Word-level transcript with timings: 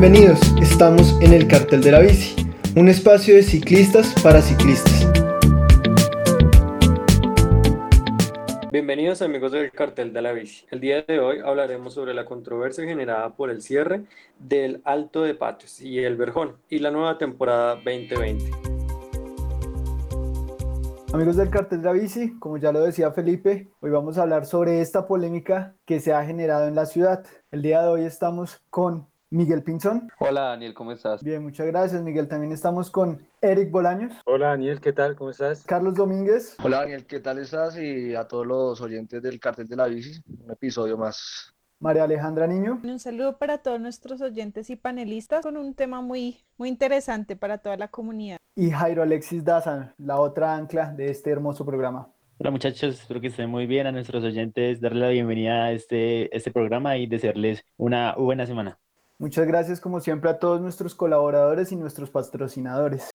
Bienvenidos, 0.00 0.40
estamos 0.62 1.20
en 1.20 1.34
el 1.34 1.46
Cartel 1.46 1.82
de 1.82 1.92
la 1.92 1.98
Bici, 1.98 2.34
un 2.74 2.88
espacio 2.88 3.34
de 3.34 3.42
ciclistas 3.42 4.14
para 4.22 4.40
ciclistas. 4.40 5.06
Bienvenidos 8.72 9.20
amigos 9.20 9.52
del 9.52 9.70
Cartel 9.70 10.14
de 10.14 10.22
la 10.22 10.32
Bici. 10.32 10.64
El 10.70 10.80
día 10.80 11.02
de 11.02 11.20
hoy 11.20 11.40
hablaremos 11.44 11.92
sobre 11.92 12.14
la 12.14 12.24
controversia 12.24 12.86
generada 12.86 13.36
por 13.36 13.50
el 13.50 13.60
cierre 13.60 14.06
del 14.38 14.80
Alto 14.86 15.20
de 15.20 15.34
Patios 15.34 15.82
y 15.82 15.98
el 15.98 16.16
Verjón 16.16 16.56
y 16.70 16.78
la 16.78 16.90
nueva 16.90 17.18
temporada 17.18 17.74
2020. 17.74 18.50
Amigos 21.12 21.36
del 21.36 21.50
Cartel 21.50 21.82
de 21.82 21.86
la 21.86 21.92
Bici, 21.92 22.38
como 22.38 22.56
ya 22.56 22.72
lo 22.72 22.80
decía 22.80 23.10
Felipe, 23.10 23.68
hoy 23.80 23.90
vamos 23.90 24.16
a 24.16 24.22
hablar 24.22 24.46
sobre 24.46 24.80
esta 24.80 25.06
polémica 25.06 25.74
que 25.84 26.00
se 26.00 26.14
ha 26.14 26.24
generado 26.24 26.68
en 26.68 26.74
la 26.74 26.86
ciudad. 26.86 27.22
El 27.50 27.60
día 27.60 27.82
de 27.82 27.88
hoy 27.88 28.04
estamos 28.04 28.62
con 28.70 29.09
Miguel 29.32 29.62
Pinzón. 29.62 30.10
Hola 30.18 30.40
Daniel, 30.40 30.74
¿cómo 30.74 30.90
estás? 30.90 31.22
Bien, 31.22 31.42
muchas 31.42 31.68
gracias 31.68 32.02
Miguel. 32.02 32.26
También 32.26 32.52
estamos 32.52 32.90
con 32.90 33.24
Eric 33.40 33.70
Bolaños. 33.70 34.12
Hola 34.26 34.48
Daniel, 34.48 34.80
¿qué 34.80 34.92
tal? 34.92 35.14
¿Cómo 35.14 35.30
estás? 35.30 35.62
Carlos 35.64 35.94
Domínguez. 35.94 36.56
Hola 36.60 36.78
Daniel, 36.80 37.06
¿qué 37.06 37.20
tal 37.20 37.38
estás? 37.38 37.78
Y 37.78 38.16
a 38.16 38.26
todos 38.26 38.44
los 38.44 38.80
oyentes 38.80 39.22
del 39.22 39.38
Cartel 39.38 39.68
de 39.68 39.76
la 39.76 39.86
Bici, 39.86 40.20
un 40.26 40.50
episodio 40.50 40.98
más. 40.98 41.54
María 41.78 42.04
Alejandra 42.04 42.48
Niño. 42.48 42.80
Un 42.82 42.98
saludo 42.98 43.38
para 43.38 43.58
todos 43.58 43.80
nuestros 43.80 44.20
oyentes 44.20 44.68
y 44.68 44.74
panelistas 44.74 45.42
con 45.42 45.56
un 45.56 45.74
tema 45.74 46.02
muy, 46.02 46.44
muy 46.58 46.68
interesante 46.68 47.36
para 47.36 47.58
toda 47.58 47.76
la 47.76 47.86
comunidad. 47.86 48.36
Y 48.56 48.70
Jairo 48.70 49.02
Alexis 49.04 49.44
Daza, 49.44 49.94
la 49.96 50.18
otra 50.20 50.56
ancla 50.56 50.92
de 50.92 51.08
este 51.08 51.30
hermoso 51.30 51.64
programa. 51.64 52.12
Hola 52.38 52.50
muchachos, 52.50 53.00
espero 53.00 53.20
que 53.20 53.28
estén 53.28 53.48
muy 53.48 53.66
bien 53.66 53.86
a 53.86 53.92
nuestros 53.92 54.24
oyentes, 54.24 54.80
darle 54.80 55.00
la 55.00 55.08
bienvenida 55.10 55.66
a 55.66 55.72
este, 55.72 56.34
este 56.36 56.50
programa 56.50 56.96
y 56.96 57.06
desearles 57.06 57.64
una 57.76 58.14
buena 58.16 58.44
semana. 58.44 58.78
Muchas 59.20 59.46
gracias 59.46 59.82
como 59.82 60.00
siempre 60.00 60.30
a 60.30 60.38
todos 60.38 60.62
nuestros 60.62 60.94
colaboradores 60.94 61.70
y 61.72 61.76
nuestros 61.76 62.08
patrocinadores. 62.08 63.10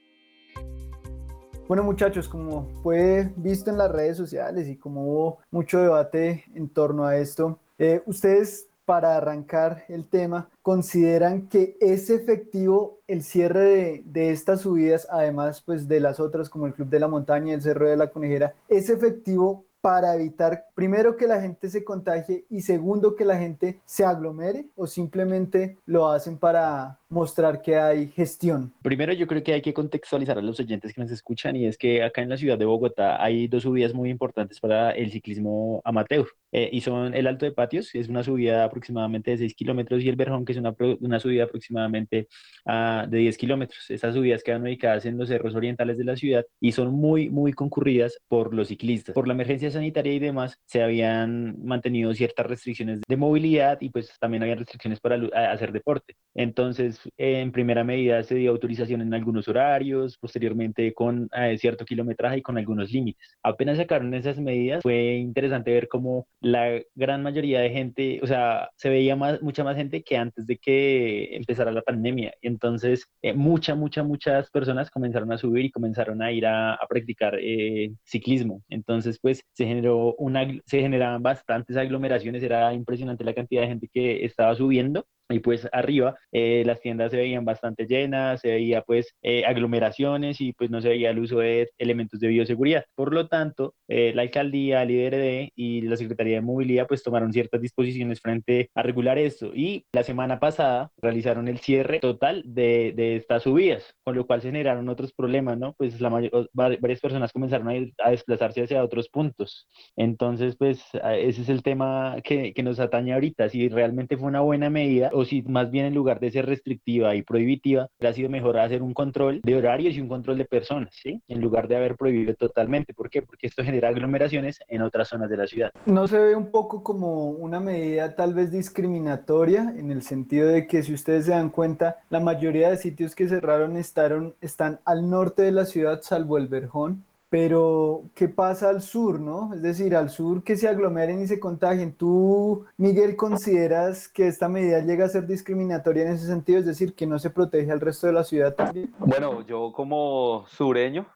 Bueno 1.67 1.83
muchachos, 1.83 2.29
como 2.29 2.69
fue 2.83 3.33
visto 3.37 3.71
en 3.71 3.79
las 3.79 3.91
redes 3.91 4.15
sociales 4.15 4.67
y 4.67 4.77
como 4.77 5.03
hubo 5.03 5.39
mucho 5.49 5.79
debate 5.79 6.43
en 6.53 6.69
torno 6.69 7.05
a 7.05 7.17
esto, 7.17 7.57
eh, 7.79 8.03
ustedes 8.05 8.67
para 8.85 9.17
arrancar 9.17 9.85
el 9.89 10.07
tema, 10.07 10.47
consideran 10.61 11.49
que 11.49 11.75
es 11.81 12.11
efectivo 12.11 12.99
el 13.07 13.23
cierre 13.23 13.61
de, 13.61 14.03
de, 14.05 14.29
estas 14.29 14.61
subidas, 14.61 15.07
además 15.09 15.63
pues 15.63 15.87
de 15.87 15.99
las 15.99 16.19
otras 16.19 16.49
como 16.49 16.67
el 16.67 16.75
Club 16.75 16.89
de 16.89 16.99
la 16.99 17.07
Montaña 17.07 17.55
el 17.55 17.63
Cerro 17.63 17.89
de 17.89 17.97
la 17.97 18.11
Conejera, 18.11 18.53
es 18.69 18.91
efectivo 18.91 19.65
para 19.85 20.15
evitar, 20.15 20.65
primero, 20.73 21.15
que 21.15 21.27
la 21.27 21.39
gente 21.39 21.69
se 21.69 21.83
contagie 21.83 22.47
y 22.49 22.63
segundo, 22.63 23.15
que 23.15 23.23
la 23.23 23.37
gente 23.37 23.83
se 23.85 24.03
aglomere 24.03 24.71
o 24.75 24.87
simplemente 24.87 25.77
lo 25.85 26.07
hacen 26.07 26.39
para 26.39 27.01
mostrar 27.15 27.61
que 27.61 27.77
hay 27.77 28.09
gestión? 28.09 28.73
Primero 28.83 29.13
yo 29.13 29.25
creo 29.25 29.41
que 29.41 29.53
hay 29.53 29.61
que 29.61 29.73
contextualizar 29.73 30.37
a 30.37 30.41
los 30.41 30.59
oyentes 30.59 30.93
que 30.93 31.01
nos 31.01 31.09
escuchan 31.09 31.55
y 31.55 31.65
es 31.65 31.77
que 31.77 32.03
acá 32.03 32.21
en 32.21 32.29
la 32.29 32.37
ciudad 32.37 32.57
de 32.57 32.65
Bogotá 32.65 33.23
hay 33.23 33.47
dos 33.47 33.63
subidas 33.63 33.93
muy 33.93 34.09
importantes 34.09 34.59
para 34.59 34.91
el 34.91 35.11
ciclismo 35.11 35.81
amateur 35.85 36.27
eh, 36.51 36.69
y 36.71 36.81
son 36.81 37.13
el 37.13 37.27
Alto 37.27 37.45
de 37.45 37.51
Patios, 37.51 37.91
que 37.91 37.99
es 37.99 38.07
una 38.07 38.23
subida 38.23 38.63
aproximadamente 38.63 39.31
de 39.31 39.37
6 39.37 39.55
kilómetros 39.55 40.03
y 40.03 40.09
el 40.09 40.15
Verjón, 40.15 40.45
que 40.45 40.51
es 40.51 40.57
una, 40.57 40.73
una 41.01 41.19
subida 41.19 41.45
aproximadamente 41.45 42.27
uh, 42.65 43.09
de 43.09 43.17
10 43.17 43.37
kilómetros. 43.37 43.89
Estas 43.89 44.13
subidas 44.13 44.43
quedan 44.43 44.61
ubicadas 44.63 45.05
en 45.05 45.17
los 45.17 45.29
cerros 45.29 45.55
orientales 45.55 45.97
de 45.97 46.03
la 46.03 46.15
ciudad 46.15 46.45
y 46.61 46.71
son 46.71 46.93
muy, 46.93 47.29
muy 47.29 47.53
concurridas 47.53 48.17
por 48.27 48.53
los 48.53 48.69
ciclistas. 48.69 49.15
Por 49.15 49.27
la 49.27 49.33
emergencia 49.33 49.71
sanitaria 49.71 50.13
y 50.13 50.19
demás, 50.19 50.57
se 50.65 50.83
habían 50.83 51.61
mantenido 51.63 52.13
ciertas 52.13 52.45
restricciones 52.45 53.01
de 53.07 53.17
movilidad 53.17 53.77
y 53.81 53.89
pues 53.89 54.11
también 54.19 54.43
había 54.43 54.55
restricciones 54.55 54.99
para 54.99 55.15
hacer 55.51 55.71
deporte. 55.71 56.15
Entonces, 56.33 57.01
en 57.17 57.51
primera 57.51 57.83
medida 57.83 58.23
se 58.23 58.35
dio 58.35 58.51
autorización 58.51 59.01
en 59.01 59.13
algunos 59.13 59.47
horarios, 59.47 60.17
posteriormente 60.17 60.93
con 60.93 61.29
eh, 61.35 61.57
cierto 61.57 61.85
kilometraje 61.85 62.37
y 62.37 62.41
con 62.41 62.57
algunos 62.57 62.91
límites. 62.91 63.37
Apenas 63.43 63.77
sacaron 63.77 64.13
esas 64.13 64.39
medidas, 64.39 64.83
fue 64.83 65.15
interesante 65.15 65.71
ver 65.71 65.87
cómo 65.87 66.27
la 66.41 66.81
gran 66.95 67.23
mayoría 67.23 67.61
de 67.61 67.69
gente, 67.69 68.19
o 68.21 68.27
sea, 68.27 68.69
se 68.75 68.89
veía 68.89 69.15
más, 69.15 69.41
mucha 69.41 69.63
más 69.63 69.75
gente 69.75 70.03
que 70.03 70.17
antes 70.17 70.45
de 70.47 70.57
que 70.57 71.35
empezara 71.35 71.71
la 71.71 71.81
pandemia. 71.81 72.33
Entonces, 72.41 73.07
eh, 73.21 73.33
mucha, 73.33 73.75
mucha, 73.75 74.03
muchas 74.03 74.49
personas 74.49 74.89
comenzaron 74.89 75.31
a 75.31 75.37
subir 75.37 75.65
y 75.65 75.71
comenzaron 75.71 76.21
a 76.21 76.31
ir 76.31 76.45
a, 76.45 76.73
a 76.73 76.87
practicar 76.87 77.37
eh, 77.41 77.93
ciclismo. 78.03 78.63
Entonces, 78.69 79.19
pues 79.19 79.41
se 79.53 79.65
generó 79.65 80.15
una, 80.17 80.45
se 80.65 80.81
generaban 80.81 81.23
bastantes 81.23 81.77
aglomeraciones, 81.77 82.43
era 82.43 82.73
impresionante 82.73 83.23
la 83.23 83.33
cantidad 83.33 83.61
de 83.61 83.67
gente 83.67 83.89
que 83.91 84.25
estaba 84.25 84.55
subiendo 84.55 85.05
y 85.29 85.39
pues 85.39 85.67
arriba 85.71 86.17
eh, 86.31 86.63
las 86.65 86.81
tiendas 86.81 87.11
se 87.11 87.17
veían 87.17 87.45
bastante 87.45 87.85
llenas, 87.87 88.41
se 88.41 88.49
veía 88.49 88.81
pues 88.81 89.15
eh, 89.21 89.43
aglomeraciones 89.45 90.39
y 90.41 90.53
pues 90.53 90.69
no 90.69 90.81
se 90.81 90.89
veía 90.89 91.09
el 91.09 91.19
uso 91.19 91.39
de 91.39 91.69
elementos 91.77 92.19
de 92.19 92.27
bioseguridad. 92.27 92.85
Por 92.95 93.13
lo 93.13 93.27
tanto, 93.27 93.75
eh, 93.87 94.11
la 94.13 94.21
alcaldía, 94.21 94.83
el 94.83 94.91
IDRD 94.91 95.51
y 95.55 95.81
la 95.81 95.97
Secretaría 95.97 96.35
de 96.35 96.41
Movilidad 96.41 96.87
pues 96.87 97.03
tomaron 97.03 97.33
ciertas 97.33 97.61
disposiciones 97.61 98.21
frente 98.21 98.69
a 98.75 98.83
regular 98.83 99.17
esto 99.17 99.51
y 99.53 99.85
la 99.93 100.03
semana 100.03 100.39
pasada 100.39 100.91
realizaron 100.97 101.47
el 101.47 101.59
cierre 101.59 101.99
total 101.99 102.43
de, 102.45 102.93
de 102.95 103.15
estas 103.15 103.43
subidas, 103.43 103.95
con 104.03 104.15
lo 104.15 104.27
cual 104.27 104.41
se 104.41 104.49
generaron 104.49 104.89
otros 104.89 105.13
problemas, 105.13 105.57
¿no? 105.57 105.73
Pues 105.73 105.99
la 105.99 106.09
varias 106.53 107.01
personas 107.01 107.31
comenzaron 107.33 107.67
a, 107.67 107.75
ir, 107.75 107.93
a 108.03 108.11
desplazarse 108.11 108.63
hacia 108.63 108.83
otros 108.83 109.09
puntos. 109.09 109.67
Entonces, 109.95 110.55
pues 110.55 110.83
ese 110.93 111.41
es 111.41 111.49
el 111.49 111.63
tema 111.63 112.17
que, 112.23 112.53
que 112.53 112.63
nos 112.63 112.79
atañe 112.79 113.13
ahorita, 113.13 113.49
si 113.49 113.69
realmente 113.69 114.17
fue 114.17 114.27
una 114.27 114.41
buena 114.41 114.69
medida 114.69 115.09
o 115.15 115.23
si 115.25 115.41
más 115.43 115.71
bien 115.71 115.85
en 115.85 115.93
lugar 115.93 116.19
de 116.19 116.29
ser 116.29 116.45
restrictiva 116.45 117.15
y 117.15 117.23
prohibitiva, 117.23 117.87
ha 118.01 118.13
sido 118.13 118.29
mejor 118.29 118.59
hacer 118.59 118.83
un 118.83 118.93
control 118.93 119.41
de 119.43 119.55
horarios 119.55 119.95
y 119.95 120.01
un 120.01 120.09
control 120.09 120.37
de 120.37 120.45
personas, 120.45 120.89
¿sí? 120.93 121.21
En 121.27 121.41
lugar 121.41 121.67
de 121.67 121.77
haber 121.77 121.95
prohibido 121.95 122.35
totalmente. 122.35 122.93
¿Por 122.93 123.09
qué? 123.09 123.21
Porque 123.21 123.47
esto 123.47 123.63
genera 123.63 123.89
aglomeraciones 123.89 124.59
en 124.67 124.81
otras 124.81 125.07
zonas 125.07 125.29
de 125.29 125.37
la 125.37 125.47
ciudad. 125.47 125.71
¿No 125.85 126.07
se 126.07 126.19
ve 126.19 126.35
un 126.35 126.51
poco 126.51 126.83
como 126.83 127.29
una 127.29 127.59
medida 127.59 128.15
tal 128.15 128.33
vez 128.33 128.51
discriminatoria 128.51 129.73
en 129.77 129.89
el 129.89 130.01
sentido 130.01 130.49
de 130.49 130.67
que 130.67 130.83
si 130.83 130.93
ustedes 130.93 131.25
se 131.25 131.31
dan 131.31 131.49
cuenta, 131.49 131.97
la 132.09 132.19
mayoría 132.19 132.69
de 132.69 132.77
sitios 132.77 133.15
que 133.15 133.27
cerraron 133.27 133.77
estaron, 133.77 134.35
están 134.41 134.79
al 134.85 135.09
norte 135.09 135.43
de 135.43 135.51
la 135.51 135.65
ciudad, 135.65 136.01
salvo 136.03 136.37
el 136.37 136.47
Verjón? 136.47 137.03
Pero, 137.37 138.03
¿qué 138.15 138.29
pasa 138.29 138.69
al 138.69 138.81
sur, 138.81 139.19
no? 139.19 139.53
Es 139.53 139.61
decir, 139.61 139.93
al 139.93 140.09
sur 140.09 140.41
que 140.41 140.55
se 140.55 140.69
aglomeren 140.69 141.21
y 141.21 141.27
se 141.27 141.37
contagien. 141.37 141.91
¿Tú, 141.91 142.63
Miguel, 142.77 143.17
consideras 143.17 144.07
que 144.07 144.29
esta 144.29 144.47
medida 144.47 144.79
llega 144.79 145.03
a 145.03 145.09
ser 145.09 145.27
discriminatoria 145.27 146.03
en 146.03 146.13
ese 146.13 146.27
sentido? 146.27 146.59
Es 146.59 146.65
decir, 146.65 146.93
que 146.95 147.05
no 147.05 147.19
se 147.19 147.31
protege 147.31 147.73
al 147.73 147.81
resto 147.81 148.07
de 148.07 148.13
la 148.13 148.23
ciudad 148.23 148.55
también. 148.55 148.89
Bueno, 148.99 149.45
yo 149.45 149.73
como 149.73 150.45
sureño, 150.47 151.07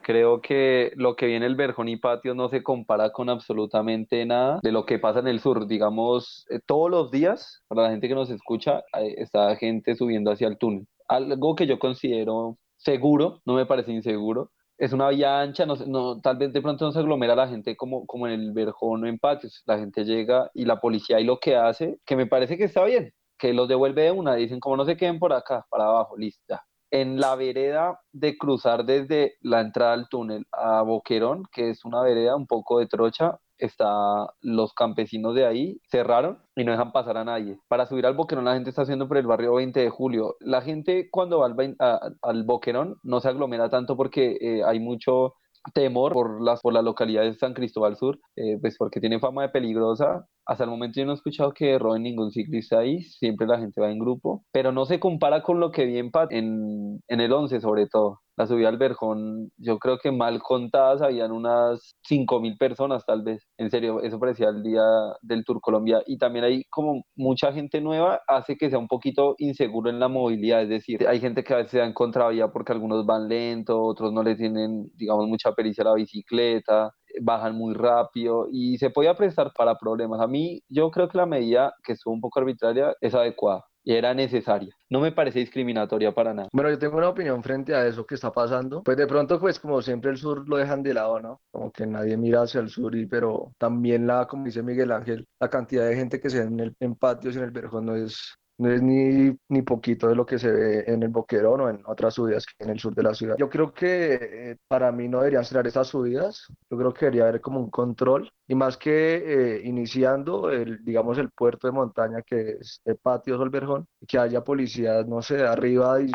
Creo 0.00 0.40
que 0.40 0.90
lo 0.96 1.14
que 1.14 1.26
viene 1.26 1.46
el 1.46 1.54
Verjón 1.54 1.88
y 1.88 1.96
Patio 1.96 2.34
no 2.34 2.48
se 2.48 2.64
compara 2.64 3.12
con 3.12 3.28
absolutamente 3.28 4.26
nada 4.26 4.58
de 4.60 4.72
lo 4.72 4.86
que 4.86 4.98
pasa 4.98 5.20
en 5.20 5.28
el 5.28 5.38
sur. 5.38 5.68
Digamos, 5.68 6.46
eh, 6.50 6.58
todos 6.66 6.90
los 6.90 7.12
días, 7.12 7.62
para 7.68 7.82
la 7.82 7.90
gente 7.90 8.08
que 8.08 8.14
nos 8.16 8.30
escucha, 8.30 8.82
está 9.18 9.54
gente 9.54 9.94
subiendo 9.94 10.32
hacia 10.32 10.48
el 10.48 10.58
túnel. 10.58 10.88
Algo 11.06 11.54
que 11.54 11.68
yo 11.68 11.78
considero 11.78 12.56
seguro, 12.76 13.40
no 13.44 13.54
me 13.54 13.64
parece 13.64 13.92
inseguro, 13.92 14.50
es 14.82 14.92
una 14.92 15.10
vía 15.10 15.40
ancha, 15.40 15.64
no, 15.64 16.20
tal 16.20 16.38
vez 16.38 16.52
de 16.52 16.60
pronto 16.60 16.84
no 16.84 16.90
se 16.90 16.98
aglomera 16.98 17.36
la 17.36 17.46
gente 17.46 17.76
como, 17.76 18.04
como 18.04 18.26
en 18.26 18.32
el 18.32 18.52
Verjón 18.52 19.04
o 19.04 19.06
en 19.06 19.16
Patios. 19.16 19.62
La 19.64 19.78
gente 19.78 20.04
llega 20.04 20.50
y 20.54 20.64
la 20.64 20.80
policía 20.80 21.20
y 21.20 21.24
lo 21.24 21.38
que 21.38 21.54
hace, 21.54 22.00
que 22.04 22.16
me 22.16 22.26
parece 22.26 22.58
que 22.58 22.64
está 22.64 22.82
bien, 22.82 23.14
que 23.38 23.52
los 23.52 23.68
devuelve 23.68 24.02
de 24.02 24.10
una, 24.10 24.34
dicen 24.34 24.58
como 24.58 24.76
no 24.76 24.84
se 24.84 24.96
queden 24.96 25.20
por 25.20 25.32
acá, 25.32 25.64
para 25.70 25.84
abajo, 25.84 26.16
lista. 26.16 26.64
En 26.90 27.20
la 27.20 27.36
vereda 27.36 28.00
de 28.10 28.36
cruzar 28.36 28.84
desde 28.84 29.36
la 29.40 29.60
entrada 29.60 29.92
al 29.92 30.08
túnel 30.08 30.46
a 30.50 30.82
Boquerón, 30.82 31.44
que 31.52 31.70
es 31.70 31.84
una 31.84 32.02
vereda 32.02 32.34
un 32.34 32.48
poco 32.48 32.80
de 32.80 32.88
trocha, 32.88 33.38
está 33.64 34.28
los 34.40 34.74
campesinos 34.74 35.34
de 35.34 35.46
ahí 35.46 35.80
cerraron 35.90 36.38
y 36.56 36.64
no 36.64 36.72
dejan 36.72 36.92
pasar 36.92 37.16
a 37.16 37.24
nadie. 37.24 37.58
Para 37.68 37.86
subir 37.86 38.06
al 38.06 38.14
Boquerón 38.14 38.44
la 38.44 38.54
gente 38.54 38.70
está 38.70 38.82
haciendo 38.82 39.08
por 39.08 39.16
el 39.16 39.26
barrio 39.26 39.54
20 39.54 39.80
de 39.80 39.90
julio. 39.90 40.36
La 40.40 40.62
gente 40.62 41.08
cuando 41.10 41.38
va 41.38 41.46
al, 41.46 41.76
al 42.22 42.44
Boquerón 42.44 42.96
no 43.02 43.20
se 43.20 43.28
aglomera 43.28 43.68
tanto 43.70 43.96
porque 43.96 44.36
eh, 44.40 44.62
hay 44.64 44.80
mucho 44.80 45.34
temor 45.74 46.12
por 46.12 46.42
las 46.42 46.60
por 46.60 46.72
la 46.72 46.82
localidad 46.82 47.22
de 47.22 47.34
San 47.34 47.54
Cristóbal 47.54 47.96
Sur, 47.96 48.18
eh, 48.36 48.58
pues 48.60 48.76
porque 48.76 49.00
tiene 49.00 49.20
fama 49.20 49.42
de 49.42 49.48
peligrosa. 49.50 50.26
Hasta 50.52 50.64
el 50.64 50.70
momento 50.70 51.00
yo 51.00 51.06
no 51.06 51.12
he 51.12 51.14
escuchado 51.14 51.52
que 51.54 51.78
roben 51.78 52.02
ningún 52.02 52.30
ciclista 52.30 52.78
ahí, 52.78 53.00
siempre 53.04 53.46
la 53.46 53.58
gente 53.58 53.80
va 53.80 53.90
en 53.90 53.98
grupo, 53.98 54.44
pero 54.52 54.70
no 54.70 54.84
se 54.84 55.00
compara 55.00 55.42
con 55.42 55.60
lo 55.60 55.70
que 55.70 55.86
vi 55.86 55.96
en, 55.96 56.10
en, 56.28 57.00
en 57.08 57.20
el 57.22 57.32
11 57.32 57.58
sobre 57.62 57.86
todo 57.86 58.20
la 58.36 58.46
subida 58.46 58.68
al 58.68 58.78
Verjón, 58.78 59.50
yo 59.58 59.78
creo 59.78 59.98
que 59.98 60.10
mal 60.10 60.40
contadas 60.40 61.02
habían 61.02 61.32
unas 61.32 61.96
5.000 62.08 62.56
personas 62.56 63.04
tal 63.04 63.22
vez. 63.22 63.46
En 63.58 63.70
serio, 63.70 64.02
eso 64.02 64.18
parecía 64.18 64.48
el 64.48 64.62
día 64.62 64.82
del 65.20 65.44
Tour 65.44 65.60
Colombia. 65.60 66.02
Y 66.06 66.18
también 66.18 66.44
hay 66.44 66.64
como 66.70 67.04
mucha 67.14 67.52
gente 67.52 67.80
nueva, 67.80 68.20
hace 68.26 68.56
que 68.56 68.70
sea 68.70 68.78
un 68.78 68.88
poquito 68.88 69.34
inseguro 69.38 69.90
en 69.90 70.00
la 70.00 70.08
movilidad. 70.08 70.62
Es 70.62 70.68
decir, 70.68 71.06
hay 71.06 71.20
gente 71.20 71.44
que 71.44 71.52
a 71.52 71.58
veces 71.58 71.72
se 71.72 71.78
da 71.78 71.86
en 71.86 71.92
contravía 71.92 72.48
porque 72.48 72.72
algunos 72.72 73.04
van 73.04 73.28
lento, 73.28 73.82
otros 73.82 74.12
no 74.12 74.22
le 74.22 74.34
tienen, 74.34 74.90
digamos, 74.94 75.28
mucha 75.28 75.52
pericia 75.52 75.82
a 75.82 75.88
la 75.88 75.94
bicicleta 75.94 76.92
bajan 77.24 77.54
muy 77.54 77.74
rápido 77.74 78.48
y 78.50 78.78
se 78.78 78.90
podía 78.90 79.14
prestar 79.14 79.52
para 79.56 79.78
problemas. 79.78 80.20
A 80.20 80.26
mí 80.26 80.62
yo 80.68 80.90
creo 80.90 81.08
que 81.08 81.18
la 81.18 81.26
medida 81.26 81.74
que 81.84 81.92
estuvo 81.92 82.14
un 82.14 82.20
poco 82.20 82.40
arbitraria 82.40 82.94
es 83.00 83.14
adecuada 83.14 83.64
y 83.84 83.94
era 83.94 84.14
necesaria. 84.14 84.74
No 84.88 85.00
me 85.00 85.12
parece 85.12 85.40
discriminatoria 85.40 86.12
para 86.12 86.34
nada. 86.34 86.48
Bueno, 86.52 86.70
yo 86.70 86.78
tengo 86.78 86.96
una 86.98 87.08
opinión 87.08 87.42
frente 87.42 87.74
a 87.74 87.86
eso 87.86 88.06
que 88.06 88.14
está 88.14 88.32
pasando. 88.32 88.82
Pues 88.82 88.96
de 88.96 89.06
pronto, 89.06 89.40
pues 89.40 89.58
como 89.58 89.82
siempre 89.82 90.10
el 90.10 90.18
sur 90.18 90.48
lo 90.48 90.56
dejan 90.56 90.82
de 90.82 90.94
lado, 90.94 91.20
¿no? 91.20 91.40
Como 91.50 91.72
que 91.72 91.86
nadie 91.86 92.16
mira 92.16 92.42
hacia 92.42 92.60
el 92.60 92.68
sur, 92.68 92.94
y, 92.94 93.06
pero 93.06 93.52
también 93.58 94.06
la, 94.06 94.26
como 94.26 94.44
dice 94.44 94.62
Miguel 94.62 94.92
Ángel, 94.92 95.26
la 95.40 95.48
cantidad 95.50 95.86
de 95.86 95.96
gente 95.96 96.20
que 96.20 96.30
se 96.30 96.40
ve 96.40 96.46
en, 96.46 96.60
el, 96.60 96.76
en 96.80 96.94
patios 96.94 97.36
en 97.36 97.42
el 97.44 97.50
Verjón 97.50 97.86
no 97.86 97.96
es, 97.96 98.36
no 98.58 98.70
es 98.70 98.82
ni, 98.82 99.36
ni 99.48 99.62
poquito 99.62 100.08
de 100.08 100.14
lo 100.14 100.26
que 100.26 100.38
se 100.38 100.50
ve 100.50 100.84
en 100.86 101.02
el 101.02 101.08
Boquerón 101.08 101.60
o 101.60 101.68
en 101.68 101.82
otras 101.86 102.14
subidas 102.14 102.46
que 102.46 102.64
en 102.64 102.70
el 102.70 102.78
sur 102.78 102.94
de 102.94 103.02
la 103.02 103.14
ciudad. 103.14 103.36
Yo 103.38 103.48
creo 103.48 103.72
que 103.72 104.50
eh, 104.52 104.56
para 104.68 104.92
mí 104.92 105.08
no 105.08 105.18
deberían 105.18 105.44
ser 105.44 105.66
estas 105.66 105.88
subidas, 105.88 106.46
yo 106.70 106.76
creo 106.78 106.92
que 106.92 107.06
debería 107.06 107.28
haber 107.28 107.40
como 107.40 107.60
un 107.60 107.70
control 107.70 108.30
y 108.46 108.54
más 108.54 108.76
que 108.76 109.56
eh, 109.56 109.62
iniciando 109.64 110.50
el, 110.50 110.84
digamos, 110.84 111.18
el 111.18 111.30
puerto 111.30 111.66
de 111.66 111.72
montaña 111.72 112.22
que 112.22 112.58
es 112.60 112.80
el 112.84 112.96
patio 112.96 113.36
Solverjón, 113.36 113.86
que 114.06 114.18
haya 114.18 114.42
policías, 114.44 115.06
no 115.06 115.22
sé, 115.22 115.42
arriba 115.46 116.00
eh, 116.00 116.08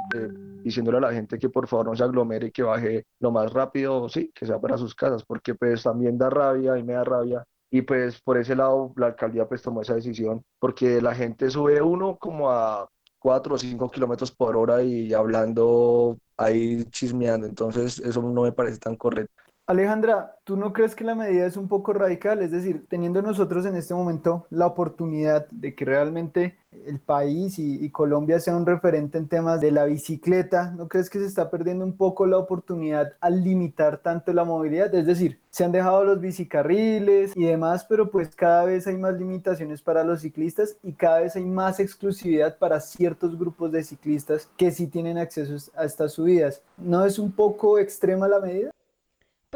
diciéndole 0.63 0.97
a 0.97 1.01
la 1.01 1.13
gente 1.13 1.37
que 1.37 1.49
por 1.49 1.67
favor 1.67 1.87
no 1.87 1.95
se 1.95 2.03
aglomere 2.03 2.47
y 2.47 2.51
que 2.51 2.63
baje 2.63 3.05
lo 3.19 3.31
más 3.31 3.51
rápido, 3.51 4.07
sí, 4.09 4.31
que 4.33 4.45
sea 4.45 4.59
para 4.59 4.77
sus 4.77 4.95
casas, 4.95 5.23
porque 5.25 5.55
pues 5.55 5.83
también 5.83 6.17
da 6.17 6.29
rabia 6.29 6.77
y 6.77 6.83
me 6.83 6.93
da 6.93 7.03
rabia 7.03 7.45
y 7.71 7.81
pues 7.81 8.21
por 8.21 8.37
ese 8.37 8.55
lado 8.55 8.93
la 8.95 9.07
alcaldía 9.07 9.47
pues 9.47 9.61
tomó 9.61 9.81
esa 9.81 9.95
decisión 9.95 10.43
porque 10.59 11.01
la 11.01 11.15
gente 11.15 11.49
sube 11.49 11.81
uno 11.81 12.17
como 12.17 12.49
a 12.51 12.89
4 13.19 13.55
o 13.55 13.57
5 13.57 13.89
kilómetros 13.91 14.31
por 14.31 14.55
hora 14.57 14.81
y 14.83 15.13
hablando 15.13 16.17
ahí 16.37 16.83
chismeando, 16.85 17.47
entonces 17.47 17.99
eso 17.99 18.21
no 18.21 18.43
me 18.43 18.51
parece 18.51 18.79
tan 18.79 18.95
correcto. 18.95 19.46
Alejandra, 19.69 20.37
¿tú 20.45 20.55
no 20.55 20.71
crees 20.71 20.95
que 20.95 21.03
la 21.03 21.13
medida 21.13 21.45
es 21.45 21.57
un 21.57 21.67
poco 21.67 21.91
radical? 21.91 22.41
Es 22.41 22.51
decir, 22.51 22.85
teniendo 22.87 23.21
nosotros 23.21 23.65
en 23.65 23.75
este 23.75 23.93
momento 23.93 24.47
la 24.49 24.65
oportunidad 24.65 25.45
de 25.49 25.75
que 25.75 25.83
realmente 25.83 26.57
el 26.85 27.01
país 27.01 27.59
y, 27.59 27.89
Colombia 27.89 28.39
sea 28.39 28.55
un 28.55 28.65
referente 28.65 29.17
en 29.17 29.27
temas 29.27 29.59
de 29.59 29.71
la 29.71 29.83
bicicleta, 29.83 30.71
¿no 30.71 30.87
crees 30.87 31.09
que 31.09 31.19
se 31.19 31.25
está 31.25 31.49
perdiendo 31.49 31.83
un 31.83 31.97
poco 31.97 32.25
la 32.25 32.37
oportunidad 32.37 33.11
al 33.19 33.43
limitar 33.43 33.97
tanto 33.97 34.31
la 34.31 34.45
movilidad? 34.45 34.95
Es 34.95 35.05
decir, 35.05 35.41
se 35.49 35.65
han 35.65 35.73
dejado 35.73 36.05
los 36.05 36.21
bicicarriles 36.21 37.35
y 37.35 37.43
demás, 37.43 37.85
pero 37.89 38.09
pues 38.09 38.33
cada 38.37 38.63
vez 38.63 38.87
hay 38.87 38.95
más 38.95 39.15
limitaciones 39.19 39.81
para 39.81 40.05
los 40.05 40.21
ciclistas 40.21 40.77
y 40.81 40.93
cada 40.93 41.19
vez 41.19 41.35
hay 41.35 41.43
más 41.43 41.81
exclusividad 41.81 42.57
para 42.57 42.79
ciertos 42.79 43.37
grupos 43.37 43.73
de 43.73 43.83
ciclistas 43.83 44.47
que 44.55 44.71
sí 44.71 44.87
tienen 44.87 45.17
acceso 45.17 45.71
a 45.75 45.83
estas 45.83 46.13
subidas. 46.13 46.61
¿No 46.77 47.03
es 47.03 47.19
un 47.19 47.33
poco 47.33 47.79
extrema 47.79 48.29
la 48.29 48.39
medida? 48.39 48.71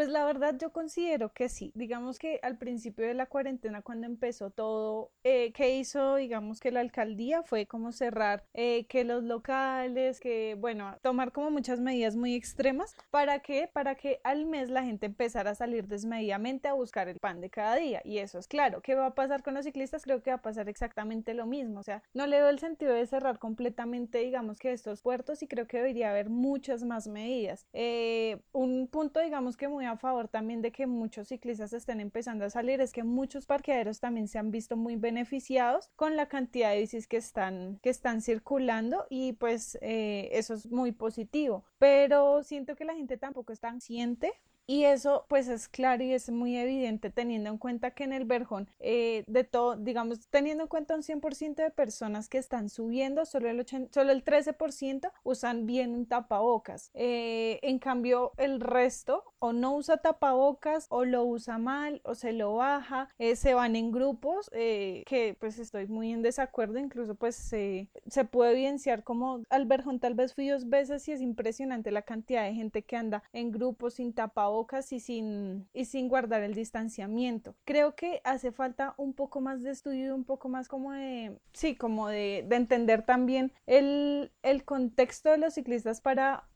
Pues 0.01 0.09
la 0.09 0.25
verdad 0.25 0.55
yo 0.59 0.71
considero 0.71 1.31
que 1.31 1.47
sí. 1.47 1.71
Digamos 1.75 2.17
que 2.17 2.39
al 2.41 2.57
principio 2.57 3.05
de 3.05 3.13
la 3.13 3.27
cuarentena, 3.27 3.83
cuando 3.83 4.07
empezó 4.07 4.49
todo, 4.49 5.11
eh, 5.23 5.53
que 5.53 5.77
hizo, 5.77 6.15
digamos 6.15 6.59
que 6.59 6.71
la 6.71 6.79
alcaldía 6.79 7.43
fue 7.43 7.67
como 7.67 7.91
cerrar 7.91 8.43
eh, 8.55 8.87
que 8.87 9.03
los 9.03 9.23
locales, 9.23 10.19
que 10.19 10.57
bueno, 10.57 10.97
tomar 11.03 11.31
como 11.31 11.51
muchas 11.51 11.79
medidas 11.79 12.15
muy 12.15 12.33
extremas. 12.33 12.95
¿Para 13.11 13.43
qué? 13.43 13.69
Para 13.71 13.93
que 13.93 14.19
al 14.23 14.47
mes 14.47 14.71
la 14.71 14.83
gente 14.83 15.05
empezara 15.05 15.51
a 15.51 15.53
salir 15.55 15.87
desmedidamente 15.87 16.67
a 16.67 16.73
buscar 16.73 17.07
el 17.07 17.19
pan 17.19 17.39
de 17.39 17.51
cada 17.51 17.75
día. 17.75 18.01
Y 18.03 18.17
eso 18.17 18.39
es 18.39 18.47
claro. 18.47 18.81
¿Qué 18.81 18.95
va 18.95 19.05
a 19.05 19.13
pasar 19.13 19.43
con 19.43 19.53
los 19.53 19.65
ciclistas? 19.65 20.01
Creo 20.01 20.23
que 20.23 20.31
va 20.31 20.37
a 20.37 20.41
pasar 20.41 20.67
exactamente 20.67 21.35
lo 21.35 21.45
mismo. 21.45 21.79
O 21.79 21.83
sea, 21.83 22.01
no 22.15 22.25
le 22.25 22.37
veo 22.37 22.49
el 22.49 22.57
sentido 22.57 22.95
de 22.95 23.05
cerrar 23.05 23.37
completamente, 23.37 24.17
digamos 24.17 24.57
que 24.57 24.71
estos 24.71 25.03
puertos 25.03 25.43
y 25.43 25.47
creo 25.47 25.67
que 25.67 25.77
debería 25.77 26.09
haber 26.09 26.31
muchas 26.31 26.83
más 26.83 27.07
medidas. 27.07 27.67
Eh, 27.73 28.41
un 28.51 28.87
punto, 28.87 29.19
digamos 29.19 29.57
que 29.57 29.67
muy 29.67 29.90
a 29.91 29.97
favor 29.97 30.27
también 30.27 30.61
de 30.61 30.71
que 30.71 30.87
muchos 30.87 31.27
ciclistas 31.27 31.73
estén 31.73 31.99
empezando 31.99 32.45
a 32.45 32.49
salir 32.49 32.81
es 32.81 32.91
que 32.91 33.03
muchos 33.03 33.45
parqueaderos 33.45 33.99
también 33.99 34.27
se 34.27 34.39
han 34.39 34.51
visto 34.51 34.77
muy 34.77 34.95
beneficiados 34.95 35.89
con 35.95 36.15
la 36.15 36.27
cantidad 36.27 36.71
de 36.71 36.79
bicis 36.79 37.07
que 37.07 37.17
están, 37.17 37.79
que 37.81 37.89
están 37.89 38.21
circulando 38.21 39.05
y 39.09 39.33
pues 39.33 39.77
eh, 39.81 40.29
eso 40.31 40.53
es 40.53 40.71
muy 40.71 40.91
positivo. 40.91 41.65
Pero 41.77 42.43
siento 42.43 42.75
que 42.75 42.85
la 42.85 42.95
gente 42.95 43.17
tampoco 43.17 43.53
es 43.53 43.59
tan 43.59 43.81
consciente 43.81 44.31
y 44.71 44.85
eso 44.85 45.25
pues 45.27 45.49
es 45.49 45.67
claro 45.67 46.01
y 46.01 46.13
es 46.13 46.29
muy 46.29 46.55
evidente 46.55 47.09
teniendo 47.09 47.49
en 47.49 47.57
cuenta 47.57 47.91
que 47.91 48.05
en 48.05 48.13
el 48.13 48.23
Verjón 48.23 48.69
eh, 48.79 49.25
de 49.27 49.43
todo, 49.43 49.75
digamos, 49.75 50.29
teniendo 50.29 50.63
en 50.63 50.69
cuenta 50.69 50.95
un 50.95 51.01
100% 51.01 51.55
de 51.55 51.71
personas 51.71 52.29
que 52.29 52.37
están 52.37 52.69
subiendo, 52.69 53.25
solo 53.25 53.49
el, 53.49 53.59
80, 53.59 53.93
solo 53.93 54.13
el 54.13 54.23
13% 54.23 55.11
usan 55.23 55.65
bien 55.65 55.93
un 55.93 56.05
tapabocas. 56.05 56.89
Eh, 56.93 57.59
en 57.63 57.79
cambio, 57.79 58.31
el 58.37 58.61
resto 58.61 59.25
o 59.39 59.51
no 59.51 59.75
usa 59.75 59.97
tapabocas 59.97 60.85
o 60.87 61.03
lo 61.03 61.25
usa 61.25 61.57
mal 61.57 61.99
o 62.05 62.15
se 62.15 62.31
lo 62.31 62.55
baja, 62.55 63.09
eh, 63.19 63.35
se 63.35 63.53
van 63.53 63.75
en 63.75 63.91
grupos 63.91 64.49
que 64.51 65.35
pues 65.37 65.59
estoy 65.59 65.87
muy 65.87 66.13
en 66.13 66.21
desacuerdo, 66.21 66.79
incluso 66.79 67.15
pues 67.15 67.35
se 67.35 67.89
puede 68.31 68.53
evidenciar 68.53 69.03
como 69.03 69.41
al 69.49 69.65
Verjón 69.65 69.99
tal 69.99 70.13
vez 70.13 70.33
fui 70.33 70.47
dos 70.47 70.69
veces 70.69 71.05
y 71.09 71.11
es 71.11 71.21
impresionante 71.21 71.91
la 71.91 72.03
cantidad 72.03 72.45
de 72.45 72.53
gente 72.53 72.83
que 72.83 72.95
anda 72.95 73.23
en 73.33 73.51
grupos 73.51 73.95
sin 73.95 74.13
tapabocas 74.13 74.60
y 74.91 74.99
sin, 74.99 75.67
y 75.73 75.85
sin 75.85 76.07
guardar 76.07 76.41
el 76.43 76.53
distanciamiento. 76.53 77.55
Creo 77.65 77.95
que 77.95 78.21
hace 78.23 78.51
falta 78.51 78.93
un 78.97 79.13
poco 79.13 79.41
más 79.41 79.63
de 79.63 79.71
estudio, 79.71 80.15
un 80.15 80.23
poco 80.23 80.49
más 80.49 80.67
como 80.67 80.91
de, 80.91 81.37
sí, 81.53 81.75
como 81.75 82.07
de, 82.07 82.45
de 82.47 82.55
entender 82.55 83.03
también 83.03 83.53
el, 83.65 84.31
el 84.43 84.63
contexto 84.63 85.29
de 85.31 85.37
los 85.37 85.55
ciclistas 85.55 86.01
para 86.01 86.47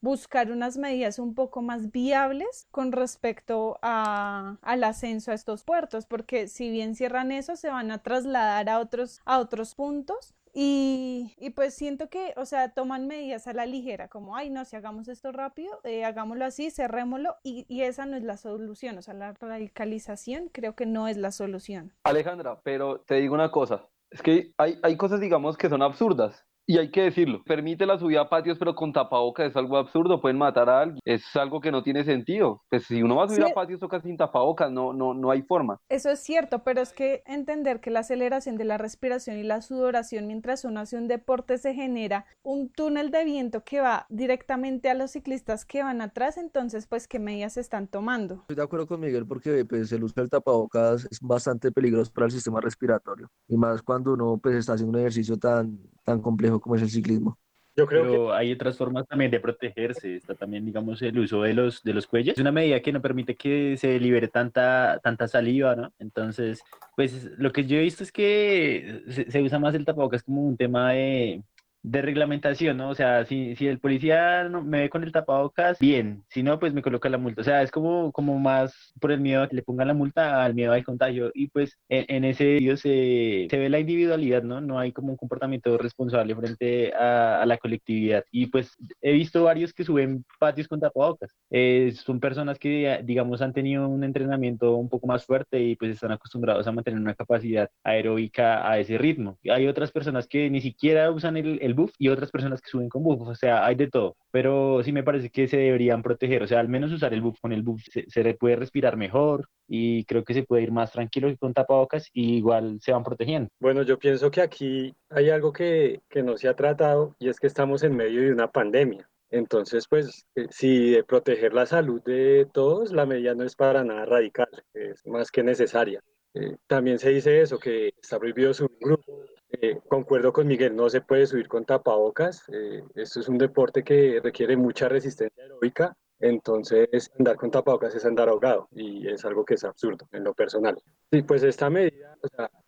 buscar 0.00 0.52
unas 0.52 0.78
medidas 0.78 1.18
un 1.18 1.34
poco 1.34 1.62
más 1.62 1.90
viables 1.90 2.68
con 2.70 2.92
respecto 2.92 3.78
a, 3.82 4.56
al 4.62 4.84
ascenso 4.84 5.32
a 5.32 5.34
estos 5.34 5.64
puertos, 5.64 6.06
porque 6.06 6.48
si 6.48 6.70
bien 6.70 6.94
cierran 6.94 7.32
eso, 7.32 7.56
se 7.56 7.68
van 7.68 7.90
a 7.90 8.02
trasladar 8.02 8.68
a 8.68 8.78
otros, 8.78 9.20
a 9.24 9.38
otros 9.38 9.74
puntos 9.74 10.34
y, 10.54 11.34
y, 11.38 11.50
pues 11.50 11.74
siento 11.74 12.08
que, 12.08 12.32
o 12.36 12.44
sea, 12.44 12.72
toman 12.72 13.06
medidas 13.06 13.46
a 13.46 13.52
la 13.52 13.66
ligera, 13.66 14.08
como, 14.08 14.36
ay, 14.36 14.50
no, 14.50 14.64
si 14.64 14.76
hagamos 14.76 15.08
esto 15.08 15.32
rápido, 15.32 15.80
eh, 15.84 16.04
hagámoslo 16.04 16.44
así, 16.44 16.70
cerrémoslo, 16.70 17.36
y, 17.42 17.66
y, 17.68 17.82
esa 17.82 18.06
no 18.06 18.16
es 18.16 18.22
la 18.22 18.36
solución, 18.36 18.98
o 18.98 19.02
sea, 19.02 19.14
la 19.14 19.32
radicalización 19.32 20.48
creo 20.52 20.74
que 20.74 20.86
no 20.86 21.08
es 21.08 21.16
la 21.16 21.32
solución. 21.32 21.92
Alejandra, 22.04 22.60
pero 22.62 23.00
te 23.00 23.16
digo 23.16 23.34
una 23.34 23.50
cosa, 23.50 23.88
es 24.10 24.22
que 24.22 24.52
hay, 24.56 24.78
hay 24.82 24.96
cosas, 24.96 25.20
digamos, 25.20 25.56
que 25.56 25.68
son 25.68 25.82
absurdas. 25.82 26.47
Y 26.70 26.76
hay 26.76 26.90
que 26.90 27.00
decirlo, 27.00 27.42
permite 27.44 27.86
la 27.86 27.98
subida 27.98 28.20
a 28.20 28.28
patios 28.28 28.58
pero 28.58 28.74
con 28.74 28.92
tapabocas 28.92 29.48
es 29.48 29.56
algo 29.56 29.78
absurdo, 29.78 30.20
pueden 30.20 30.36
matar 30.36 30.68
a 30.68 30.82
alguien, 30.82 31.00
es 31.06 31.24
algo 31.34 31.62
que 31.62 31.72
no 31.72 31.82
tiene 31.82 32.04
sentido. 32.04 32.60
Pues 32.68 32.84
si 32.84 33.02
uno 33.02 33.16
va 33.16 33.24
a 33.24 33.28
subir 33.28 33.44
a 33.44 33.54
patios 33.54 33.80
toca 33.80 34.02
sin 34.02 34.18
tapabocas, 34.18 34.70
no, 34.70 34.92
no, 34.92 35.14
no 35.14 35.30
hay 35.30 35.40
forma. 35.40 35.80
Eso 35.88 36.10
es 36.10 36.20
cierto, 36.20 36.64
pero 36.64 36.82
es 36.82 36.92
que 36.92 37.22
entender 37.24 37.80
que 37.80 37.90
la 37.90 38.00
aceleración 38.00 38.58
de 38.58 38.66
la 38.66 38.76
respiración 38.76 39.38
y 39.38 39.44
la 39.44 39.62
sudoración 39.62 40.26
mientras 40.26 40.66
uno 40.66 40.80
hace 40.80 40.98
un 40.98 41.08
deporte 41.08 41.56
se 41.56 41.72
genera 41.72 42.26
un 42.42 42.68
túnel 42.68 43.10
de 43.10 43.24
viento 43.24 43.64
que 43.64 43.80
va 43.80 44.04
directamente 44.10 44.90
a 44.90 44.94
los 44.94 45.12
ciclistas 45.12 45.64
que 45.64 45.82
van 45.82 46.02
atrás, 46.02 46.36
entonces 46.36 46.86
pues 46.86 47.08
qué 47.08 47.18
medidas 47.18 47.54
se 47.54 47.62
están 47.62 47.88
tomando. 47.88 48.42
Estoy 48.42 48.56
de 48.56 48.62
acuerdo 48.62 48.86
con 48.86 49.00
Miguel 49.00 49.24
porque 49.24 49.64
pues 49.64 49.90
el 49.92 50.04
uso 50.04 50.16
del 50.16 50.28
tapabocas 50.28 51.08
es 51.10 51.18
bastante 51.22 51.72
peligroso 51.72 52.12
para 52.12 52.26
el 52.26 52.32
sistema 52.32 52.60
respiratorio 52.60 53.30
y 53.48 53.56
más 53.56 53.80
cuando 53.80 54.12
uno 54.12 54.36
pues 54.36 54.54
está 54.56 54.74
haciendo 54.74 54.98
un 54.98 55.00
ejercicio 55.00 55.38
tan, 55.38 55.78
tan 56.04 56.20
complejo 56.20 56.57
como 56.60 56.76
es 56.76 56.82
el 56.82 56.90
ciclismo. 56.90 57.38
Yo 57.76 57.86
creo 57.86 58.02
Pero 58.02 58.26
que 58.26 58.32
hay 58.34 58.52
otras 58.52 58.76
formas 58.76 59.06
también 59.06 59.30
de 59.30 59.38
protegerse. 59.38 60.16
Está 60.16 60.34
también, 60.34 60.66
digamos, 60.66 61.00
el 61.00 61.16
uso 61.16 61.42
de 61.42 61.54
los, 61.54 61.80
de 61.84 61.94
los 61.94 62.08
cuellos. 62.08 62.36
Es 62.36 62.40
una 62.40 62.50
medida 62.50 62.80
que 62.80 62.92
no 62.92 63.00
permite 63.00 63.36
que 63.36 63.76
se 63.76 64.00
libere 64.00 64.26
tanta, 64.26 64.98
tanta 65.00 65.28
saliva, 65.28 65.76
¿no? 65.76 65.92
Entonces, 66.00 66.60
pues 66.96 67.30
lo 67.38 67.52
que 67.52 67.66
yo 67.66 67.76
he 67.76 67.82
visto 67.82 68.02
es 68.02 68.10
que 68.10 69.04
se, 69.08 69.30
se 69.30 69.42
usa 69.42 69.60
más 69.60 69.76
el 69.76 69.84
tapabocas 69.84 70.24
como 70.24 70.42
un 70.42 70.56
tema 70.56 70.90
de, 70.90 71.40
de 71.90 72.02
reglamentación, 72.02 72.76
¿no? 72.76 72.90
O 72.90 72.94
sea, 72.94 73.24
si, 73.24 73.56
si 73.56 73.66
el 73.66 73.80
policía 73.80 74.44
no, 74.44 74.62
me 74.62 74.80
ve 74.80 74.90
con 74.90 75.04
el 75.04 75.12
tapabocas, 75.12 75.78
bien, 75.78 76.24
si 76.28 76.42
no, 76.42 76.58
pues 76.58 76.72
me 76.74 76.82
coloca 76.82 77.08
la 77.08 77.18
multa. 77.18 77.40
O 77.40 77.44
sea, 77.44 77.62
es 77.62 77.70
como, 77.70 78.12
como 78.12 78.38
más 78.38 78.92
por 79.00 79.12
el 79.12 79.20
miedo 79.20 79.42
a 79.42 79.48
que 79.48 79.56
le 79.56 79.62
pongan 79.62 79.88
la 79.88 79.94
multa 79.94 80.44
al 80.44 80.54
miedo 80.54 80.72
al 80.72 80.84
contagio. 80.84 81.30
Y 81.34 81.48
pues 81.48 81.78
en, 81.88 82.24
ese 82.24 82.44
video 82.44 82.76
se, 82.76 83.46
se, 83.50 83.58
ve 83.58 83.68
la 83.68 83.78
individualidad, 83.78 84.42
¿no? 84.42 84.60
No 84.60 84.78
hay 84.78 84.92
como 84.92 85.10
un 85.12 85.16
comportamiento 85.16 85.78
responsable 85.78 86.34
frente 86.36 86.92
a, 86.94 87.42
a 87.42 87.46
la 87.46 87.58
colectividad. 87.58 88.24
Y 88.30 88.46
pues 88.46 88.76
he 89.00 89.12
visto 89.12 89.44
varios 89.44 89.72
que 89.72 89.84
suben 89.84 90.24
patios 90.38 90.68
con 90.68 90.80
tapabocas. 90.80 91.34
Eh, 91.50 91.92
son 91.94 92.20
personas 92.20 92.58
que, 92.58 93.00
digamos, 93.04 93.42
han 93.42 93.52
tenido 93.52 93.88
un 93.88 94.04
entrenamiento 94.04 94.76
un 94.76 94.88
poco 94.88 95.06
más 95.06 95.24
fuerte 95.24 95.60
y 95.60 95.76
pues 95.76 95.92
están 95.92 96.12
acostumbrados 96.12 96.66
a 96.66 96.72
mantener 96.72 97.00
una 97.00 97.14
capacidad 97.14 97.70
aeróbica 97.82 98.68
a 98.70 98.78
ese 98.78 98.98
ritmo. 98.98 99.38
Hay 99.50 99.66
otras 99.66 99.92
personas 99.92 100.26
que 100.26 100.50
ni 100.50 100.60
siquiera 100.60 101.10
usan 101.10 101.36
el 101.36 101.58
el 101.60 101.74
buff 101.78 101.92
y 101.98 102.08
otras 102.08 102.30
personas 102.30 102.60
que 102.60 102.70
suben 102.70 102.88
con 102.90 103.02
buff, 103.02 103.22
o 103.22 103.34
sea, 103.34 103.64
hay 103.64 103.74
de 103.74 103.88
todo, 103.88 104.16
pero 104.30 104.82
sí 104.82 104.92
me 104.92 105.02
parece 105.02 105.30
que 105.30 105.48
se 105.48 105.56
deberían 105.56 106.02
proteger, 106.02 106.42
o 106.42 106.46
sea, 106.46 106.60
al 106.60 106.68
menos 106.68 106.92
usar 106.92 107.14
el 107.14 107.22
buff 107.22 107.40
con 107.40 107.52
el 107.52 107.62
buff 107.62 107.82
se, 107.90 108.04
se 108.08 108.34
puede 108.34 108.56
respirar 108.56 108.96
mejor 108.96 109.48
y 109.66 110.04
creo 110.04 110.24
que 110.24 110.34
se 110.34 110.42
puede 110.42 110.62
ir 110.62 110.72
más 110.72 110.92
tranquilo 110.92 111.34
con 111.38 111.54
tapabocas 111.54 112.08
y 112.12 112.36
igual 112.36 112.78
se 112.80 112.92
van 112.92 113.04
protegiendo. 113.04 113.48
Bueno, 113.60 113.82
yo 113.82 113.98
pienso 113.98 114.30
que 114.30 114.42
aquí 114.42 114.94
hay 115.08 115.30
algo 115.30 115.52
que, 115.52 116.00
que 116.08 116.22
no 116.22 116.36
se 116.36 116.48
ha 116.48 116.54
tratado 116.54 117.16
y 117.18 117.28
es 117.28 117.40
que 117.40 117.46
estamos 117.46 117.82
en 117.82 117.96
medio 117.96 118.20
de 118.22 118.32
una 118.32 118.50
pandemia. 118.50 119.08
Entonces, 119.30 119.86
pues, 119.88 120.26
eh, 120.34 120.46
si 120.50 120.90
de 120.90 121.04
proteger 121.04 121.52
la 121.52 121.66
salud 121.66 122.02
de 122.02 122.46
todos, 122.52 122.92
la 122.92 123.04
medida 123.04 123.34
no 123.34 123.44
es 123.44 123.54
para 123.54 123.84
nada 123.84 124.06
radical, 124.06 124.48
es 124.72 125.06
más 125.06 125.30
que 125.30 125.42
necesaria. 125.42 126.02
Eh, 126.34 126.56
también 126.66 126.98
se 126.98 127.10
dice 127.10 127.40
eso, 127.40 127.58
que 127.58 127.88
está 128.00 128.18
prohibido 128.18 128.54
subir 128.54 128.78
grupo. 128.80 129.24
Eh, 129.50 129.80
concuerdo 129.88 130.32
con 130.32 130.46
Miguel, 130.46 130.76
no 130.76 130.90
se 130.90 131.00
puede 131.00 131.26
subir 131.26 131.48
con 131.48 131.64
tapabocas. 131.64 132.44
Eh, 132.52 132.82
esto 132.94 133.20
es 133.20 133.28
un 133.28 133.38
deporte 133.38 133.82
que 133.82 134.20
requiere 134.22 134.56
mucha 134.56 134.88
resistencia 134.88 135.42
aeróbica 135.42 135.96
entonces, 136.20 137.12
andar 137.18 137.36
con 137.36 137.50
tapabocas 137.50 137.94
es 137.94 138.04
andar 138.04 138.28
ahogado 138.28 138.68
y 138.72 139.06
es 139.08 139.24
algo 139.24 139.44
que 139.44 139.54
es 139.54 139.64
absurdo 139.64 140.08
en 140.12 140.24
lo 140.24 140.34
personal. 140.34 140.76
Sí, 141.12 141.22
pues 141.22 141.42
esta 141.44 141.70
medida, 141.70 142.16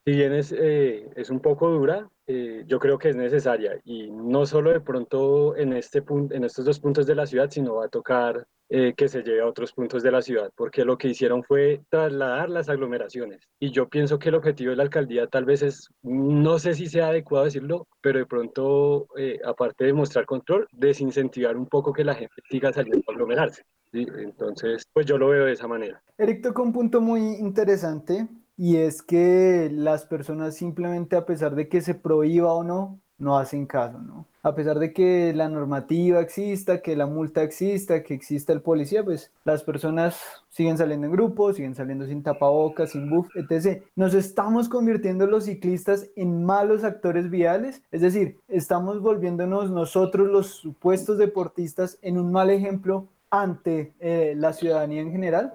si 0.05 0.13
bien 0.13 0.33
es, 0.33 0.53
eh, 0.53 1.11
es 1.17 1.31
un 1.31 1.41
poco 1.41 1.69
dura, 1.69 2.09
eh, 2.27 2.65
yo 2.67 2.79
creo 2.79 2.99
que 2.99 3.09
es 3.09 3.17
necesaria 3.17 3.81
y 3.85 4.11
no 4.11 4.47
solo 4.47 4.71
de 4.71 4.81
pronto 4.81 5.57
en, 5.57 5.73
este 5.73 6.03
punto, 6.03 6.35
en 6.35 6.45
estos 6.45 6.65
dos 6.65 6.79
puntos 6.81 7.07
de 7.07 7.15
la 7.15 7.27
ciudad, 7.27 7.51
sino 7.51 7.77
va 7.77 7.87
a 7.87 7.89
tocar 7.89 8.47
eh, 8.69 8.95
que 8.97 9.09
se 9.09 9.23
lleve 9.23 9.41
a 9.41 9.47
otros 9.47 9.73
puntos 9.73 10.03
de 10.03 10.13
la 10.13 10.23
ciudad, 10.23 10.51
porque 10.55 10.85
lo 10.85 10.97
que 10.97 11.09
hicieron 11.09 11.43
fue 11.43 11.83
trasladar 11.89 12.49
las 12.51 12.69
aglomeraciones. 12.69 13.49
Y 13.59 13.71
yo 13.73 13.89
pienso 13.89 14.19
que 14.19 14.29
el 14.29 14.37
objetivo 14.37 14.71
de 14.71 14.77
la 14.77 14.85
alcaldía 14.85 15.27
tal 15.27 15.45
vez 15.45 15.63
es, 15.63 15.89
no 16.03 16.59
sé 16.59 16.75
si 16.75 16.87
sea 16.87 17.09
adecuado 17.09 17.47
decirlo, 17.47 17.89
pero 18.01 18.21
de 18.21 18.27
pronto, 18.27 19.09
aparte 19.45 19.87
de 19.87 19.93
mostrar 19.93 20.25
control, 20.25 20.69
desincentivar 20.71 21.57
un 21.57 21.67
poco 21.67 21.93
que 21.93 22.05
la 22.05 22.15
gente 22.15 22.35
siga 22.49 22.73
saliendo 22.73 23.03
a 23.09 23.13
aglomerarse. 23.13 23.65
Entonces, 23.93 24.85
pues 24.93 25.07
yo 25.07 25.19
lo 25.19 25.29
veo 25.29 25.47
de 25.47 25.53
esa 25.53 25.67
manera. 25.67 26.01
Eric 26.17 26.43
tocó 26.43 26.63
un 26.63 26.73
punto 26.73 27.01
muy 27.01 27.21
interesante 27.21 28.29
y 28.61 28.77
es 28.77 29.01
que 29.01 29.71
las 29.73 30.05
personas 30.05 30.55
simplemente 30.55 31.17
a 31.17 31.25
pesar 31.25 31.55
de 31.55 31.67
que 31.67 31.81
se 31.81 31.95
prohíba 31.95 32.53
o 32.53 32.63
no, 32.63 33.01
no 33.17 33.39
hacen 33.39 33.65
caso, 33.65 33.99
¿no? 34.01 34.27
A 34.43 34.55
pesar 34.55 34.79
de 34.79 34.93
que 34.93 35.33
la 35.33 35.49
normativa 35.49 36.21
exista, 36.21 36.83
que 36.83 36.95
la 36.95 37.07
multa 37.07 37.43
exista, 37.43 38.03
que 38.03 38.13
exista 38.13 38.53
el 38.53 38.61
policía, 38.61 39.03
pues 39.03 39.33
las 39.45 39.63
personas 39.63 40.21
siguen 40.51 40.77
saliendo 40.77 41.07
en 41.07 41.13
grupos, 41.13 41.57
siguen 41.57 41.75
saliendo 41.75 42.05
sin 42.05 42.23
tapabocas, 42.23 42.91
sin 42.91 43.09
buff, 43.09 43.35
etc. 43.35 43.83
Nos 43.97 44.13
estamos 44.13 44.69
convirtiendo 44.69 45.27
los 45.27 45.45
ciclistas 45.45 46.11
en 46.15 46.45
malos 46.45 46.85
actores 46.85 47.31
viales, 47.31 47.81
es 47.91 48.03
decir, 48.03 48.37
estamos 48.47 49.01
volviéndonos 49.01 49.71
nosotros 49.71 50.29
los 50.29 50.49
supuestos 50.49 51.17
deportistas 51.17 51.99
en 52.03 52.19
un 52.19 52.31
mal 52.31 52.51
ejemplo 52.51 53.09
ante 53.31 53.95
eh, 54.01 54.35
la 54.37 54.53
ciudadanía 54.53 55.01
en 55.01 55.13
general. 55.13 55.55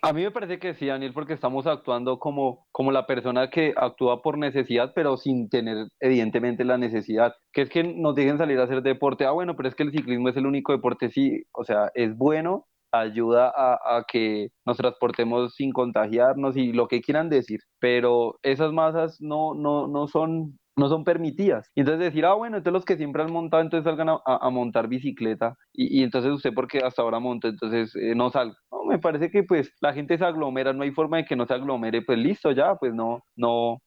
A 0.00 0.12
mí 0.12 0.22
me 0.22 0.30
parece 0.30 0.60
que 0.60 0.74
sí, 0.74 0.86
Daniel, 0.86 1.12
porque 1.12 1.32
estamos 1.32 1.66
actuando 1.66 2.20
como, 2.20 2.66
como 2.70 2.92
la 2.92 3.06
persona 3.06 3.50
que 3.50 3.74
actúa 3.76 4.22
por 4.22 4.38
necesidad, 4.38 4.92
pero 4.94 5.16
sin 5.16 5.48
tener 5.48 5.88
evidentemente 5.98 6.64
la 6.64 6.78
necesidad, 6.78 7.34
que 7.52 7.62
es 7.62 7.68
que 7.68 7.82
nos 7.82 8.14
dejen 8.14 8.38
salir 8.38 8.60
a 8.60 8.64
hacer 8.64 8.82
deporte. 8.82 9.24
Ah, 9.26 9.32
bueno, 9.32 9.56
pero 9.56 9.68
es 9.68 9.74
que 9.74 9.82
el 9.82 9.90
ciclismo 9.90 10.28
es 10.28 10.36
el 10.36 10.46
único 10.46 10.70
deporte, 10.72 11.10
sí, 11.10 11.42
o 11.52 11.64
sea, 11.64 11.90
es 11.94 12.16
bueno, 12.16 12.66
ayuda 12.92 13.52
a, 13.54 13.98
a 13.98 14.04
que 14.06 14.50
nos 14.64 14.76
transportemos 14.76 15.54
sin 15.56 15.72
contagiarnos 15.72 16.56
y 16.56 16.72
lo 16.72 16.86
que 16.86 17.00
quieran 17.00 17.28
decir, 17.28 17.58
pero 17.80 18.38
esas 18.42 18.72
masas 18.72 19.16
no, 19.20 19.54
no, 19.54 19.88
no 19.88 20.06
son 20.06 20.58
no 20.78 20.88
son 20.88 21.04
permitidas. 21.04 21.70
Y 21.74 21.80
entonces 21.80 22.00
decir, 22.00 22.24
ah, 22.24 22.34
bueno, 22.34 22.56
entonces 22.56 22.72
los 22.72 22.84
que 22.84 22.96
siempre 22.96 23.22
han 23.22 23.32
montado, 23.32 23.62
entonces 23.62 23.84
salgan 23.84 24.08
a, 24.24 24.50
montar 24.50 24.88
bicicleta 24.88 25.56
y, 25.72 26.02
entonces 26.02 26.32
usted 26.32 26.54
porque 26.54 26.78
hasta 26.78 27.02
ahora 27.02 27.18
monta, 27.18 27.48
entonces 27.48 27.94
eh, 27.96 28.14
no 28.14 28.30
salga. 28.30 28.56
Me 28.86 28.98
parece 28.98 29.30
que 29.30 29.42
pues 29.42 29.72
la 29.80 29.92
gente 29.92 30.16
se 30.16 30.24
aglomera, 30.24 30.72
no 30.72 30.84
hay 30.84 30.90
forma 30.92 31.18
de 31.18 31.24
que 31.24 31.36
no 31.36 31.46
se 31.46 31.54
aglomere, 31.54 32.02
pues 32.02 32.18
listo, 32.18 32.52
ya, 32.52 32.76
pues 32.76 32.94
no, 32.94 33.22
no, 33.36 33.78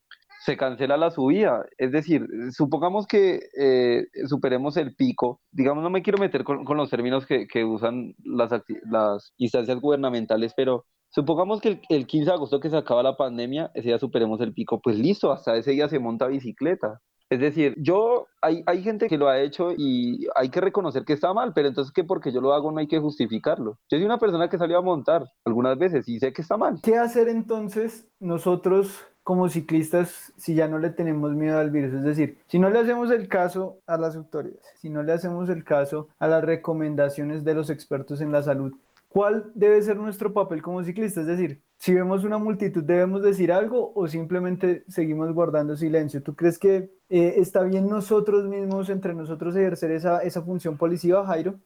se 0.42 0.58
cancela 0.58 0.98
la 0.98 1.12
subida. 1.12 1.66
Es 1.78 1.92
decir, 1.92 2.28
supongamos 2.52 3.06
que 3.08 3.40
eh, 3.60 4.06
superemos 4.28 4.76
el 4.78 4.96
pico. 4.96 5.40
Digamos, 5.52 5.84
no 5.84 5.90
me 5.90 6.02
quiero 6.02 6.18
meter 6.20 6.44
con, 6.44 6.66
los 6.78 6.90
términos 6.90 7.26
que, 7.26 7.48
que 7.48 7.64
usan 7.64 8.16
las, 8.24 8.52
las 8.90 9.34
instancias 9.38 9.80
gubernamentales, 9.80 10.54
pero 10.56 10.86
Supongamos 11.14 11.60
que 11.60 11.82
el, 11.90 12.08
15 12.08 12.26
de 12.26 12.32
agosto 12.34 12.62
que 12.62 12.70
se 12.70 12.78
acaba 12.78 13.04
la 13.04 13.18
pandemia, 13.18 13.70
ese 13.74 13.90
día 13.90 14.00
superemos 14.00 14.40
el 14.40 14.54
pico, 14.54 14.80
pues 14.82 14.98
listo, 14.98 15.32
hasta 15.34 15.58
ese 15.58 15.72
día 15.72 15.90
se 15.90 16.00
monta 16.00 16.28
bicicleta. 16.28 17.02
Es 17.30 17.40
decir, 17.40 17.76
yo, 17.78 18.28
hay, 18.42 18.64
hay 18.66 18.82
gente 18.82 19.08
que 19.08 19.18
lo 19.18 19.28
ha 19.28 19.40
hecho 19.40 19.74
y 19.76 20.28
hay 20.36 20.50
que 20.50 20.62
reconocer 20.62 21.04
que 21.04 21.14
está 21.14 21.34
mal, 21.34 21.52
pero 21.54 21.68
entonces 21.68 21.94
que 21.94 22.06
porque 22.06 22.32
yo 22.32 22.40
lo 22.40 22.54
hago 22.54 22.72
no 22.72 22.80
hay 22.80 22.88
que 22.88 23.00
justificarlo. 23.00 23.78
Yo 23.90 23.98
soy 23.98 24.06
una 24.06 24.20
persona 24.20 24.50
que 24.50 24.58
salió 24.58 24.78
a 24.78 24.82
montar 24.82 25.26
algunas 25.46 25.78
veces 25.78 26.08
y 26.08 26.20
sé 26.20 26.32
que 26.32 26.42
está 26.42 26.56
mal. 26.56 26.80
¿Qué 26.82 26.98
hacer 26.98 27.28
entonces 27.28 28.08
nosotros 28.20 29.06
como 29.24 29.50
ciclistas 29.50 30.34
si 30.38 30.56
ya 30.56 30.68
no 30.68 30.78
le 30.78 30.92
tenemos 30.92 31.32
miedo 31.32 31.60
al 31.60 31.72
virus? 31.72 31.94
Es 31.94 32.04
decir, 32.04 32.38
si 32.48 32.58
no 32.58 32.70
le 32.70 32.80
hacemos 32.80 33.12
el 33.12 33.28
caso 33.28 33.80
a 33.86 33.98
las 33.98 34.16
autoridades, 34.16 34.66
si 34.76 34.90
no 34.90 35.04
le 35.04 35.12
hacemos 35.12 35.50
el 35.50 35.66
caso 35.66 36.08
a 36.20 36.28
las 36.28 36.44
recomendaciones 36.44 37.44
de 37.44 37.54
los 37.54 37.70
expertos 37.70 38.22
en 38.22 38.32
la 38.32 38.44
salud, 38.44 38.74
¿Cuál 39.12 39.52
debe 39.56 39.82
ser 39.82 39.98
nuestro 39.98 40.32
papel 40.32 40.62
como 40.62 40.82
ciclistas? 40.86 41.28
Es 41.28 41.38
decir, 41.38 41.62
si 41.76 41.94
vemos 41.94 42.24
una 42.24 42.38
multitud, 42.38 42.82
¿debemos 42.82 43.22
decir 43.22 43.52
algo 43.52 43.92
o 43.94 44.08
simplemente 44.08 44.86
seguimos 44.88 45.34
guardando 45.34 45.76
silencio? 45.76 46.24
¿Tú 46.24 46.34
crees 46.34 46.58
que 46.58 46.92
eh, 47.10 47.34
está 47.36 47.62
bien 47.64 47.90
nosotros 47.90 48.46
mismos, 48.46 48.90
entre 48.90 49.14
nosotros, 49.14 49.54
ejercer 49.58 49.92
esa, 49.92 50.42
función 50.44 50.78
policiva, 50.78 51.26
Jairo? 51.26 51.60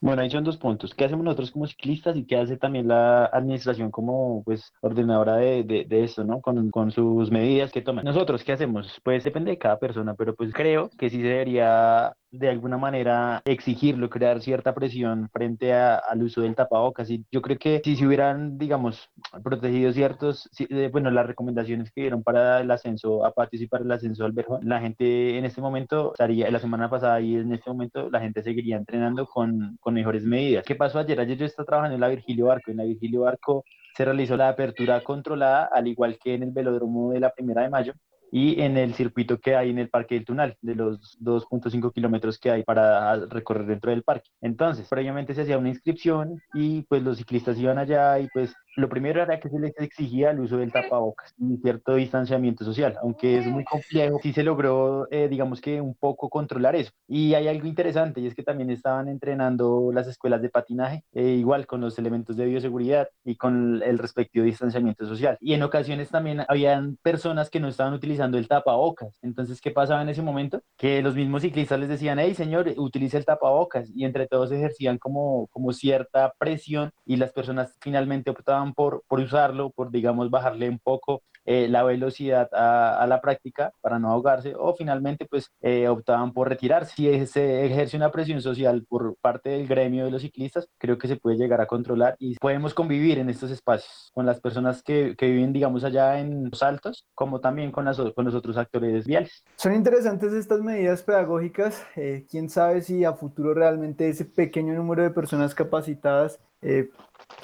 Bueno, 0.00 0.22
ahí 0.22 0.30
son 0.30 0.42
dos 0.42 0.56
puntos. 0.56 0.94
¿Qué 0.94 1.04
hacemos 1.04 1.22
nosotros 1.22 1.50
como 1.50 1.66
ciclistas 1.66 2.16
y 2.16 2.24
qué 2.24 2.38
hace 2.38 2.56
también 2.56 2.88
la 2.88 3.26
administración 3.26 3.90
como 3.90 4.42
pues 4.42 4.72
ordenadora 4.80 5.36
de, 5.36 5.62
de, 5.64 5.84
de 5.84 6.04
esto, 6.04 6.24
¿no? 6.24 6.40
Con, 6.40 6.70
con, 6.70 6.90
sus 6.92 7.30
medidas 7.30 7.70
que 7.72 7.82
toman. 7.82 8.06
Nosotros, 8.06 8.42
¿qué 8.42 8.52
hacemos? 8.52 8.98
Pues 9.04 9.22
depende 9.22 9.50
de 9.50 9.58
cada 9.58 9.78
persona, 9.78 10.14
pero 10.14 10.34
pues 10.34 10.54
creo 10.54 10.88
que 10.96 11.10
sí 11.10 11.18
se 11.20 11.28
debería 11.28 12.16
de 12.30 12.48
alguna 12.48 12.78
manera 12.78 13.42
exigirlo, 13.44 14.08
crear 14.08 14.40
cierta 14.40 14.74
presión 14.74 15.28
frente 15.32 15.72
al 15.72 16.22
uso 16.22 16.42
del 16.42 16.54
tapabocas. 16.54 17.10
Y 17.10 17.24
yo 17.30 17.42
creo 17.42 17.58
que 17.58 17.80
si 17.84 17.96
se 17.96 18.06
hubieran, 18.06 18.58
digamos, 18.58 19.10
protegido 19.42 19.92
ciertos, 19.92 20.48
eh, 20.58 20.88
bueno, 20.92 21.10
las 21.10 21.26
recomendaciones 21.26 21.90
que 21.90 22.02
dieron 22.02 22.22
para 22.22 22.60
el 22.60 22.70
ascenso 22.70 23.24
a 23.24 23.32
patios 23.32 23.62
y 23.62 23.66
para 23.66 23.84
el 23.84 23.92
ascenso 23.92 24.24
al 24.24 24.32
Berjón, 24.32 24.60
la 24.68 24.80
gente 24.80 25.38
en 25.38 25.44
este 25.44 25.60
momento 25.60 26.12
estaría, 26.12 26.50
la 26.50 26.60
semana 26.60 26.88
pasada 26.88 27.20
y 27.20 27.36
en 27.36 27.52
este 27.52 27.70
momento 27.70 28.10
la 28.10 28.20
gente 28.20 28.42
seguiría 28.42 28.76
entrenando 28.76 29.26
con, 29.26 29.76
con 29.80 29.94
mejores 29.94 30.24
medidas. 30.24 30.64
¿Qué 30.64 30.76
pasó 30.76 30.98
ayer? 30.98 31.20
Ayer 31.20 31.36
yo 31.36 31.46
estaba 31.46 31.66
trabajando 31.66 31.94
en 31.96 32.00
la 32.00 32.08
Virgilio 32.08 32.46
Barco. 32.46 32.70
En 32.70 32.76
la 32.78 32.84
Virgilio 32.84 33.22
Barco 33.22 33.64
se 33.96 34.04
realizó 34.04 34.36
la 34.36 34.48
apertura 34.48 35.02
controlada, 35.02 35.68
al 35.72 35.88
igual 35.88 36.18
que 36.22 36.34
en 36.34 36.44
el 36.44 36.52
velódromo 36.52 37.12
de 37.12 37.20
la 37.20 37.32
primera 37.32 37.62
de 37.62 37.70
mayo 37.70 37.92
y 38.30 38.60
en 38.60 38.76
el 38.76 38.94
circuito 38.94 39.38
que 39.38 39.56
hay 39.56 39.70
en 39.70 39.78
el 39.78 39.88
Parque 39.88 40.14
del 40.14 40.24
Tunal, 40.24 40.56
de 40.62 40.74
los 40.74 41.18
2.5 41.20 41.92
kilómetros 41.92 42.38
que 42.38 42.50
hay 42.50 42.62
para 42.62 43.16
recorrer 43.26 43.66
dentro 43.66 43.90
del 43.90 44.02
parque. 44.02 44.30
Entonces, 44.40 44.86
previamente 44.88 45.34
se 45.34 45.42
hacía 45.42 45.58
una 45.58 45.68
inscripción 45.68 46.40
y 46.54 46.82
pues 46.82 47.02
los 47.02 47.18
ciclistas 47.18 47.58
iban 47.58 47.78
allá 47.78 48.18
y 48.18 48.28
pues 48.32 48.54
lo 48.76 48.88
primero 48.88 49.22
era 49.22 49.40
que 49.40 49.48
se 49.48 49.58
les 49.58 49.76
exigía 49.78 50.30
el 50.30 50.40
uso 50.40 50.56
del 50.56 50.72
tapabocas 50.72 51.34
y 51.38 51.56
cierto 51.58 51.94
distanciamiento 51.94 52.64
social, 52.64 52.96
aunque 53.02 53.38
es 53.38 53.46
muy 53.46 53.64
complejo, 53.64 54.18
sí 54.22 54.32
se 54.32 54.42
logró, 54.42 55.08
eh, 55.10 55.28
digamos 55.28 55.60
que 55.60 55.80
un 55.80 55.94
poco 55.94 56.28
controlar 56.28 56.76
eso. 56.76 56.92
Y 57.08 57.34
hay 57.34 57.48
algo 57.48 57.66
interesante 57.66 58.20
y 58.20 58.26
es 58.26 58.34
que 58.34 58.42
también 58.42 58.70
estaban 58.70 59.08
entrenando 59.08 59.90
las 59.92 60.06
escuelas 60.06 60.42
de 60.42 60.50
patinaje, 60.50 61.04
eh, 61.12 61.22
igual 61.22 61.66
con 61.66 61.80
los 61.80 61.98
elementos 61.98 62.36
de 62.36 62.46
bioseguridad 62.46 63.08
y 63.24 63.36
con 63.36 63.82
el 63.82 63.98
respectivo 63.98 64.44
distanciamiento 64.44 65.06
social. 65.06 65.36
Y 65.40 65.54
en 65.54 65.62
ocasiones 65.62 66.10
también 66.10 66.44
habían 66.48 66.96
personas 67.02 67.50
que 67.50 67.60
no 67.60 67.68
estaban 67.68 67.94
utilizando 67.94 68.38
el 68.38 68.48
tapabocas. 68.48 69.18
Entonces, 69.22 69.60
¿qué 69.60 69.70
pasaba 69.70 70.02
en 70.02 70.08
ese 70.08 70.22
momento? 70.22 70.62
Que 70.76 71.02
los 71.02 71.14
mismos 71.14 71.42
ciclistas 71.42 71.80
les 71.80 71.88
decían, 71.88 72.18
hey 72.18 72.34
señor, 72.34 72.72
utilice 72.76 73.16
el 73.16 73.24
tapabocas 73.24 73.90
y 73.94 74.04
entre 74.04 74.26
todos 74.26 74.52
ejercían 74.52 74.98
como, 74.98 75.48
como 75.48 75.72
cierta 75.72 76.32
presión 76.38 76.92
y 77.04 77.16
las 77.16 77.32
personas 77.32 77.76
finalmente 77.80 78.30
optaban 78.30 78.59
por, 78.74 79.02
por 79.08 79.20
usarlo, 79.20 79.70
por, 79.70 79.90
digamos, 79.90 80.30
bajarle 80.30 80.68
un 80.68 80.78
poco 80.78 81.22
eh, 81.46 81.68
la 81.68 81.82
velocidad 81.82 82.48
a, 82.52 83.06
la 83.08 83.20
práctica 83.20 83.72
para 83.80 83.98
no 83.98 84.10
ahogarse 84.10 84.54
o 84.56 84.74
finalmente 84.74 85.26
pues 85.26 85.50
eh, 85.62 85.88
optaban 85.88 86.32
por 86.32 86.48
retirarse. 86.48 86.94
Si 86.94 87.26
se 87.26 87.64
ejerce 87.64 87.96
una 87.96 88.12
presión 88.12 88.42
social 88.42 88.84
por 88.88 89.16
parte 89.20 89.50
del 89.50 89.66
gremio 89.66 90.04
de 90.04 90.10
los 90.10 90.22
ciclistas, 90.22 90.68
creo 90.78 90.98
que 90.98 91.08
se 91.08 91.16
puede 91.16 91.38
llegar 91.38 91.60
a 91.60 91.66
controlar 91.66 92.14
y 92.18 92.36
podemos 92.36 92.74
convivir 92.74 93.18
en 93.18 93.30
estos 93.30 93.50
espacios 93.50 94.10
con 94.14 94.26
las 94.26 94.40
personas 94.40 94.82
que, 94.82 95.16
que 95.16 95.30
viven 95.30 95.52
digamos 95.52 95.82
allá 95.82 96.20
en 96.20 96.50
los 96.50 96.62
altos 96.62 97.06
como 97.14 97.40
también 97.40 97.72
con, 97.72 97.84
las, 97.86 97.98
con 97.98 98.24
los 98.24 98.34
otros 98.34 98.56
actores 98.56 99.06
viales. 99.06 99.42
Son 99.56 99.74
interesantes 99.74 100.32
estas 100.32 100.60
medidas 100.60 101.02
pedagógicas. 101.02 101.82
Eh, 101.96 102.26
quién 102.30 102.50
sabe 102.50 102.82
si 102.82 103.04
a 103.04 103.14
futuro 103.14 103.54
realmente 103.54 104.08
ese 104.08 104.24
pequeño 104.24 104.74
número 104.74 105.02
de 105.02 105.10
personas 105.10 105.54
capacitadas 105.54 106.38
eh, 106.62 106.90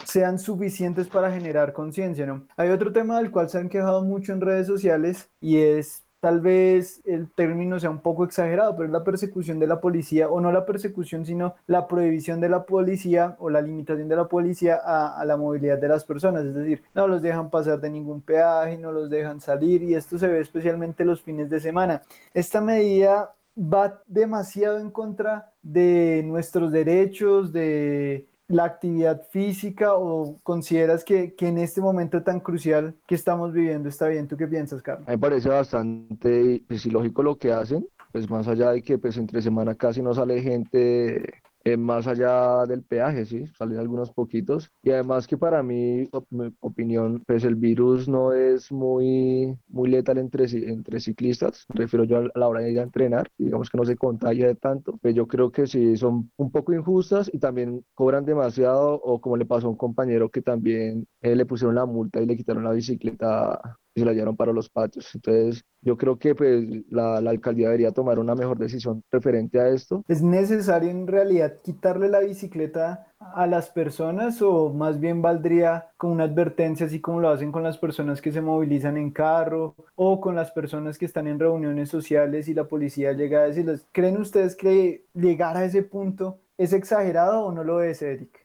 sean 0.05 0.38
suficientes 0.38 1.09
para 1.09 1.33
generar 1.33 1.73
conciencia, 1.73 2.26
¿no? 2.26 2.47
Hay 2.57 2.71
otro 2.71 2.93
tema 2.93 3.19
del 3.19 3.31
cual 3.31 3.49
se 3.49 3.59
han 3.59 3.69
quejado 3.69 4.05
mucho 4.05 4.33
en 4.33 4.40
redes 4.40 4.66
sociales 4.66 5.31
y 5.40 5.59
es 5.59 6.07
tal 6.21 6.40
vez 6.40 7.02
el 7.05 7.31
término 7.31 7.78
sea 7.78 7.90
un 7.90 8.00
poco 8.00 8.25
exagerado, 8.25 8.75
pero 8.75 8.87
es 8.87 8.93
la 8.93 9.05
persecución 9.05 9.59
de 9.59 9.66
la 9.66 9.81
policía, 9.81 10.28
o 10.28 10.40
no 10.40 10.50
la 10.50 10.66
persecución, 10.66 11.25
sino 11.25 11.55
la 11.66 11.87
prohibición 11.87 12.40
de 12.40 12.49
la 12.49 12.64
policía 12.64 13.37
o 13.38 13.50
la 13.50 13.61
limitación 13.61 14.09
de 14.09 14.16
la 14.16 14.26
policía 14.26 14.81
a, 14.83 15.21
a, 15.21 15.25
la 15.25 15.37
movilidad 15.37 15.78
de 15.78 15.88
las 15.88 16.05
personas. 16.05 16.45
Es 16.45 16.55
decir, 16.55 16.83
no 16.95 17.07
los 17.07 17.23
dejan 17.23 17.50
pasar 17.50 17.81
de 17.81 17.90
ningún 17.90 18.23
peaje, 18.23 18.78
no 18.78 18.93
los 18.93 19.11
dejan 19.11 19.40
salir, 19.40 19.83
y 19.83 19.95
esto 19.95 20.19
se 20.19 20.26
ve 20.26 20.40
especialmente 20.40 21.05
los 21.05 21.23
fines 21.23 21.49
de 21.49 21.61
semana. 21.61 22.02
Esta 22.35 22.61
medida 22.61 23.37
va 23.57 24.02
demasiado 24.07 24.78
en 24.78 24.90
contra 24.90 25.52
de 25.62 26.23
nuestros 26.25 26.73
derechos, 26.73 27.52
de 27.52 28.26
la 28.48 28.64
actividad 28.64 29.22
física 29.30 29.94
o 29.94 30.38
consideras 30.42 31.04
que, 31.04 31.34
que, 31.34 31.48
en 31.48 31.58
este 31.58 31.80
momento 31.80 32.22
tan 32.22 32.40
crucial 32.40 32.94
que 33.06 33.14
estamos 33.14 33.52
viviendo 33.52 33.88
está 33.88 34.08
bien? 34.08 34.28
¿Tú 34.28 34.36
qué 34.36 34.46
piensas, 34.46 34.82
Carlos? 34.82 35.08
Me 35.08 35.18
parece 35.18 35.48
bastante 35.48 36.62
pues, 36.68 36.86
ilógico 36.86 37.22
lo 37.22 37.36
que 37.36 37.52
hacen, 37.52 37.86
pues 38.12 38.30
más 38.30 38.46
allá 38.46 38.70
de 38.70 38.82
que 38.82 38.98
pues 38.98 39.16
entre 39.16 39.42
semana 39.42 39.74
casi 39.74 40.02
no 40.02 40.14
sale 40.14 40.40
gente 40.42 41.42
eh, 41.66 41.76
más 41.76 42.06
allá 42.06 42.64
del 42.66 42.85
peaje, 42.85 43.26
sí, 43.26 43.44
salen 43.58 43.80
algunos 43.80 44.12
poquitos. 44.12 44.70
Y 44.82 44.90
además 44.92 45.26
que 45.26 45.37
para 45.37 45.64
mí, 45.64 46.08
mi 46.30 46.54
opinión, 46.61 47.25
pues 47.26 47.42
el 47.42 47.56
virus 47.56 48.08
no 48.08 48.32
es 48.32 48.70
muy, 48.70 49.58
muy 49.66 49.90
letal 49.90 50.18
entre, 50.18 50.44
entre 50.68 51.00
ciclistas, 51.00 51.64
me 51.75 51.80
refiero 51.80 52.04
yo 52.04 52.18
a 52.18 52.38
la 52.38 52.46
hora 52.49 52.61
de 52.61 52.70
ir 52.70 52.78
a 52.78 52.85
entrenar, 52.85 53.28
digamos 53.37 53.68
que 53.68 53.78
no 53.78 53.85
se 53.85 53.96
contagia 53.96 54.46
de 54.46 54.54
tanto, 54.54 54.96
pues 54.99 55.16
yo 55.16 55.26
creo 55.26 55.50
que 55.50 55.66
sí, 55.66 55.96
son 55.96 56.30
un 56.37 56.52
poco 56.52 56.73
injustas 56.73 57.28
y 57.32 57.40
también 57.40 57.85
cobran 57.94 58.25
demasiado, 58.25 58.94
o 58.94 59.20
como 59.20 59.37
le 59.37 59.44
pasó 59.44 59.66
a 59.66 59.70
un 59.70 59.76
compañero 59.76 60.30
que 60.30 60.42
también 60.42 61.08
eh, 61.20 61.35
le 61.35 61.46
pusieron 61.46 61.75
la 61.75 61.87
multa 61.87 62.20
y 62.20 62.26
le 62.26 62.37
quitaron 62.37 62.62
la 62.62 62.73
bicicleta 62.73 63.76
y 63.96 64.00
se 64.00 64.06
la 64.06 64.12
llevaron 64.12 64.36
para 64.36 64.52
los 64.52 64.68
patios. 64.68 65.12
Entonces, 65.14 65.64
yo 65.80 65.96
creo 65.96 66.18
que 66.18 66.34
pues, 66.34 66.64
la, 66.90 67.20
la, 67.22 67.30
alcaldía 67.30 67.68
debería 67.68 67.92
tomar 67.92 68.18
una 68.18 68.34
mejor 68.34 68.58
decisión 68.58 69.02
referente 69.10 69.58
a 69.58 69.68
esto. 69.68 70.04
¿Es 70.06 70.22
necesario 70.22 70.90
en 70.90 71.06
realidad 71.06 71.54
quitarle 71.64 72.08
la 72.08 72.20
bicicleta 72.20 73.06
a 73.18 73.46
las 73.46 73.70
personas 73.70 74.42
o 74.42 74.70
más 74.70 75.00
bien 75.00 75.22
valdría 75.22 75.88
con 75.96 76.10
una 76.10 76.24
advertencia 76.24 76.84
así 76.84 77.00
como 77.00 77.20
lo 77.20 77.30
hacen 77.30 77.50
con 77.50 77.62
las 77.62 77.78
personas 77.78 78.20
que 78.20 78.30
se 78.30 78.42
movilizan 78.42 78.98
en 78.98 79.10
carro 79.10 79.74
o 79.94 80.20
con 80.20 80.34
las 80.34 80.50
personas 80.50 80.98
que 80.98 81.06
están 81.06 81.26
en 81.26 81.40
reuniones 81.40 81.88
sociales 81.88 82.48
y 82.48 82.54
la 82.54 82.64
policía 82.64 83.12
llega 83.12 83.40
a 83.40 83.46
decirles, 83.46 83.86
¿creen 83.92 84.18
ustedes 84.18 84.54
que 84.54 85.06
llegar 85.14 85.56
a 85.56 85.64
ese 85.64 85.82
punto 85.82 86.38
es 86.58 86.74
exagerado 86.74 87.46
o 87.46 87.52
no 87.52 87.64
lo 87.64 87.82
es, 87.82 88.02
Eric? 88.02 88.44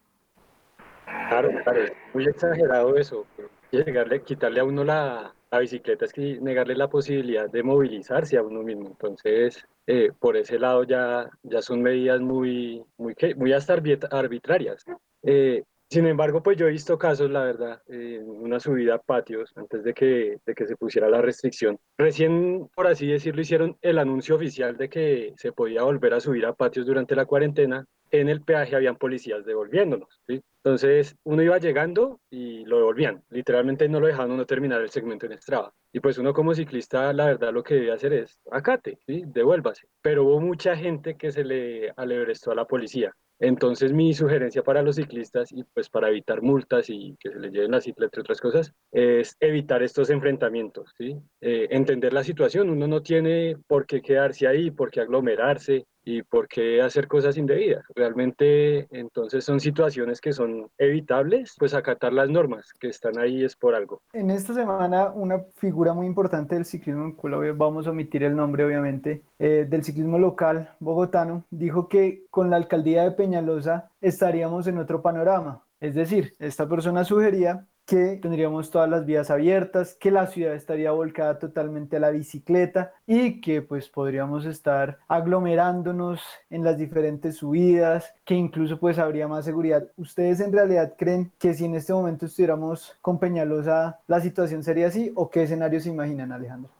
Claro, 1.27 1.49
claro, 1.63 1.81
muy 2.13 2.25
exagerado 2.25 2.95
eso. 2.95 3.25
Llegarle, 3.71 4.21
quitarle 4.21 4.59
a 4.61 4.63
uno 4.63 4.83
la, 4.83 5.33
la 5.51 5.59
bicicleta 5.59 6.05
es 6.05 6.13
que 6.13 6.39
negarle 6.39 6.75
la 6.75 6.89
posibilidad 6.89 7.49
de 7.49 7.61
movilizarse 7.61 8.37
a 8.37 8.41
uno 8.41 8.63
mismo. 8.63 8.87
Entonces, 8.87 9.65
eh, 9.85 10.11
por 10.17 10.37
ese 10.37 10.57
lado 10.57 10.83
ya, 10.85 11.29
ya 11.43 11.61
son 11.61 11.81
medidas 11.81 12.21
muy, 12.21 12.81
muy, 12.97 13.15
muy 13.35 13.53
hasta 13.53 13.73
arbitrarias. 13.73 14.85
Eh, 15.23 15.63
sin 15.89 16.07
embargo, 16.07 16.41
pues 16.41 16.55
yo 16.55 16.67
he 16.67 16.71
visto 16.71 16.97
casos, 16.97 17.29
la 17.29 17.43
verdad, 17.43 17.81
en 17.87 18.29
una 18.29 18.61
subida 18.61 18.95
a 18.95 18.99
patios 18.99 19.51
antes 19.57 19.83
de 19.83 19.93
que, 19.93 20.37
de 20.45 20.55
que 20.55 20.65
se 20.65 20.77
pusiera 20.77 21.09
la 21.09 21.21
restricción. 21.21 21.77
Recién, 21.97 22.69
por 22.73 22.87
así 22.87 23.07
decirlo, 23.07 23.41
hicieron 23.41 23.77
el 23.81 23.99
anuncio 23.99 24.35
oficial 24.35 24.77
de 24.77 24.87
que 24.87 25.33
se 25.35 25.51
podía 25.51 25.83
volver 25.83 26.13
a 26.13 26.21
subir 26.21 26.45
a 26.45 26.53
patios 26.53 26.85
durante 26.85 27.13
la 27.13 27.25
cuarentena. 27.25 27.85
En 28.11 28.29
el 28.29 28.41
peaje 28.41 28.75
habían 28.75 28.97
policías 28.97 29.45
devolviéndonos. 29.45 30.21
¿sí? 30.27 30.41
Entonces 30.63 31.15
uno 31.23 31.41
iba 31.41 31.57
llegando 31.57 32.19
y 32.29 32.65
lo 32.65 32.77
devolvían. 32.77 33.23
Literalmente 33.29 33.87
no 33.89 33.99
lo 33.99 34.07
dejaban 34.07 34.31
uno 34.31 34.45
terminar 34.45 34.81
el 34.81 34.89
segmento 34.89 35.25
en 35.25 35.41
Strava. 35.41 35.73
Y 35.93 35.99
pues 35.99 36.17
uno 36.17 36.33
como 36.33 36.53
ciclista, 36.53 37.11
la 37.13 37.25
verdad 37.25 37.51
lo 37.51 37.63
que 37.63 37.75
debe 37.75 37.91
hacer 37.91 38.13
es 38.13 38.39
acate, 38.51 38.99
¿sí? 39.07 39.23
devuélvase. 39.25 39.87
Pero 40.01 40.25
hubo 40.25 40.39
mucha 40.39 40.75
gente 40.75 41.17
que 41.17 41.31
se 41.31 41.43
le 41.43 41.91
alebrestó 41.95 42.51
a 42.51 42.55
la 42.55 42.65
policía. 42.65 43.13
Entonces 43.41 43.91
mi 43.91 44.13
sugerencia 44.13 44.61
para 44.61 44.83
los 44.83 44.97
ciclistas 44.97 45.51
y 45.51 45.63
pues 45.73 45.89
para 45.89 46.09
evitar 46.09 46.43
multas 46.43 46.91
y 46.91 47.17
que 47.19 47.31
se 47.31 47.39
les 47.39 47.51
lleven 47.51 47.71
la 47.71 47.81
cicla, 47.81 48.05
entre 48.05 48.21
otras 48.21 48.39
cosas, 48.39 48.71
es 48.91 49.35
evitar 49.39 49.81
estos 49.81 50.11
enfrentamientos, 50.11 50.93
¿sí? 50.95 51.17
Eh, 51.41 51.67
entender 51.71 52.13
la 52.13 52.23
situación, 52.23 52.69
uno 52.69 52.87
no 52.87 53.01
tiene 53.01 53.57
por 53.65 53.87
qué 53.87 54.03
quedarse 54.03 54.47
ahí, 54.47 54.69
por 54.69 54.91
qué 54.91 55.01
aglomerarse, 55.01 55.87
y 56.03 56.23
por 56.23 56.47
qué 56.47 56.81
hacer 56.81 57.07
cosas 57.07 57.37
indebidas. 57.37 57.83
Realmente 57.95 58.87
entonces 58.91 59.43
son 59.43 59.59
situaciones 59.59 60.21
que 60.21 60.33
son 60.33 60.69
evitables, 60.77 61.55
pues 61.57 61.73
acatar 61.73 62.13
las 62.13 62.29
normas 62.29 62.73
que 62.79 62.87
están 62.87 63.17
ahí 63.19 63.43
es 63.43 63.55
por 63.55 63.75
algo. 63.75 64.01
En 64.13 64.31
esta 64.31 64.53
semana 64.53 65.11
una 65.11 65.39
figura 65.57 65.93
muy 65.93 66.07
importante 66.07 66.55
del 66.55 66.65
ciclismo, 66.65 67.05
en 67.05 67.57
vamos 67.57 67.87
a 67.87 67.91
omitir 67.91 68.23
el 68.23 68.35
nombre 68.35 68.65
obviamente, 68.65 69.23
eh, 69.39 69.65
del 69.69 69.83
ciclismo 69.83 70.17
local 70.17 70.75
bogotano, 70.79 71.45
dijo 71.49 71.87
que 71.87 72.25
con 72.29 72.49
la 72.49 72.57
alcaldía 72.57 73.03
de 73.03 73.11
Peñalosa 73.11 73.89
estaríamos 74.01 74.67
en 74.67 74.77
otro 74.77 75.01
panorama. 75.01 75.63
Es 75.79 75.95
decir, 75.95 76.35
esta 76.37 76.69
persona 76.69 77.03
sugería 77.03 77.65
que 77.91 78.15
tendríamos 78.21 78.71
todas 78.71 78.89
las 78.89 79.05
vías 79.05 79.29
abiertas, 79.29 79.97
que 79.99 80.11
la 80.11 80.25
ciudad 80.27 80.53
estaría 80.53 80.93
volcada 80.93 81.39
totalmente 81.39 81.97
a 81.97 81.99
la 81.99 82.11
bicicleta 82.11 82.93
y 83.05 83.41
que 83.41 83.61
pues 83.61 83.89
podríamos 83.89 84.45
estar 84.45 84.99
aglomerándonos 85.09 86.21
en 86.49 86.63
las 86.63 86.77
diferentes 86.77 87.35
subidas, 87.35 88.13
que 88.23 88.33
incluso 88.33 88.79
pues 88.79 88.97
habría 88.97 89.27
más 89.27 89.43
seguridad. 89.43 89.85
¿Ustedes 89.97 90.39
en 90.39 90.53
realidad 90.53 90.93
creen 90.97 91.33
que 91.37 91.53
si 91.53 91.65
en 91.65 91.75
este 91.75 91.91
momento 91.91 92.27
estuviéramos 92.27 92.97
con 93.01 93.19
Peñalosa 93.19 93.99
la 94.07 94.21
situación 94.21 94.63
sería 94.63 94.87
así 94.87 95.11
o 95.15 95.29
qué 95.29 95.43
escenario 95.43 95.81
se 95.81 95.89
imaginan 95.89 96.31
Alejandro? 96.31 96.71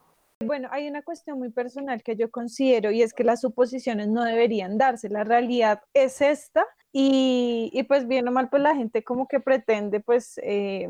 Bueno, 0.42 0.68
hay 0.72 0.88
una 0.88 1.02
cuestión 1.02 1.38
muy 1.38 1.50
personal 1.50 2.02
que 2.02 2.16
yo 2.16 2.30
considero 2.30 2.90
y 2.90 3.02
es 3.02 3.12
que 3.12 3.22
las 3.22 3.42
suposiciones 3.42 4.08
no 4.08 4.24
deberían 4.24 4.78
darse. 4.78 5.10
La 5.10 5.24
realidad 5.24 5.82
es 5.92 6.22
esta 6.22 6.64
y, 6.92 7.70
y 7.72 7.82
pues 7.84 8.06
bien 8.06 8.28
o 8.28 8.32
mal, 8.32 8.48
pues 8.50 8.62
la 8.62 8.74
gente 8.76 9.02
como 9.02 9.26
que 9.26 9.40
pretende 9.40 10.00
pues... 10.00 10.38
Eh, 10.42 10.88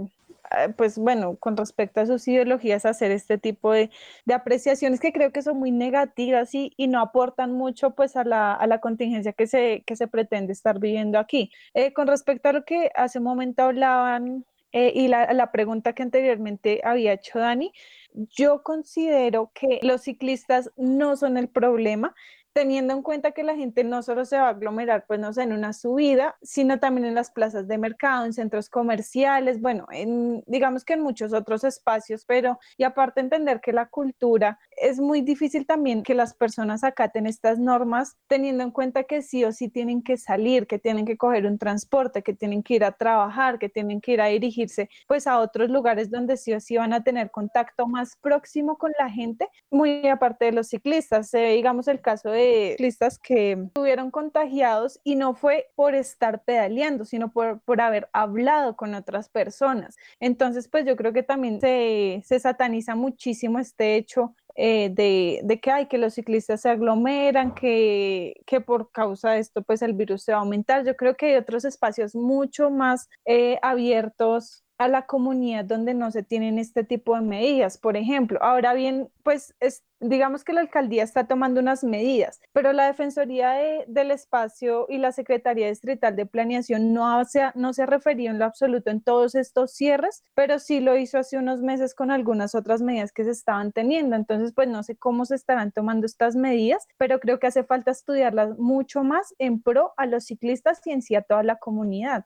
ah, 0.50 0.68
pues 0.76 0.98
bueno, 0.98 1.36
con 1.36 1.56
respecto 1.56 2.00
a 2.00 2.06
sus 2.06 2.26
ideologías, 2.28 2.84
hacer 2.84 3.10
este 3.12 3.38
tipo 3.38 3.72
de, 3.72 3.90
de 4.24 4.34
apreciaciones 4.34 5.00
que 5.00 5.12
creo 5.12 5.32
que 5.32 5.42
son 5.42 5.58
muy 5.58 5.70
negativas 5.70 6.54
y, 6.54 6.72
y 6.76 6.88
no 6.88 7.00
aportan 7.00 7.52
mucho 7.52 7.92
pues 7.92 8.16
a 8.16 8.24
la, 8.24 8.52
a 8.54 8.66
la, 8.66 8.80
contingencia 8.80 9.32
que 9.32 9.46
se, 9.46 9.84
que 9.86 9.96
se 9.96 10.08
pretende 10.08 10.52
estar 10.52 10.78
viviendo 10.80 11.18
aquí. 11.18 11.50
Eh, 11.74 11.92
con 11.92 12.08
respecto 12.08 12.48
a 12.48 12.52
lo 12.52 12.64
que 12.64 12.90
hace 12.94 13.18
un 13.18 13.24
momento 13.24 13.62
hablaban 13.62 14.44
eh, 14.72 14.92
y 14.94 15.08
la, 15.08 15.32
la, 15.32 15.52
pregunta 15.52 15.92
que 15.92 16.02
anteriormente 16.02 16.80
había 16.82 17.12
hecho 17.12 17.38
Dani, 17.38 17.72
yo 18.14 18.62
considero 18.62 19.50
que 19.54 19.80
los 19.82 20.02
ciclistas 20.02 20.70
no 20.76 21.16
son 21.16 21.36
el 21.36 21.48
problema, 21.48 22.14
teniendo 22.52 22.94
en 22.94 23.02
cuenta 23.02 23.32
que 23.32 23.42
la 23.42 23.56
gente 23.56 23.84
no 23.84 24.02
solo 24.02 24.24
se 24.24 24.36
va 24.36 24.46
a 24.46 24.50
aglomerar, 24.50 25.04
pues 25.06 25.18
no 25.20 25.32
sé, 25.32 25.42
en 25.42 25.52
una 25.52 25.72
subida, 25.72 26.36
sino 26.42 26.78
también 26.78 27.06
en 27.06 27.14
las 27.14 27.30
plazas 27.30 27.66
de 27.68 27.78
mercado, 27.78 28.26
en 28.26 28.32
centros 28.32 28.68
comerciales, 28.68 29.60
bueno, 29.60 29.86
en, 29.90 30.42
digamos 30.46 30.84
que 30.84 30.94
en 30.94 31.02
muchos 31.02 31.32
otros 31.32 31.64
espacios, 31.64 32.24
pero 32.26 32.58
y 32.76 32.84
aparte 32.84 33.20
entender 33.20 33.60
que 33.60 33.72
la 33.72 33.86
cultura 33.86 34.58
es 34.76 35.00
muy 35.00 35.22
difícil 35.22 35.66
también 35.66 36.02
que 36.02 36.14
las 36.14 36.34
personas 36.34 36.84
acaten 36.84 37.26
estas 37.26 37.58
normas, 37.58 38.16
teniendo 38.26 38.62
en 38.64 38.70
cuenta 38.70 39.04
que 39.04 39.22
sí 39.22 39.44
o 39.44 39.52
sí 39.52 39.68
tienen 39.68 40.02
que 40.02 40.16
salir, 40.16 40.66
que 40.66 40.78
tienen 40.78 41.06
que 41.06 41.16
coger 41.16 41.46
un 41.46 41.58
transporte, 41.58 42.22
que 42.22 42.34
tienen 42.34 42.62
que 42.62 42.74
ir 42.74 42.84
a 42.84 42.92
trabajar, 42.92 43.58
que 43.58 43.68
tienen 43.68 44.00
que 44.00 44.12
ir 44.12 44.20
a 44.20 44.26
dirigirse 44.26 44.88
pues 45.06 45.26
a 45.26 45.38
otros 45.38 45.70
lugares 45.70 46.10
donde 46.10 46.36
sí 46.36 46.52
o 46.52 46.60
sí 46.60 46.76
van 46.76 46.92
a 46.92 47.02
tener 47.02 47.30
contacto 47.30 47.86
más 47.86 48.16
próximo 48.20 48.76
con 48.76 48.92
la 48.98 49.08
gente, 49.08 49.48
muy 49.70 50.06
aparte 50.08 50.46
de 50.46 50.52
los 50.52 50.68
ciclistas, 50.68 51.32
eh, 51.34 51.52
digamos 51.54 51.88
el 51.88 52.00
caso 52.00 52.30
de 52.30 52.41
ciclistas 52.42 53.18
que 53.18 53.52
estuvieron 53.52 54.10
contagiados 54.10 55.00
y 55.04 55.16
no 55.16 55.34
fue 55.34 55.70
por 55.74 55.94
estar 55.94 56.44
pedaleando, 56.44 57.04
sino 57.04 57.30
por, 57.30 57.60
por 57.60 57.80
haber 57.80 58.08
hablado 58.12 58.76
con 58.76 58.94
otras 58.94 59.28
personas. 59.28 59.96
Entonces, 60.20 60.68
pues 60.68 60.84
yo 60.84 60.96
creo 60.96 61.12
que 61.12 61.22
también 61.22 61.60
se, 61.60 62.22
se 62.24 62.38
sataniza 62.40 62.94
muchísimo 62.94 63.58
este 63.58 63.96
hecho 63.96 64.34
eh, 64.54 64.90
de, 64.92 65.40
de, 65.44 65.60
que 65.60 65.70
hay 65.70 65.86
que 65.86 65.96
los 65.96 66.14
ciclistas 66.14 66.60
se 66.60 66.68
aglomeran, 66.68 67.54
que, 67.54 68.34
que, 68.46 68.60
por 68.60 68.90
causa 68.90 69.30
de 69.30 69.38
esto 69.38 69.62
pues 69.62 69.80
el 69.80 69.94
virus 69.94 70.22
se 70.24 70.32
va 70.32 70.38
a 70.38 70.40
aumentar. 70.42 70.84
Yo 70.84 70.94
creo 70.94 71.16
que 71.16 71.26
hay 71.26 71.36
otros 71.36 71.64
espacios 71.64 72.14
mucho 72.14 72.70
más 72.70 73.08
eh, 73.24 73.58
abiertos 73.62 74.62
a 74.82 74.88
la 74.88 75.06
comunidad 75.06 75.64
donde 75.64 75.94
no 75.94 76.10
se 76.10 76.22
tienen 76.22 76.58
este 76.58 76.84
tipo 76.84 77.14
de 77.14 77.22
medidas, 77.22 77.78
por 77.78 77.96
ejemplo. 77.96 78.38
Ahora 78.42 78.74
bien, 78.74 79.08
pues 79.22 79.54
es, 79.60 79.84
digamos 80.00 80.42
que 80.42 80.52
la 80.52 80.62
alcaldía 80.62 81.04
está 81.04 81.26
tomando 81.26 81.60
unas 81.60 81.84
medidas, 81.84 82.40
pero 82.52 82.72
la 82.72 82.86
Defensoría 82.86 83.52
del 83.86 84.10
Espacio 84.10 84.86
y 84.88 84.98
la 84.98 85.12
Secretaría 85.12 85.68
Distrital 85.68 86.16
de 86.16 86.26
Planeación 86.26 86.92
no, 86.92 87.24
se, 87.24 87.42
no 87.54 87.72
se 87.72 87.82
ha 87.82 87.86
referido 87.86 88.32
en 88.32 88.38
lo 88.38 88.44
absoluto 88.44 88.90
en 88.90 89.00
todos 89.00 89.34
estos 89.34 89.72
cierres, 89.72 90.24
pero 90.34 90.58
sí 90.58 90.80
lo 90.80 90.96
hizo 90.96 91.18
hace 91.18 91.38
unos 91.38 91.62
meses 91.62 91.94
con 91.94 92.10
algunas 92.10 92.54
otras 92.54 92.82
medidas 92.82 93.12
que 93.12 93.24
se 93.24 93.30
estaban 93.30 93.72
teniendo. 93.72 94.16
Entonces, 94.16 94.52
pues 94.52 94.68
no 94.68 94.82
sé 94.82 94.96
cómo 94.96 95.24
se 95.24 95.36
estarán 95.36 95.70
tomando 95.72 96.06
estas 96.06 96.34
medidas, 96.34 96.86
pero 96.98 97.20
creo 97.20 97.38
que 97.38 97.46
hace 97.46 97.62
falta 97.62 97.92
estudiarlas 97.92 98.58
mucho 98.58 99.04
más 99.04 99.34
en 99.38 99.62
pro 99.62 99.92
a 99.96 100.06
los 100.06 100.24
ciclistas 100.24 100.80
y 100.84 100.90
en 100.90 101.02
sí 101.02 101.14
a 101.14 101.22
toda 101.22 101.42
la 101.44 101.56
comunidad. 101.56 102.24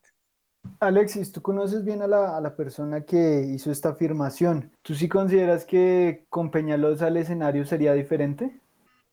Alexis, 0.81 1.33
tú 1.33 1.43
conoces 1.43 1.85
bien 1.85 2.03
a 2.03 2.07
la, 2.07 2.57
persona 2.57 3.03
que 3.03 3.43
hizo 3.43 3.71
esta 3.71 3.91
afirmación. 3.91 4.73
¿Tú 4.83 4.95
sí 4.95 5.09
consideras 5.09 5.65
que 5.65 6.25
con 6.29 6.51
Peñalosa 6.51 7.09
el 7.09 7.17
escenario 7.17 7.65
sería 7.65 7.93
diferente? 7.95 8.61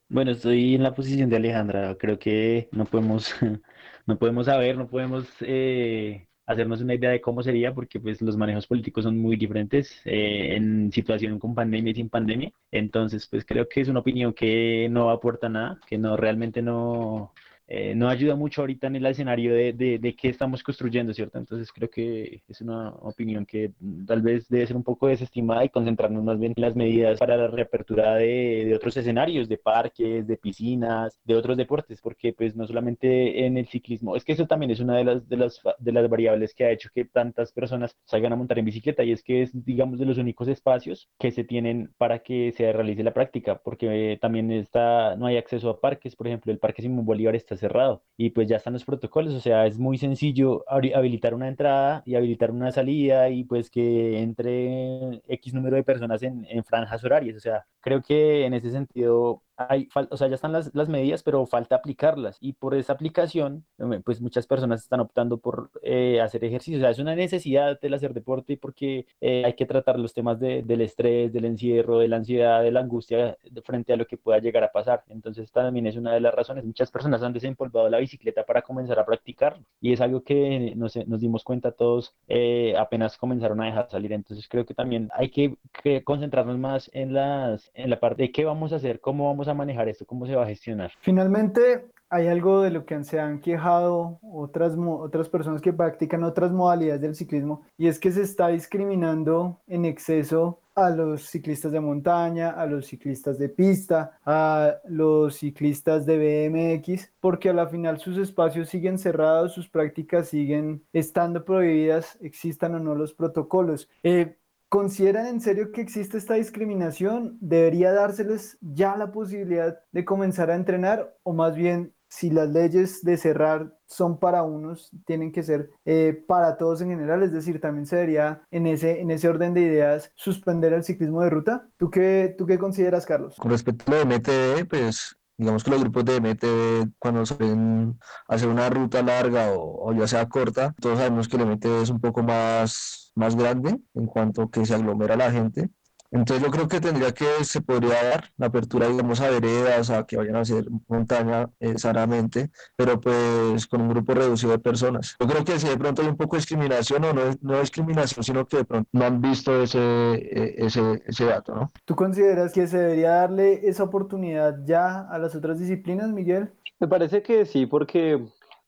Bueno, 0.08 0.32
estoy 0.32 0.74
en 0.74 0.82
la 0.82 0.94
posición 0.94 1.30
de 1.30 1.36
Alejandra. 1.36 1.96
Creo 1.96 2.18
que 2.18 2.68
no 2.72 2.84
podemos, 2.84 3.34
no 4.06 4.18
podemos 4.18 4.46
saber, 4.46 4.76
no 4.76 4.88
podemos 4.88 5.26
eh, 5.40 6.26
hacernos 6.46 6.80
una 6.80 6.94
idea 6.94 7.10
de 7.10 7.20
cómo 7.20 7.42
sería, 7.42 7.74
porque 7.74 8.00
pues 8.00 8.20
los 8.20 8.36
manejos 8.36 8.66
políticos 8.66 9.04
son 9.04 9.18
muy 9.18 9.36
diferentes 9.36 10.00
eh, 10.04 10.56
en 10.56 10.92
situación 10.92 11.38
con 11.38 11.54
pandemia 11.54 11.92
y 11.92 11.94
sin 11.94 12.10
pandemia. 12.10 12.52
Entonces, 12.70 13.26
pues 13.28 13.44
creo 13.44 13.68
que 13.68 13.80
es 13.80 13.88
una 13.88 14.00
opinión 14.00 14.34
que 14.34 14.88
no 14.90 15.10
aporta 15.10 15.48
nada, 15.48 15.80
que 15.86 15.98
no 15.98 16.16
realmente 16.16 16.62
no 16.62 17.32
eh, 17.66 17.94
no 17.94 18.08
ayuda 18.08 18.36
mucho 18.36 18.60
ahorita 18.60 18.88
en 18.88 18.96
el 18.96 19.06
escenario 19.06 19.54
de, 19.54 19.72
de, 19.72 19.98
de, 19.98 20.16
qué 20.16 20.28
estamos 20.28 20.62
construyendo, 20.62 21.14
¿cierto? 21.14 21.38
Entonces 21.38 21.72
creo 21.72 21.88
que 21.88 22.42
es 22.46 22.60
una 22.60 22.90
opinión 22.90 23.46
que 23.46 23.72
tal 24.06 24.20
vez 24.20 24.48
debe 24.48 24.66
ser 24.66 24.76
un 24.76 24.82
poco 24.84 25.08
desestimada 25.08 25.64
y 25.64 25.70
concentrarnos 25.70 26.22
más 26.22 26.38
bien 26.38 26.52
en 26.56 26.62
las 26.62 26.76
medidas 26.76 27.18
para 27.18 27.36
la 27.36 27.48
reapertura 27.48 28.16
de, 28.16 28.64
de 28.66 28.74
otros 28.74 28.96
escenarios, 28.98 29.48
de 29.48 29.56
parques, 29.56 30.26
de 30.26 30.36
piscinas, 30.36 31.18
de 31.24 31.36
otros 31.36 31.56
deportes, 31.56 32.00
porque 32.02 32.34
pues 32.34 32.54
no 32.54 32.66
solamente 32.66 33.46
en 33.46 33.56
el 33.56 33.66
ciclismo, 33.66 34.14
es 34.14 34.24
que 34.24 34.32
eso 34.32 34.46
también 34.46 34.70
es 34.70 34.80
una 34.80 34.96
de 34.98 35.04
las, 35.04 35.28
de 35.28 35.36
las, 35.36 35.60
de 35.78 35.92
las 35.92 36.08
variables 36.08 36.54
que 36.54 36.64
ha 36.66 36.70
hecho 36.70 36.90
que 36.94 37.06
tantas 37.06 37.52
personas 37.52 37.96
salgan 38.04 38.32
a 38.34 38.36
montar 38.36 38.58
en 38.58 38.66
bicicleta 38.66 39.04
y 39.04 39.12
es 39.12 39.22
que 39.22 39.42
es, 39.42 39.64
digamos, 39.64 39.98
de 39.98 40.06
los 40.06 40.18
únicos 40.18 40.48
espacios 40.48 41.08
que 41.18 41.30
se 41.30 41.44
tienen 41.44 41.92
para 41.96 42.18
que 42.18 42.52
se 42.52 42.70
realice 42.72 43.02
la 43.02 43.14
práctica, 43.14 43.60
porque 43.64 44.18
también 44.20 44.50
está, 44.52 45.16
no 45.16 45.26
hay 45.26 45.38
acceso 45.38 45.70
a 45.70 45.80
parques, 45.80 46.14
por 46.14 46.26
ejemplo, 46.26 46.52
el 46.52 46.58
Parque 46.58 46.82
Simón 46.82 47.06
Bolívar 47.06 47.34
está 47.34 47.53
cerrado. 47.58 48.02
Y 48.16 48.30
pues 48.30 48.48
ya 48.48 48.56
están 48.56 48.72
los 48.74 48.84
protocolos, 48.84 49.34
o 49.34 49.40
sea, 49.40 49.66
es 49.66 49.78
muy 49.78 49.98
sencillo 49.98 50.64
habilitar 50.68 51.34
una 51.34 51.48
entrada 51.48 52.02
y 52.06 52.14
habilitar 52.14 52.50
una 52.50 52.70
salida 52.72 53.28
y 53.30 53.44
pues 53.44 53.70
que 53.70 54.20
entre 54.20 55.22
X 55.28 55.54
número 55.54 55.76
de 55.76 55.84
personas 55.84 56.22
en, 56.22 56.46
franjas 56.64 57.04
horarias, 57.04 57.36
o 57.36 57.40
sea, 57.40 57.66
creo 57.80 58.02
que 58.02 58.44
en 58.46 58.54
ese 58.54 58.70
sentido 58.70 59.42
hay, 59.56 59.88
o 60.10 60.16
sea, 60.16 60.28
ya 60.28 60.34
están 60.34 60.52
las, 60.52 60.74
las, 60.74 60.88
medidas, 60.88 61.22
pero 61.22 61.46
falta 61.46 61.76
aplicarlas. 61.76 62.38
Y 62.40 62.54
por 62.54 62.74
esa 62.74 62.92
aplicación, 62.92 63.64
pues 64.04 64.20
muchas 64.20 64.46
personas 64.46 64.82
están 64.82 65.00
optando 65.00 65.38
por 65.38 65.70
eh, 65.82 66.20
hacer 66.20 66.44
ejercicio. 66.44 66.78
O 66.78 66.80
sea, 66.80 66.90
es 66.90 66.98
una 66.98 67.14
necesidad 67.14 67.78
el 67.82 67.94
hacer 67.94 68.14
deporte 68.14 68.56
porque 68.56 69.06
eh, 69.20 69.44
hay 69.44 69.54
que 69.54 69.66
tratar 69.66 69.98
los 69.98 70.14
temas 70.14 70.40
de, 70.40 70.62
del 70.62 70.80
estrés, 70.80 71.32
del 71.32 71.44
encierro, 71.44 71.98
de 71.98 72.08
la 72.08 72.16
ansiedad, 72.16 72.62
de 72.62 72.72
la 72.72 72.80
angustia 72.80 73.36
frente 73.64 73.92
a 73.92 73.96
lo 73.96 74.06
que 74.06 74.16
pueda 74.16 74.38
llegar 74.38 74.64
a 74.64 74.72
pasar. 74.72 75.04
Entonces, 75.08 75.50
también 75.52 75.86
es 75.86 75.96
una 75.96 76.12
de 76.12 76.20
las 76.20 76.34
razones. 76.34 76.64
Muchas 76.64 76.90
personas 76.90 77.22
han 77.22 77.32
desempolvado 77.32 77.88
la 77.88 77.98
bicicleta 77.98 78.44
para 78.44 78.62
comenzar 78.62 78.98
a 78.98 79.06
practicar 79.06 79.58
y 79.80 79.92
es 79.92 80.00
algo 80.00 80.22
que 80.22 80.74
nos, 80.76 80.96
nos 81.06 81.20
dimos 81.20 81.44
cuenta 81.44 81.72
todos 81.72 82.14
eh, 82.28 82.74
apenas 82.78 83.16
comenzaron 83.16 83.60
a 83.60 83.66
dejar 83.66 83.88
salir. 83.90 84.12
Entonces, 84.12 84.48
creo 84.48 84.64
que 84.66 84.74
también 84.74 85.08
hay 85.14 85.30
que, 85.30 85.56
que 85.82 86.02
concentrarnos 86.04 86.58
más 86.58 86.90
en, 86.92 87.14
las, 87.14 87.70
en 87.74 87.90
la 87.90 88.00
parte 88.00 88.24
de 88.24 88.32
qué 88.32 88.44
vamos 88.44 88.72
a 88.72 88.76
hacer, 88.76 89.00
cómo 89.00 89.26
vamos 89.26 89.43
a 89.48 89.54
manejar 89.54 89.88
esto? 89.88 90.06
¿Cómo 90.06 90.26
se 90.26 90.34
va 90.34 90.44
a 90.44 90.46
gestionar? 90.46 90.92
Finalmente, 91.00 91.86
hay 92.10 92.28
algo 92.28 92.62
de 92.62 92.70
lo 92.70 92.84
que 92.84 93.02
se 93.02 93.18
han 93.18 93.40
quejado 93.40 94.20
otras, 94.22 94.76
otras 94.78 95.28
personas 95.28 95.60
que 95.60 95.72
practican 95.72 96.22
otras 96.22 96.52
modalidades 96.52 97.00
del 97.00 97.14
ciclismo 97.14 97.62
y 97.76 97.88
es 97.88 97.98
que 97.98 98.12
se 98.12 98.22
está 98.22 98.48
discriminando 98.48 99.60
en 99.66 99.84
exceso 99.84 100.60
a 100.76 100.90
los 100.90 101.26
ciclistas 101.26 101.72
de 101.72 101.80
montaña, 101.80 102.50
a 102.50 102.66
los 102.66 102.86
ciclistas 102.86 103.38
de 103.38 103.48
pista, 103.48 104.18
a 104.24 104.76
los 104.88 105.36
ciclistas 105.36 106.04
de 106.04 106.48
BMX, 106.48 107.12
porque 107.20 107.50
a 107.50 107.52
la 107.52 107.68
final 107.68 107.98
sus 107.98 108.18
espacios 108.18 108.68
siguen 108.68 108.98
cerrados, 108.98 109.52
sus 109.52 109.68
prácticas 109.68 110.28
siguen 110.28 110.82
estando 110.92 111.44
prohibidas, 111.44 112.18
existan 112.20 112.74
o 112.74 112.80
no 112.80 112.94
los 112.94 113.14
protocolos. 113.14 113.88
Eh, 114.02 114.36
¿Consideran 114.74 115.26
en 115.26 115.40
serio 115.40 115.70
que 115.70 115.80
existe 115.80 116.18
esta 116.18 116.34
discriminación? 116.34 117.38
¿Debería 117.40 117.92
dárseles 117.92 118.58
ya 118.60 118.96
la 118.96 119.12
posibilidad 119.12 119.78
de 119.92 120.04
comenzar 120.04 120.50
a 120.50 120.56
entrenar? 120.56 121.16
¿O 121.22 121.32
más 121.32 121.54
bien, 121.54 121.94
si 122.08 122.28
las 122.28 122.48
leyes 122.48 123.00
de 123.04 123.16
cerrar 123.16 123.78
son 123.86 124.18
para 124.18 124.42
unos, 124.42 124.90
tienen 125.06 125.30
que 125.30 125.44
ser 125.44 125.70
eh, 125.84 126.24
para 126.26 126.56
todos 126.56 126.80
en 126.80 126.88
general? 126.88 127.22
Es 127.22 127.32
decir, 127.32 127.60
también 127.60 127.86
se 127.86 127.94
debería, 127.94 128.42
en 128.50 128.66
ese, 128.66 129.00
en 129.00 129.12
ese 129.12 129.28
orden 129.28 129.54
de 129.54 129.60
ideas, 129.60 130.10
suspender 130.16 130.72
el 130.72 130.82
ciclismo 130.82 131.22
de 131.22 131.30
ruta. 131.30 131.68
¿Tú 131.76 131.88
qué, 131.88 132.34
tú 132.36 132.44
qué 132.44 132.58
consideras, 132.58 133.06
Carlos? 133.06 133.36
Con 133.36 133.52
respecto 133.52 133.84
a 133.86 133.90
lo 133.92 134.04
de 134.04 134.16
MTD, 134.16 134.68
pues 134.68 135.16
digamos 135.36 135.62
que 135.62 135.70
los 135.70 135.82
grupos 135.82 136.04
de 136.04 136.20
MTV 136.20 136.94
cuando 136.98 137.24
suelen 137.24 137.96
hacer 138.26 138.48
una 138.48 138.68
ruta 138.70 139.04
larga 139.04 139.52
o, 139.52 139.88
o, 139.88 139.92
ya 139.92 140.08
sea 140.08 140.28
corta, 140.28 140.74
todos 140.80 140.98
sabemos 140.98 141.28
que 141.28 141.36
el 141.36 141.46
MTV 141.46 141.82
es 141.82 141.90
un 141.90 142.00
poco 142.00 142.24
más 142.24 143.03
más 143.14 143.36
grande 143.36 143.80
en 143.94 144.06
cuanto 144.06 144.50
que 144.50 144.64
se 144.66 144.74
aglomera 144.74 145.16
la 145.16 145.30
gente. 145.30 145.70
Entonces 146.14 146.44
yo 146.44 146.52
creo 146.52 146.68
que 146.68 146.80
tendría 146.80 147.10
que, 147.10 147.26
se 147.42 147.60
podría 147.60 148.04
dar 148.04 148.30
la 148.36 148.46
apertura, 148.46 148.86
digamos, 148.86 149.20
a 149.20 149.30
veredas, 149.30 149.90
a 149.90 150.06
que 150.06 150.16
vayan 150.16 150.36
a 150.36 150.40
hacer 150.42 150.64
montaña 150.86 151.50
eh, 151.58 151.76
sanamente, 151.76 152.50
pero 152.76 153.00
pues 153.00 153.66
con 153.66 153.80
un 153.80 153.88
grupo 153.88 154.14
reducido 154.14 154.52
de 154.52 154.60
personas. 154.60 155.16
Yo 155.18 155.26
creo 155.26 155.44
que 155.44 155.58
si 155.58 155.68
de 155.68 155.76
pronto 155.76 156.02
hay 156.02 156.08
un 156.08 156.16
poco 156.16 156.36
de 156.36 156.38
discriminación, 156.38 157.04
o 157.04 157.12
no, 157.12 157.22
no 157.40 157.60
discriminación, 157.60 158.22
sino 158.22 158.46
que 158.46 158.58
de 158.58 158.64
pronto 158.64 158.88
no 158.92 159.04
han 159.04 159.20
visto 159.20 159.60
ese, 159.60 159.80
eh, 159.80 160.54
ese, 160.58 161.02
ese 161.04 161.24
dato, 161.24 161.52
¿no? 161.52 161.72
¿Tú 161.84 161.96
consideras 161.96 162.52
que 162.52 162.68
se 162.68 162.78
debería 162.78 163.10
darle 163.10 163.68
esa 163.68 163.82
oportunidad 163.82 164.58
ya 164.64 165.00
a 165.10 165.18
las 165.18 165.34
otras 165.34 165.58
disciplinas, 165.58 166.12
Miguel? 166.12 166.52
Me 166.78 166.86
parece 166.86 167.22
que 167.22 167.44
sí, 167.44 167.66
porque 167.66 168.24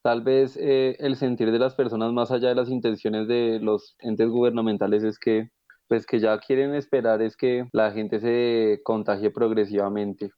Tal 0.06 0.22
vez 0.22 0.56
eh, 0.56 0.94
el 1.00 1.16
sentir 1.16 1.50
de 1.50 1.58
las 1.58 1.74
personas 1.74 2.12
más 2.12 2.30
allá 2.30 2.50
de 2.50 2.54
las 2.54 2.68
intenciones 2.70 3.26
de 3.26 3.58
los 3.60 3.96
entes 3.98 4.28
gubernamentales 4.28 5.02
es 5.02 5.18
que 5.18 5.50
pues 5.88 6.06
que 6.06 6.20
ya 6.20 6.38
quieren 6.38 6.76
esperar 6.76 7.22
es 7.22 7.36
que 7.36 7.68
la 7.72 7.90
gente 7.90 8.20
se 8.20 8.82
contagie 8.84 9.32
progresivamente. 9.32 10.30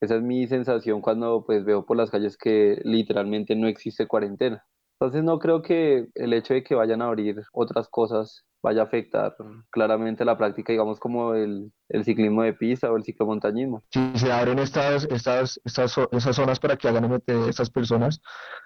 Esa 0.00 0.14
es 0.14 0.22
mi 0.22 0.46
sensación 0.46 1.00
cuando 1.00 1.42
pues 1.44 1.64
veo 1.64 1.84
por 1.84 1.96
las 1.96 2.12
calles 2.12 2.36
que 2.36 2.80
literalmente 2.84 3.56
no 3.56 3.66
existe 3.66 4.06
cuarentena. 4.06 4.64
Entonces 5.00 5.24
no 5.24 5.40
creo 5.40 5.60
que 5.60 6.06
el 6.14 6.32
hecho 6.32 6.54
de 6.54 6.62
que 6.62 6.76
vayan 6.76 7.02
a 7.02 7.06
abrir 7.06 7.42
otras 7.52 7.88
cosas 7.88 8.44
vaya 8.62 8.82
a 8.82 8.84
afectar 8.84 9.36
claramente 9.70 10.24
la 10.24 10.36
práctica, 10.36 10.72
digamos, 10.72 10.98
como 10.98 11.34
el, 11.34 11.72
el 11.88 12.04
ciclismo 12.04 12.42
de 12.42 12.52
pista 12.52 12.90
o 12.90 12.96
el 12.96 13.04
ciclomontañismo. 13.04 13.82
Si 13.90 14.18
se 14.18 14.32
abren 14.32 14.58
estas, 14.58 15.04
estas, 15.10 15.60
estas, 15.64 15.96
esas 16.10 16.36
zonas 16.36 16.58
para 16.58 16.76
que 16.76 16.88
hagan 16.88 17.04
MT 17.04 17.48
estas 17.48 17.70
personas, 17.70 18.20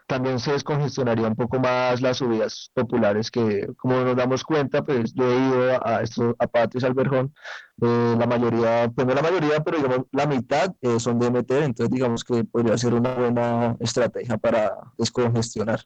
también 0.06 0.38
se 0.38 0.52
descongestionaría 0.52 1.28
un 1.28 1.36
poco 1.36 1.58
más 1.58 2.00
las 2.00 2.18
subidas 2.18 2.70
populares 2.74 3.30
que, 3.30 3.68
como 3.76 4.00
nos 4.00 4.16
damos 4.16 4.42
cuenta, 4.42 4.82
pues 4.82 5.12
yo 5.12 5.30
he 5.30 5.36
ido 5.36 5.86
a, 5.86 6.02
estos 6.02 6.34
a 6.38 6.46
patios 6.46 6.84
Alberjón, 6.84 7.34
eh, 7.82 8.16
la 8.18 8.26
mayoría, 8.26 8.90
pues 8.94 9.06
no 9.06 9.14
la 9.14 9.22
mayoría, 9.22 9.60
pero 9.60 9.76
digamos 9.76 10.06
la 10.12 10.26
mitad 10.26 10.74
eh, 10.80 10.98
son 10.98 11.18
de 11.18 11.30
MT, 11.30 11.50
entonces 11.50 11.90
digamos 11.90 12.24
que 12.24 12.44
podría 12.44 12.76
ser 12.78 12.94
una 12.94 13.14
buena 13.14 13.76
estrategia 13.80 14.36
para 14.38 14.76
descongestionar. 14.98 15.80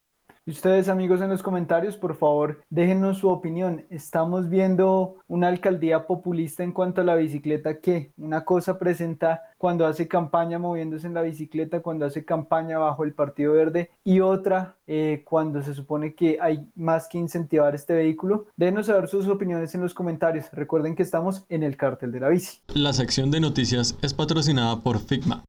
Y 0.46 0.50
ustedes 0.50 0.90
amigos 0.90 1.22
en 1.22 1.30
los 1.30 1.42
comentarios, 1.42 1.96
por 1.96 2.16
favor, 2.16 2.61
déjenos 2.68 3.16
su 3.16 3.30
opinión. 3.30 3.87
Estamos 3.88 4.50
viendo 4.50 5.16
una 5.26 5.48
alcaldía 5.48 6.07
populista 6.07 6.62
en 6.62 6.72
cuanto 6.72 7.00
a 7.00 7.04
la 7.04 7.14
bicicleta 7.14 7.80
que 7.80 8.12
una 8.18 8.44
cosa 8.44 8.78
presenta 8.78 9.40
cuando 9.57 9.87
hace 9.87 10.07
campaña 10.07 10.59
moviéndose 10.59 11.07
en 11.07 11.14
la 11.14 11.22
bicicleta, 11.22 11.80
cuando 11.80 12.04
hace 12.04 12.26
campaña 12.26 12.78
bajo 12.78 13.04
el 13.04 13.14
Partido 13.14 13.54
Verde 13.54 13.90
y 14.04 14.20
otra 14.20 14.76
eh, 14.87 15.22
cuando 15.24 15.62
se 15.62 15.72
supone 15.72 16.14
que 16.14 16.37
hay 16.38 16.68
más 16.74 17.09
que 17.09 17.16
incentivar 17.16 17.74
este 17.74 17.94
vehículo. 17.94 18.44
Déjenos 18.54 18.85
saber 18.85 19.09
sus 19.09 19.26
opiniones 19.28 19.74
en 19.74 19.80
los 19.80 19.94
comentarios. 19.94 20.50
Recuerden 20.52 20.94
que 20.94 21.04
estamos 21.04 21.46
en 21.48 21.62
el 21.62 21.78
cartel 21.78 22.12
de 22.12 22.20
la 22.20 22.28
bici. 22.28 22.61
La 22.74 22.92
sección 22.92 23.30
de 23.30 23.40
noticias 23.40 23.96
es 24.02 24.12
patrocinada 24.12 24.83
por 24.83 24.98
Figma. 24.98 25.42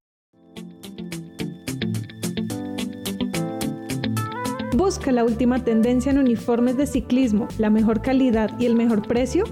Busca 4.86 5.12
la 5.12 5.24
última 5.24 5.64
tendencia 5.64 6.12
en 6.12 6.20
uniformes 6.20 6.78
de 6.78 6.86
ciclismo, 6.86 7.48
la 7.58 7.72
mejor 7.72 8.04
calidad 8.04 8.52
y 8.60 8.68
el 8.68 8.76
mejor 8.76 9.02
precio. 9.02 9.44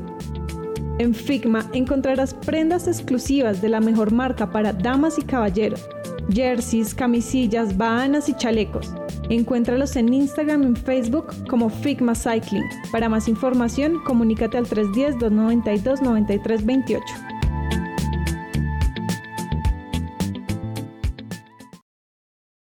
En 1.00 1.16
Figma 1.16 1.68
encontrarás 1.74 2.36
prendas 2.36 2.88
exclusivas 2.88 3.60
de 3.60 3.70
la 3.70 3.80
mejor 3.80 4.12
marca 4.12 4.52
para 4.52 4.74
damas 4.74 5.18
y 5.18 5.24
caballeros, 5.24 5.90
jerseys, 6.32 6.94
camisillas, 6.94 7.76
bahanas 7.76 8.30
y 8.30 8.36
chalecos. 8.36 8.94
Encuéntralos 9.28 9.96
en 9.96 10.14
Instagram 10.14 10.72
y 10.72 10.76
Facebook 10.76 11.34
como 11.50 11.72
Figma 11.72 12.14
Cycling. 12.14 12.70
Para 12.92 13.10
más 13.10 13.28
información, 13.28 14.04
comunícate 14.04 14.60
al 14.60 14.68
310-292-9328. 14.68 17.33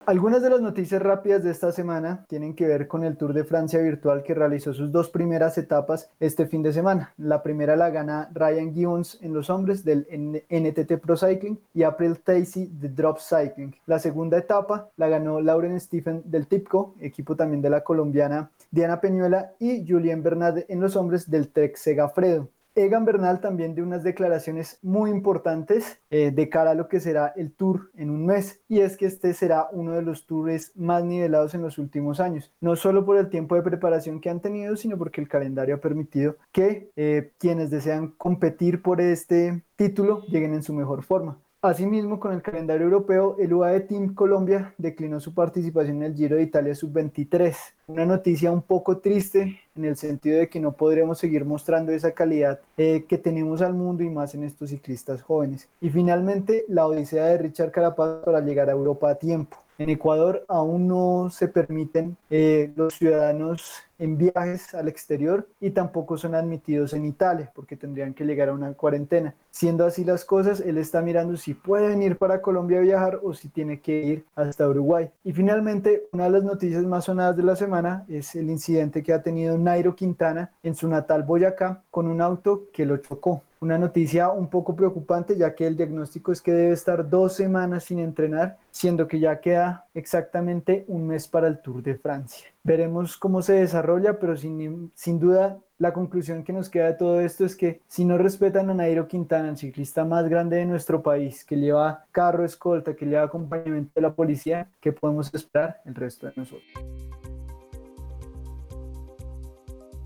Algunas 0.04 0.42
de 0.42 0.50
las 0.50 0.60
noticias 0.60 1.00
rápidas 1.00 1.44
de 1.44 1.52
esta 1.52 1.70
semana 1.70 2.24
tienen 2.28 2.56
que 2.56 2.66
ver 2.66 2.88
con 2.88 3.04
el 3.04 3.16
Tour 3.16 3.32
de 3.32 3.44
Francia 3.44 3.80
virtual 3.80 4.24
que 4.24 4.34
realizó 4.34 4.74
sus 4.74 4.90
dos 4.90 5.08
primeras 5.08 5.56
etapas 5.58 6.10
este 6.18 6.46
fin 6.46 6.60
de 6.64 6.72
semana. 6.72 7.14
La 7.18 7.40
primera 7.44 7.76
la 7.76 7.90
gana 7.90 8.28
Ryan 8.34 8.74
Gibbons 8.74 9.18
en 9.22 9.32
los 9.32 9.48
hombres 9.48 9.84
del 9.84 10.08
NTT 10.10 11.00
Pro 11.00 11.16
Cycling 11.16 11.56
y 11.72 11.84
April 11.84 12.18
Tacy 12.18 12.66
de 12.66 12.88
Drop 12.88 13.18
Cycling. 13.20 13.76
La 13.86 14.00
segunda 14.00 14.38
etapa 14.38 14.90
la 14.96 15.08
ganó 15.08 15.40
Lauren 15.40 15.78
Stephen 15.78 16.22
del 16.24 16.48
Tipco, 16.48 16.96
equipo 16.98 17.36
también 17.36 17.62
de 17.62 17.70
la 17.70 17.84
colombiana 17.84 18.50
Diana 18.72 19.00
Peñuela 19.00 19.52
y 19.60 19.86
Julien 19.86 20.22
Bernard 20.24 20.64
en 20.66 20.80
los 20.80 20.96
hombres 20.96 21.30
del 21.30 21.48
Trek 21.48 21.76
Segafredo. 21.76 22.48
Egan 22.74 23.04
Bernal 23.04 23.40
también 23.40 23.74
de 23.74 23.82
unas 23.82 24.02
declaraciones 24.02 24.78
muy 24.82 25.10
importantes 25.10 26.00
eh, 26.10 26.30
de 26.30 26.48
cara 26.48 26.70
a 26.70 26.74
lo 26.74 26.88
que 26.88 27.00
será 27.00 27.32
el 27.36 27.52
tour 27.52 27.90
en 27.96 28.08
un 28.08 28.24
mes 28.24 28.62
y 28.66 28.80
es 28.80 28.96
que 28.96 29.04
este 29.06 29.34
será 29.34 29.68
uno 29.72 29.92
de 29.92 30.02
los 30.02 30.26
tours 30.26 30.72
más 30.74 31.04
nivelados 31.04 31.54
en 31.54 31.60
los 31.60 31.76
últimos 31.76 32.18
años, 32.18 32.50
no 32.60 32.74
solo 32.76 33.04
por 33.04 33.18
el 33.18 33.28
tiempo 33.28 33.56
de 33.56 33.62
preparación 33.62 34.20
que 34.20 34.30
han 34.30 34.40
tenido, 34.40 34.76
sino 34.76 34.96
porque 34.96 35.20
el 35.20 35.28
calendario 35.28 35.74
ha 35.74 35.80
permitido 35.80 36.36
que 36.50 36.90
eh, 36.96 37.32
quienes 37.38 37.70
desean 37.70 38.08
competir 38.16 38.80
por 38.80 39.00
este 39.00 39.62
título 39.76 40.22
lleguen 40.28 40.54
en 40.54 40.62
su 40.62 40.72
mejor 40.72 41.02
forma. 41.02 41.38
Asimismo, 41.64 42.18
con 42.18 42.32
el 42.32 42.42
calendario 42.42 42.86
europeo, 42.86 43.36
el 43.38 43.54
UAE 43.54 43.82
Team 43.82 44.14
Colombia 44.14 44.74
declinó 44.78 45.20
su 45.20 45.32
participación 45.32 45.98
en 45.98 46.02
el 46.02 46.16
Giro 46.16 46.34
de 46.34 46.42
Italia 46.42 46.74
Sub-23. 46.74 47.54
Una 47.86 48.04
noticia 48.04 48.50
un 48.50 48.62
poco 48.62 48.98
triste 48.98 49.60
en 49.76 49.84
el 49.84 49.96
sentido 49.96 50.40
de 50.40 50.48
que 50.48 50.58
no 50.58 50.72
podremos 50.72 51.18
seguir 51.18 51.44
mostrando 51.44 51.92
esa 51.92 52.10
calidad 52.10 52.58
eh, 52.76 53.04
que 53.08 53.16
tenemos 53.16 53.62
al 53.62 53.74
mundo 53.74 54.02
y 54.02 54.10
más 54.10 54.34
en 54.34 54.42
estos 54.42 54.70
ciclistas 54.70 55.22
jóvenes. 55.22 55.68
Y 55.80 55.90
finalmente, 55.90 56.64
la 56.66 56.84
odisea 56.84 57.26
de 57.26 57.38
Richard 57.38 57.70
Carapaz 57.70 58.24
para 58.24 58.40
llegar 58.40 58.68
a 58.68 58.72
Europa 58.72 59.10
a 59.10 59.14
tiempo. 59.14 59.56
En 59.78 59.88
Ecuador 59.88 60.44
aún 60.48 60.88
no 60.88 61.30
se 61.30 61.46
permiten 61.46 62.16
eh, 62.28 62.72
los 62.74 62.94
ciudadanos 62.94 63.72
en 64.02 64.18
viajes 64.18 64.74
al 64.74 64.88
exterior 64.88 65.48
y 65.60 65.70
tampoco 65.70 66.18
son 66.18 66.34
admitidos 66.34 66.92
en 66.92 67.04
Italia 67.04 67.52
porque 67.54 67.76
tendrían 67.76 68.14
que 68.14 68.24
llegar 68.24 68.48
a 68.48 68.52
una 68.52 68.74
cuarentena. 68.74 69.34
Siendo 69.50 69.86
así 69.86 70.04
las 70.04 70.24
cosas, 70.24 70.60
él 70.60 70.76
está 70.76 71.02
mirando 71.02 71.36
si 71.36 71.54
puede 71.54 71.86
venir 71.88 72.16
para 72.16 72.42
Colombia 72.42 72.78
a 72.78 72.82
viajar 72.82 73.20
o 73.22 73.32
si 73.32 73.48
tiene 73.48 73.80
que 73.80 74.02
ir 74.02 74.24
hasta 74.34 74.68
Uruguay. 74.68 75.08
Y 75.22 75.32
finalmente, 75.32 76.08
una 76.12 76.24
de 76.24 76.30
las 76.30 76.42
noticias 76.42 76.82
más 76.82 77.04
sonadas 77.04 77.36
de 77.36 77.44
la 77.44 77.54
semana 77.54 78.04
es 78.08 78.34
el 78.34 78.50
incidente 78.50 79.04
que 79.04 79.12
ha 79.12 79.22
tenido 79.22 79.56
Nairo 79.56 79.94
Quintana 79.94 80.50
en 80.64 80.74
su 80.74 80.88
natal 80.88 81.22
Boyacá 81.22 81.82
con 81.90 82.08
un 82.08 82.20
auto 82.20 82.64
que 82.72 82.84
lo 82.84 82.96
chocó. 82.96 83.42
Una 83.60 83.78
noticia 83.78 84.30
un 84.30 84.48
poco 84.48 84.74
preocupante 84.74 85.36
ya 85.36 85.54
que 85.54 85.68
el 85.68 85.76
diagnóstico 85.76 86.32
es 86.32 86.42
que 86.42 86.52
debe 86.52 86.72
estar 86.72 87.08
dos 87.08 87.34
semanas 87.34 87.84
sin 87.84 88.00
entrenar, 88.00 88.58
siendo 88.72 89.06
que 89.06 89.20
ya 89.20 89.40
queda 89.40 89.86
exactamente 89.94 90.84
un 90.88 91.06
mes 91.06 91.28
para 91.28 91.46
el 91.46 91.60
Tour 91.60 91.80
de 91.80 91.94
Francia. 91.94 92.51
Veremos 92.64 93.16
cómo 93.16 93.42
se 93.42 93.54
desarrolla, 93.54 94.18
pero 94.20 94.36
sin, 94.36 94.92
sin 94.94 95.18
duda 95.18 95.58
la 95.78 95.92
conclusión 95.92 96.44
que 96.44 96.52
nos 96.52 96.70
queda 96.70 96.86
de 96.86 96.94
todo 96.94 97.20
esto 97.20 97.44
es 97.44 97.56
que 97.56 97.80
si 97.88 98.04
no 98.04 98.16
respetan 98.16 98.70
a 98.70 98.74
Nairo 98.74 99.08
Quintana, 99.08 99.48
el 99.48 99.56
ciclista 99.56 100.04
más 100.04 100.28
grande 100.28 100.58
de 100.58 100.64
nuestro 100.64 101.02
país, 101.02 101.44
que 101.44 101.56
lleva 101.56 102.06
carro 102.12 102.44
escolta, 102.44 102.94
que 102.94 103.04
lleva 103.04 103.24
acompañamiento 103.24 103.90
de 103.96 104.02
la 104.02 104.14
policía, 104.14 104.68
¿qué 104.80 104.92
podemos 104.92 105.34
esperar 105.34 105.80
el 105.84 105.96
resto 105.96 106.28
de 106.28 106.34
nosotros? 106.36 107.11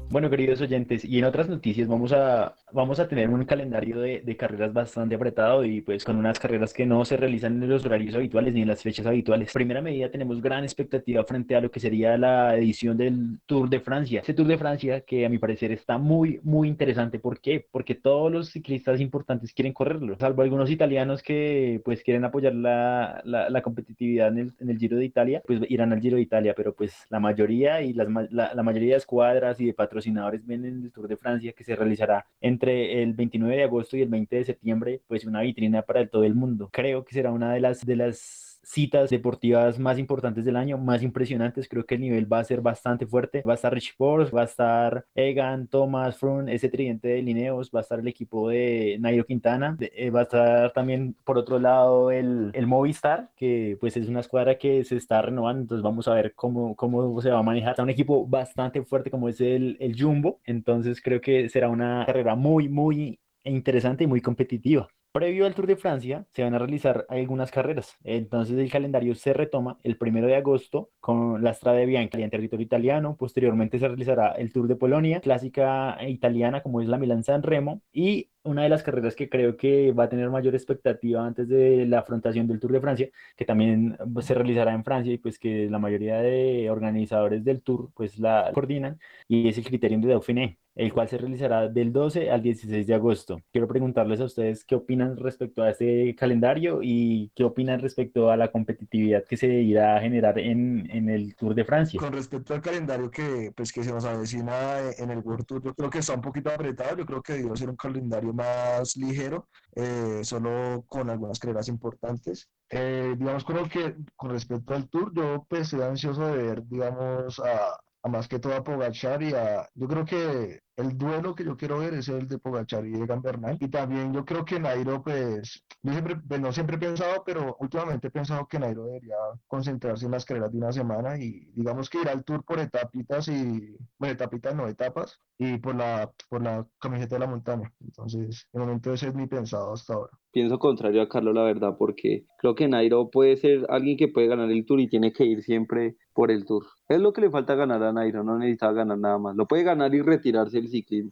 Bueno, 0.08 0.30
queridos 0.30 0.60
oyentes, 0.60 1.04
y 1.04 1.18
en 1.18 1.24
otras 1.24 1.48
noticias 1.48 1.88
vamos 1.88 2.12
a, 2.12 2.54
vamos 2.72 3.00
a 3.00 3.08
tener 3.08 3.28
un 3.28 3.44
calendario 3.44 3.98
de, 3.98 4.20
de, 4.20 4.36
carreras 4.36 4.72
bastante 4.72 5.16
apretado 5.16 5.64
y 5.64 5.80
pues 5.80 6.04
con 6.04 6.16
unas 6.16 6.38
carreras 6.38 6.72
que 6.72 6.86
no 6.86 7.04
se 7.04 7.16
realizan 7.16 7.60
en 7.60 7.68
los 7.68 7.84
horarios 7.84 8.14
habituales 8.14 8.54
ni 8.54 8.62
en 8.62 8.68
las 8.68 8.82
fechas 8.82 9.04
habituales. 9.04 9.52
Primera 9.52 9.82
medida, 9.82 10.08
tenemos 10.08 10.40
gran 10.40 10.62
expectativa 10.62 11.24
frente 11.24 11.56
a 11.56 11.60
lo 11.60 11.72
que 11.72 11.80
sería 11.80 12.16
la 12.16 12.56
edición 12.56 12.96
del 12.96 13.40
Tour 13.46 13.68
de 13.68 13.80
Francia. 13.80 14.20
Ese 14.20 14.32
Tour 14.32 14.46
de 14.46 14.56
Francia 14.56 15.00
que 15.00 15.26
a 15.26 15.28
mi 15.28 15.38
parecer 15.38 15.72
está 15.72 15.98
muy, 15.98 16.38
muy 16.44 16.68
interesante. 16.68 17.18
¿Por 17.18 17.40
qué? 17.40 17.66
Porque 17.68 17.96
todos 17.96 18.30
los 18.30 18.50
ciclistas 18.50 19.00
importantes 19.00 19.52
quieren 19.52 19.72
correrlo, 19.72 20.16
salvo 20.20 20.42
algunos 20.42 20.70
italianos 20.70 21.20
que 21.20 21.82
pues 21.84 22.04
quieren 22.04 22.24
apoyar 22.24 22.54
la, 22.54 23.22
la, 23.24 23.50
la 23.50 23.60
competitividad 23.60 24.28
en 24.28 24.38
el, 24.38 24.52
en 24.60 24.70
el, 24.70 24.78
Giro 24.78 24.98
de 24.98 25.04
Italia, 25.04 25.42
pues 25.44 25.60
irán 25.68 25.92
al 25.92 26.00
Giro 26.00 26.16
de 26.16 26.22
Italia, 26.22 26.54
pero 26.56 26.74
pues 26.74 26.94
la 27.10 27.18
mayoría 27.18 27.82
y 27.82 27.92
las, 27.92 28.08
la, 28.30 28.54
la 28.54 28.62
mayoría 28.62 28.92
de 28.92 28.98
escuadras 28.98 29.60
y 29.60 29.66
de 29.66 29.74
patrocinadores 29.74 29.95
patrocinadores 29.96 30.46
ven 30.46 30.64
en 30.66 30.82
el 30.82 30.92
Tour 30.92 31.09
de 31.09 31.16
Francia 31.16 31.52
que 31.52 31.64
se 31.64 31.74
realizará 31.74 32.26
entre 32.42 33.02
el 33.02 33.14
29 33.14 33.56
de 33.56 33.62
agosto 33.64 33.96
y 33.96 34.02
el 34.02 34.09
20 34.09 34.37
de 34.37 34.44
septiembre, 34.44 35.00
pues 35.09 35.24
una 35.24 35.40
vitrina 35.40 35.82
para 35.82 36.06
todo 36.06 36.24
el 36.24 36.35
mundo. 36.35 36.68
Creo 36.70 37.02
que 37.04 37.14
será 37.14 37.32
una 37.32 37.54
de 37.54 37.61
las 37.61 37.85
de 37.87 37.96
las 37.96 38.45
citas 38.66 39.11
deportivas 39.11 39.79
más 39.79 39.96
importantes 39.98 40.44
del 40.44 40.57
año, 40.57 40.76
más 40.76 41.02
impresionantes. 41.02 41.68
Creo 41.68 41.87
que 41.87 41.94
el 41.94 42.00
nivel 42.00 42.31
va 42.31 42.40
a 42.40 42.44
ser 42.44 42.61
bastante 42.61 43.07
fuerte. 43.07 43.42
Va 43.48 43.52
a 43.52 43.55
estar 43.55 43.72
Rich 43.72 43.94
Force, 43.96 44.35
va 44.35 44.42
a 44.42 44.44
estar 44.44 45.07
Egan, 45.14 45.68
Thomas, 45.68 46.18
Froome, 46.18 46.52
ese 46.52 46.68
tridente 46.68 47.09
de 47.09 47.22
Lineos, 47.22 47.70
va 47.74 47.81
a 47.81 47.83
estar 47.83 48.00
el 48.00 48.09
equipo 48.09 48.48
de 48.48 48.98
Nairo 49.00 49.24
Quintana, 49.24 49.76
eh, 49.81 50.11
va 50.11 50.20
a 50.20 50.22
estar 50.24 50.72
también 50.72 51.14
por 51.24 51.38
otro 51.38 51.61
lado 51.61 52.11
el, 52.11 52.50
el, 52.55 52.66
Movistar, 52.66 53.31
que 53.37 53.76
pues 53.81 53.96
es 53.96 54.09
una 54.09 54.20
escuadra 54.20 54.59
que 54.59 54.85
se 54.85 54.96
está 54.96 55.22
renovando, 55.22 55.62
entonces 55.62 55.83
vamos 55.85 56.09
a 56.09 56.14
ver 56.14 56.35
cómo, 56.35 56.74
cómo 56.74 57.20
se 57.20 57.31
va 57.31 57.38
a 57.38 57.42
manejar. 57.42 57.70
Está 57.70 57.85
un 57.85 57.90
equipo 57.90 58.26
bastante 58.26 58.83
fuerte 58.83 59.11
como 59.11 59.29
es 59.29 59.40
el, 59.40 59.76
el 59.79 60.00
Jumbo, 60.00 60.40
entonces 60.44 61.00
creo 61.00 61.20
que 61.20 61.48
será 61.48 61.68
una 61.68 62.05
carrera 62.05 62.35
muy, 62.35 62.68
muy 62.68 63.20
interesante 63.44 64.05
y 64.05 64.07
muy 64.09 64.20
competitiva. 64.20 64.88
Previo 65.16 65.46
al 65.46 65.55
Tour 65.55 65.66
de 65.66 65.76
Francia 65.76 66.26
se 66.35 66.42
van 66.42 66.52
a 66.52 66.59
realizar 66.59 67.07
algunas 67.09 67.50
carreras, 67.50 67.96
entonces 68.05 68.59
el 68.59 68.70
calendario 68.70 69.14
se 69.14 69.33
retoma 69.33 69.79
el 69.83 69.96
primero 69.96 70.26
de 70.26 70.37
agosto 70.37 70.90
con 71.00 71.42
la 71.42 71.55
Strada 71.55 71.83
Bianca 71.87 72.18
en 72.18 72.29
territorio 72.29 72.66
italiano, 72.66 73.16
posteriormente 73.16 73.79
se 73.79 73.88
realizará 73.88 74.33
el 74.33 74.52
Tour 74.52 74.68
de 74.68 74.76
Polonia, 74.76 75.22
clásica 75.22 75.96
italiana 76.07 76.62
como 76.62 76.83
es 76.83 76.88
la 76.88 76.98
Milán 76.98 77.24
San 77.24 77.42
Remo 77.42 77.81
y 77.94 78.29
una 78.46 78.62
de 78.62 78.68
las 78.68 78.82
carreras 78.82 79.14
que 79.14 79.28
creo 79.28 79.56
que 79.56 79.92
va 79.92 80.04
a 80.04 80.09
tener 80.09 80.30
mayor 80.30 80.54
expectativa 80.54 81.26
antes 81.26 81.48
de 81.48 81.87
la 81.87 82.00
afrontación 82.00 82.46
del 82.46 82.61
Tour 82.61 82.72
de 82.72 82.80
Francia, 82.80 83.09
que 83.37 83.44
también 83.44 83.96
se 84.20 84.35
realizará 84.35 84.72
en 84.74 84.85
Francia 84.85 85.12
y 85.12 85.18
pues 85.18 85.38
que 85.38 85.68
la 85.70 85.78
mayoría 85.78 86.18
de 86.20 86.70
organizadores 86.70 87.44
del 87.44 87.62
Tour 87.62 87.90
pues 87.94 88.18
la 88.18 88.50
coordinan 88.54 88.98
y 89.28 89.48
es 89.48 89.59
el 89.59 89.64
Criterium 89.64 90.00
de 90.02 90.09
Dauphiné 90.09 90.59
el 90.76 90.92
cual 90.92 91.09
se 91.09 91.16
realizará 91.16 91.68
del 91.68 91.90
12 91.90 92.30
al 92.30 92.42
16 92.42 92.87
de 92.87 92.94
agosto. 92.94 93.40
Quiero 93.50 93.66
preguntarles 93.66 94.20
a 94.20 94.26
ustedes 94.26 94.62
qué 94.64 94.74
opinan 94.74 95.16
respecto 95.16 95.62
a 95.62 95.70
este 95.70 96.14
calendario 96.14 96.80
y 96.82 97.32
qué 97.35 97.44
opinan 97.44 97.80
respecto 97.80 98.30
a 98.30 98.37
la 98.37 98.48
competitividad 98.52 99.24
que 99.24 99.38
se 99.38 99.48
irá 99.48 99.96
a 99.96 100.00
generar 100.00 100.38
en, 100.38 100.88
en 100.90 101.09
el 101.09 101.35
Tour 101.35 101.54
de 101.54 101.64
Francia. 101.64 101.98
Con 101.98 102.12
respecto 102.12 102.52
al 102.52 102.61
calendario 102.61 103.11
que, 103.11 103.52
pues, 103.56 103.72
que 103.72 103.82
se 103.82 103.90
nos 103.90 104.04
avecina 104.04 104.78
en 104.98 105.11
el 105.11 105.20
World 105.20 105.46
Tour, 105.46 105.62
yo 105.62 105.74
creo 105.74 105.88
que 105.88 105.98
está 105.98 106.12
un 106.12 106.20
poquito 106.20 106.50
apretado, 106.50 106.98
yo 106.98 107.06
creo 107.06 107.22
que 107.22 107.32
debe 107.32 107.56
ser 107.56 107.70
un 107.70 107.76
calendario 107.76 108.35
más 108.37 108.96
ligero, 108.96 109.49
eh, 109.75 110.20
solo 110.22 110.85
con 110.87 111.11
algunas 111.11 111.38
carreras 111.38 111.68
importantes. 111.68 112.49
Eh, 112.70 113.14
digamos, 113.18 113.44
con, 113.44 113.68
que, 113.68 113.96
con 114.16 114.31
respecto 114.31 114.75
al 114.75 114.88
Tour, 114.88 115.12
yo 115.14 115.46
pues 115.49 115.62
estoy 115.62 115.83
ansioso 115.83 116.27
de 116.27 116.37
ver, 116.37 116.62
digamos, 116.66 117.38
a, 117.40 117.79
a 118.03 118.09
más 118.09 118.29
que 118.29 118.38
todo 118.38 118.55
a 118.55 118.64
Pogachar 118.64 119.22
y 119.22 119.35
a... 119.35 119.68
Yo 119.75 119.88
creo 119.88 120.05
que 120.05 120.61
el 120.76 120.96
duelo 120.98 121.34
que 121.34 121.44
yo 121.44 121.56
quiero 121.56 121.78
ver 121.78 121.94
es 121.94 122.08
el 122.08 122.28
de 122.28 122.38
Pogachar 122.38 122.86
y 122.86 122.94
Egan 122.94 123.22
Bernal. 123.22 123.56
Y 123.60 123.68
también 123.68 124.12
yo 124.12 124.24
creo 124.24 124.44
que 124.44 124.60
Nairo, 124.60 125.02
pues, 125.02 125.64
yo 125.82 125.92
siempre, 125.92 126.16
pues, 126.16 126.40
no 126.40 126.52
siempre 126.52 126.76
he 126.76 126.78
pensado, 126.78 127.22
pero 127.24 127.56
últimamente 127.60 128.08
he 128.08 128.10
pensado 128.10 128.46
que 128.46 128.58
Nairo 128.58 128.84
debería 128.84 129.16
concentrarse 129.46 130.06
en 130.06 130.12
las 130.12 130.24
carreras 130.24 130.52
de 130.52 130.58
una 130.58 130.72
semana 130.72 131.18
y 131.18 131.46
digamos 131.54 131.88
que 131.90 132.00
ir 132.00 132.08
al 132.08 132.24
tour 132.24 132.44
por 132.44 132.58
etapitas 132.60 133.28
y, 133.28 133.76
bueno, 133.98 134.12
etapitas 134.14 134.54
no, 134.54 134.68
etapas, 134.68 135.20
y 135.38 135.58
por 135.58 135.74
la, 135.74 136.12
por 136.28 136.42
la 136.42 136.66
camiseta 136.78 137.16
de 137.16 137.20
la 137.20 137.26
montaña. 137.26 137.72
Entonces, 137.80 138.46
de 138.52 138.60
momento 138.60 138.92
ese 138.92 139.08
es 139.08 139.14
mi 139.14 139.26
pensado 139.26 139.72
hasta 139.72 139.94
ahora. 139.94 140.12
Pienso 140.37 140.59
contrario 140.59 141.01
a 141.01 141.09
Carlos, 141.09 141.35
la 141.35 141.44
verdad, 141.44 141.77
porque 141.79 142.27
creo 142.37 142.55
que 142.55 142.68
Nairo 142.68 143.09
puede 143.09 143.38
ser 143.38 143.64
alguien 143.70 143.96
que 143.96 144.09
puede 144.09 144.27
ganar 144.27 144.51
el 144.51 144.66
tour 144.66 144.79
y 144.81 144.87
tiene 144.87 145.11
que 145.11 145.25
ir 145.25 145.42
siempre 145.42 145.96
por 146.12 146.31
el 146.31 146.44
tour. 146.44 146.66
Es 146.90 147.01
lo 147.01 147.14
que 147.14 147.22
le 147.22 147.31
falta 147.31 147.55
ganar 147.55 147.83
a 147.83 147.90
Nairo, 147.90 148.22
no 148.22 148.37
necesita 148.37 148.70
ganar 148.72 148.99
nada 148.99 149.16
más. 149.16 149.35
Lo 149.35 149.46
puede 149.46 149.62
ganar 149.62 149.94
y 149.94 150.03
retirarse 150.03 150.59
el 150.59 150.68
ciclismo. 150.68 151.11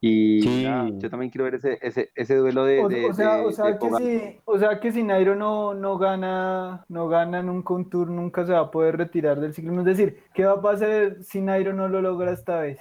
Y 0.00 0.42
Sí. 0.42 0.64
yo 0.98 1.08
también 1.08 1.30
quiero 1.30 1.44
ver 1.44 1.54
ese, 1.54 1.78
ese, 1.82 2.10
ese 2.16 2.34
duelo 2.34 2.64
de, 2.64 2.80
O, 2.80 2.88
de- 2.88 3.06
o 3.10 3.12
sea, 3.12 3.36
de- 3.36 3.46
o 3.46 3.52
sea 3.52 3.66
de 3.66 3.78
que 3.78 3.90
si, 3.92 4.40
o 4.44 4.58
sea 4.58 4.80
que 4.80 4.90
si 4.90 5.04
Nairo 5.04 5.36
no, 5.36 5.72
no 5.74 5.96
gana, 5.96 6.84
no 6.88 7.06
gana 7.06 7.44
nunca 7.44 7.74
un 7.74 7.88
tour, 7.88 8.10
nunca 8.10 8.44
se 8.44 8.54
va 8.54 8.58
a 8.58 8.70
poder 8.72 8.96
retirar 8.96 9.38
del 9.38 9.54
ciclismo. 9.54 9.82
Es 9.82 9.86
decir, 9.96 10.18
¿qué 10.34 10.46
va 10.46 10.54
a 10.54 10.60
pasar 10.60 11.18
si 11.22 11.40
Nairo 11.40 11.74
no 11.74 11.86
lo 11.86 12.02
logra 12.02 12.32
esta 12.32 12.58
vez? 12.58 12.80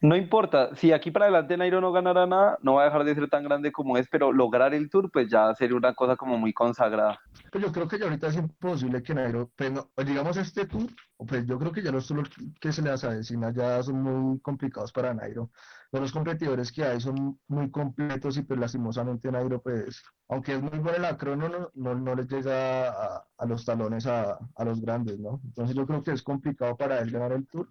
No 0.00 0.16
importa, 0.16 0.74
si 0.76 0.92
aquí 0.92 1.10
para 1.10 1.26
adelante 1.26 1.56
Nairo 1.56 1.80
no 1.80 1.92
ganara 1.92 2.26
nada, 2.26 2.58
no 2.62 2.74
va 2.74 2.82
a 2.82 2.84
dejar 2.86 3.04
de 3.04 3.14
ser 3.14 3.28
tan 3.28 3.44
grande 3.44 3.72
como 3.72 3.96
es, 3.96 4.06
pero 4.08 4.32
lograr 4.32 4.74
el 4.74 4.88
tour, 4.88 5.10
pues 5.10 5.28
ya 5.28 5.54
sería 5.54 5.76
una 5.76 5.94
cosa 5.94 6.16
como 6.16 6.38
muy 6.38 6.52
consagrada. 6.52 7.18
Pues 7.50 7.64
yo 7.64 7.72
creo 7.72 7.88
que 7.88 7.98
ya 7.98 8.04
ahorita 8.04 8.28
es 8.28 8.36
imposible 8.36 9.02
que 9.02 9.14
Nairo, 9.14 9.50
pues 9.56 9.72
no, 9.72 9.88
pues 9.94 10.06
digamos 10.06 10.36
este 10.36 10.66
tour, 10.66 10.86
pues 11.16 11.46
yo 11.46 11.58
creo 11.58 11.72
que 11.72 11.82
ya 11.82 11.90
los 11.90 12.06
tours 12.06 12.30
que 12.60 12.72
se 12.72 12.82
le 12.82 12.90
avecinan 12.90 13.54
ya 13.54 13.82
son 13.82 14.02
muy 14.02 14.40
complicados 14.40 14.92
para 14.92 15.14
Nairo. 15.14 15.50
Todos 15.90 16.02
los 16.02 16.12
competidores 16.12 16.70
que 16.70 16.84
hay 16.84 17.00
son 17.00 17.40
muy 17.48 17.70
completos 17.70 18.36
y 18.36 18.42
pues 18.42 18.60
lastimosamente 18.60 19.32
Nairo 19.32 19.60
pues, 19.60 20.02
aunque 20.28 20.54
es 20.54 20.62
muy 20.62 20.78
bueno 20.78 20.96
en 20.96 21.02
la 21.02 21.16
crono, 21.16 21.48
no, 21.48 21.70
no, 21.74 21.94
no 21.94 22.14
les 22.14 22.28
llega 22.28 22.90
a, 22.90 23.26
a 23.36 23.46
los 23.46 23.64
talones 23.64 24.06
a, 24.06 24.38
a 24.54 24.64
los 24.64 24.80
grandes, 24.80 25.18
¿no? 25.18 25.40
Entonces 25.44 25.74
yo 25.74 25.86
creo 25.86 26.02
que 26.04 26.12
es 26.12 26.22
complicado 26.22 26.76
para 26.76 27.00
él 27.00 27.10
ganar 27.10 27.32
el 27.32 27.46
tour. 27.46 27.68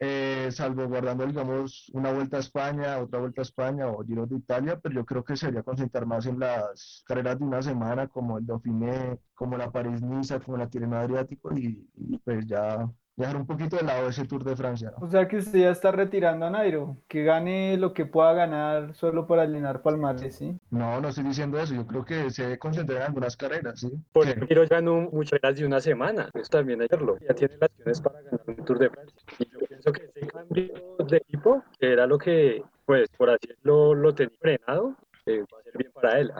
Eh, 0.00 0.48
salvo 0.52 0.86
guardando, 0.86 1.26
digamos, 1.26 1.90
una 1.92 2.12
vuelta 2.12 2.36
a 2.36 2.40
España, 2.40 2.98
otra 2.98 3.18
vuelta 3.18 3.40
a 3.40 3.42
España 3.42 3.88
o 3.88 4.04
Giro 4.04 4.26
de 4.26 4.36
Italia, 4.36 4.78
pero 4.80 4.94
yo 4.94 5.04
creo 5.04 5.24
que 5.24 5.36
sería 5.36 5.64
concentrar 5.64 6.06
más 6.06 6.24
en 6.26 6.38
las 6.38 7.02
carreras 7.06 7.38
de 7.38 7.44
una 7.44 7.62
semana, 7.62 8.06
como 8.06 8.38
el 8.38 8.46
Dauphiné, 8.46 9.18
como 9.34 9.56
la 9.56 9.72
París-Niza, 9.72 10.38
como 10.40 10.56
la 10.56 10.68
Tirreno 10.68 10.96
Adriático, 10.98 11.52
y, 11.56 11.84
y 11.96 12.18
pues 12.18 12.46
ya 12.46 12.88
dejar 13.16 13.36
un 13.36 13.46
poquito 13.46 13.76
de 13.76 13.82
lado 13.82 14.08
ese 14.08 14.24
Tour 14.24 14.44
de 14.44 14.54
Francia, 14.54 14.92
¿no? 14.96 15.04
O 15.04 15.10
sea 15.10 15.26
que 15.26 15.38
usted 15.38 15.58
ya 15.58 15.70
está 15.70 15.90
retirando 15.90 16.46
a 16.46 16.50
Nairo, 16.50 16.98
que 17.08 17.24
gane 17.24 17.76
lo 17.76 17.92
que 17.92 18.06
pueda 18.06 18.32
ganar 18.32 18.94
solo 18.94 19.26
para 19.26 19.44
llenar 19.46 19.82
palmares, 19.82 20.36
¿sí? 20.36 20.56
No, 20.70 21.00
no 21.00 21.08
estoy 21.08 21.24
diciendo 21.24 21.58
eso, 21.58 21.74
yo 21.74 21.84
creo 21.84 22.04
que 22.04 22.30
se 22.30 22.44
debe 22.44 22.58
concentrar 22.60 22.98
en 23.00 23.06
algunas 23.08 23.36
carreras, 23.36 23.80
¿sí? 23.80 23.90
Por 24.12 24.26
Que- 24.26 24.30
ejemplo, 24.30 24.62
ganó 24.70 25.08
muchas 25.10 25.40
carreras 25.40 25.58
de 25.58 25.66
una 25.66 25.80
semana, 25.80 26.30
eso 26.32 26.48
también 26.48 26.80
hay 26.80 26.86
que 26.88 26.94
verlo. 26.94 27.18
Ya 27.28 27.34
tiene 27.34 27.56
las 27.60 27.70
opciones 27.70 28.00
para 28.00 28.20
ganar 28.22 28.40
un 28.46 28.64
Tour 28.64 28.78
de 28.78 28.90
Francia. 28.90 29.16
Y 29.40 29.47
yo 29.88 29.92
pienso 29.92 29.92
que 29.92 30.20
ese 30.20 30.26
cambio 30.26 30.96
de 31.08 31.16
equipo, 31.16 31.62
que 31.78 31.92
era 31.92 32.06
lo 32.06 32.18
que, 32.18 32.62
pues, 32.86 33.08
por 33.16 33.30
así 33.30 33.48
decirlo, 33.48 33.94
lo 33.94 34.14
tenía 34.14 34.36
frenado, 34.40 34.96
eh, 35.26 35.44
va 35.52 35.58
a 35.58 35.62
ser 35.62 35.72
bien 35.76 35.92
para 35.92 36.18
él. 36.18 36.32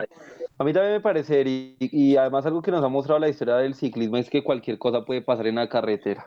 A 0.57 0.63
mí 0.63 0.73
también 0.73 0.93
me 0.93 1.01
parece, 1.01 1.43
y, 1.45 1.77
y 1.79 2.17
además 2.17 2.45
algo 2.45 2.61
que 2.61 2.71
nos 2.71 2.83
ha 2.83 2.87
mostrado 2.87 3.19
la 3.19 3.29
historia 3.29 3.55
del 3.55 3.75
ciclismo 3.75 4.17
es 4.17 4.29
que 4.29 4.43
cualquier 4.43 4.77
cosa 4.77 5.05
puede 5.05 5.21
pasar 5.21 5.47
en 5.47 5.55
la 5.55 5.69
carretera. 5.69 6.25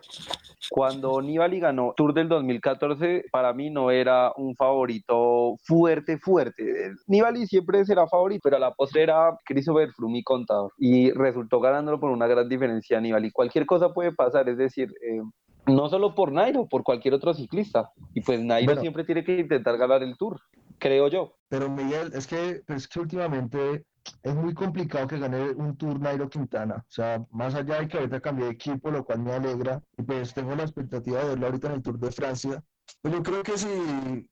Cuando 0.70 1.20
Nibali 1.20 1.61
ganó 1.61 1.92
Tour 1.96 2.14
del 2.14 2.28
2014, 2.28 3.26
para 3.30 3.52
mí 3.52 3.68
no 3.68 3.90
era 3.90 4.32
un 4.37 4.54
favorito 4.54 5.56
fuerte, 5.64 6.18
fuerte. 6.18 6.92
Nibali 7.08 7.46
siempre 7.46 7.85
será 7.85 8.06
favorito, 8.06 8.40
pero 8.44 8.56
a 8.56 8.61
la 8.61 8.72
postre 8.72 9.02
era 9.02 9.37
Christopher 9.44 9.90
Froome 9.90 10.22
contador. 10.22 10.72
Y 10.78 11.11
resultó 11.11 11.61
ganándolo 11.61 11.98
por 11.98 12.11
una 12.11 12.26
gran 12.26 12.48
diferencia 12.48 12.98
a 12.98 13.00
Nibali. 13.00 13.30
Cualquier 13.32 13.66
cosa 13.66 13.92
puede 13.92 14.12
pasar, 14.12 14.48
es 14.48 14.56
decir, 14.56 14.88
eh, 15.02 15.20
no 15.66 15.88
solo 15.88 16.14
por 16.14 16.33
Nairo, 16.33 16.66
por 16.66 16.83
cualquier 16.83 17.14
otro 17.14 17.35
ciclista. 17.35 17.90
Y 18.14 18.20
pues 18.22 18.40
Nairo 18.40 18.66
Bueno. 18.66 18.81
siempre 18.81 19.05
tiene 19.05 19.25
que 19.25 19.38
intentar 19.38 19.77
ganar 19.77 20.03
el 20.03 20.16
Tour, 20.16 20.40
creo 20.79 21.09
yo. 21.09 21.37
Pero 21.48 21.68
Miguel, 21.70 22.12
es 22.14 22.27
que, 22.27 22.62
pues, 22.66 22.88
que 22.88 23.01
últimamente 23.01 23.85
es 24.22 24.35
muy 24.35 24.53
complicado 24.55 25.07
que 25.07 25.18
gane 25.18 25.51
un 25.51 25.77
Tour 25.77 26.01
Nairo 26.01 26.29
Quintana. 26.29 26.77
O 26.77 26.90
sea, 26.90 27.25
más 27.31 27.55
allá 27.55 27.81
de 27.81 27.88
que 27.88 27.98
ahorita 27.98 28.20
cambié 28.20 28.46
de 28.46 28.53
equipo, 28.53 28.90
lo 28.90 29.05
cual 29.05 29.20
me 29.20 29.33
alegra, 29.33 29.81
y 29.96 30.03
pues 30.03 30.35
tengo 30.35 30.55
la 30.57 30.64
expectativa 30.64 31.20
de 31.20 31.29
verlo 31.31 31.46
ahorita 31.46 31.68
en 31.68 31.75
el 31.75 31.83
Tour 31.83 31.98
de 31.98 32.11
Francia. 32.11 32.62
Pues 33.01 33.14
yo 33.14 33.22
creo 33.22 33.42
que 33.42 33.57
si, 33.57 34.29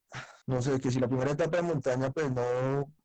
no 0.46 0.60
sé, 0.60 0.80
que 0.80 0.90
si 0.90 0.98
la 0.98 1.08
primera 1.08 1.30
etapa 1.30 1.58
de 1.58 1.62
montaña 1.62 2.10
pues 2.10 2.32
no, 2.32 2.42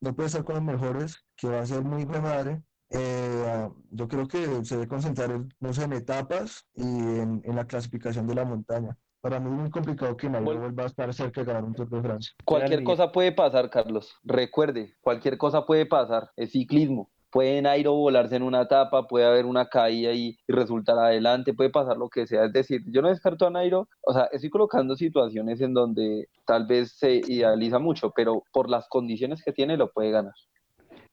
no 0.02 0.16
puede 0.16 0.28
estar 0.28 0.44
con 0.44 0.56
los 0.56 0.64
mejores, 0.64 1.24
que 1.38 1.48
va 1.48 1.62
a 1.62 1.66
ser 1.66 1.84
muy 1.84 2.02
hijo 2.02 2.20
madre, 2.22 2.62
eh, 2.98 3.70
yo 3.92 4.08
creo 4.08 4.28
que 4.28 4.64
se 4.66 4.76
debe 4.76 4.88
concentrar, 4.88 5.32
en, 5.32 5.54
no 5.60 5.74
sé, 5.74 5.84
en 5.84 5.94
etapas 5.94 6.66
y 6.76 6.84
en, 6.84 7.42
en 7.44 7.56
la 7.56 7.66
clasificación 7.66 8.28
de 8.28 8.36
la 8.36 8.46
montaña. 8.46 8.98
Para 9.22 9.40
mí 9.40 9.50
es 9.50 9.60
muy 9.60 9.70
complicado 9.72 10.16
que 10.16 10.30
Nairo 10.30 10.46
Bueno. 10.46 10.62
vuelva 10.62 10.84
a 10.84 10.86
estar 10.86 11.12
cerca 11.14 11.42
de 11.42 11.48
ganar 11.48 11.64
un 11.64 11.74
Tour 11.74 11.90
de 11.90 12.02
Francia. 12.02 12.34
Cualquier 12.46 12.84
cosa 12.84 13.12
puede 13.12 13.32
pasar, 13.32 13.70
Carlos. 13.72 14.14
Recuerde, 14.24 14.94
cualquier 15.02 15.38
cosa 15.38 15.66
puede 15.66 15.86
pasar. 15.88 16.30
Es 16.36 16.52
ciclismo. 16.52 17.10
Puede 17.32 17.62
Nairo 17.62 17.94
volarse 17.94 18.36
en 18.38 18.44
una 18.44 18.62
etapa, 18.62 19.08
puede 19.08 19.26
haber 19.26 19.46
una 19.46 19.68
caída 19.68 20.14
y, 20.14 20.38
y 20.48 20.54
resultar 20.54 20.98
adelante, 20.98 21.54
puede 21.54 21.70
pasar 21.70 21.98
lo 21.98 22.08
que 22.08 22.28
sea. 22.28 22.46
Es 22.46 22.54
decir, 22.54 22.82
yo 22.86 23.02
no 23.02 23.10
descarto 23.10 23.46
a 23.48 23.50
Nairo, 23.50 23.90
o 24.04 24.14
sea, 24.14 24.30
estoy 24.32 24.50
colocando 24.50 24.96
situaciones 24.96 25.60
en 25.60 25.74
donde 25.74 26.30
tal 26.46 26.66
vez 26.66 26.94
se 26.96 27.16
idealiza 27.16 27.78
mucho, 27.80 28.12
pero 28.16 28.44
por 28.54 28.70
las 28.70 28.88
condiciones 28.88 29.44
que 29.44 29.52
tiene 29.52 29.76
lo 29.76 29.92
puede 29.92 30.12
ganar. 30.12 30.34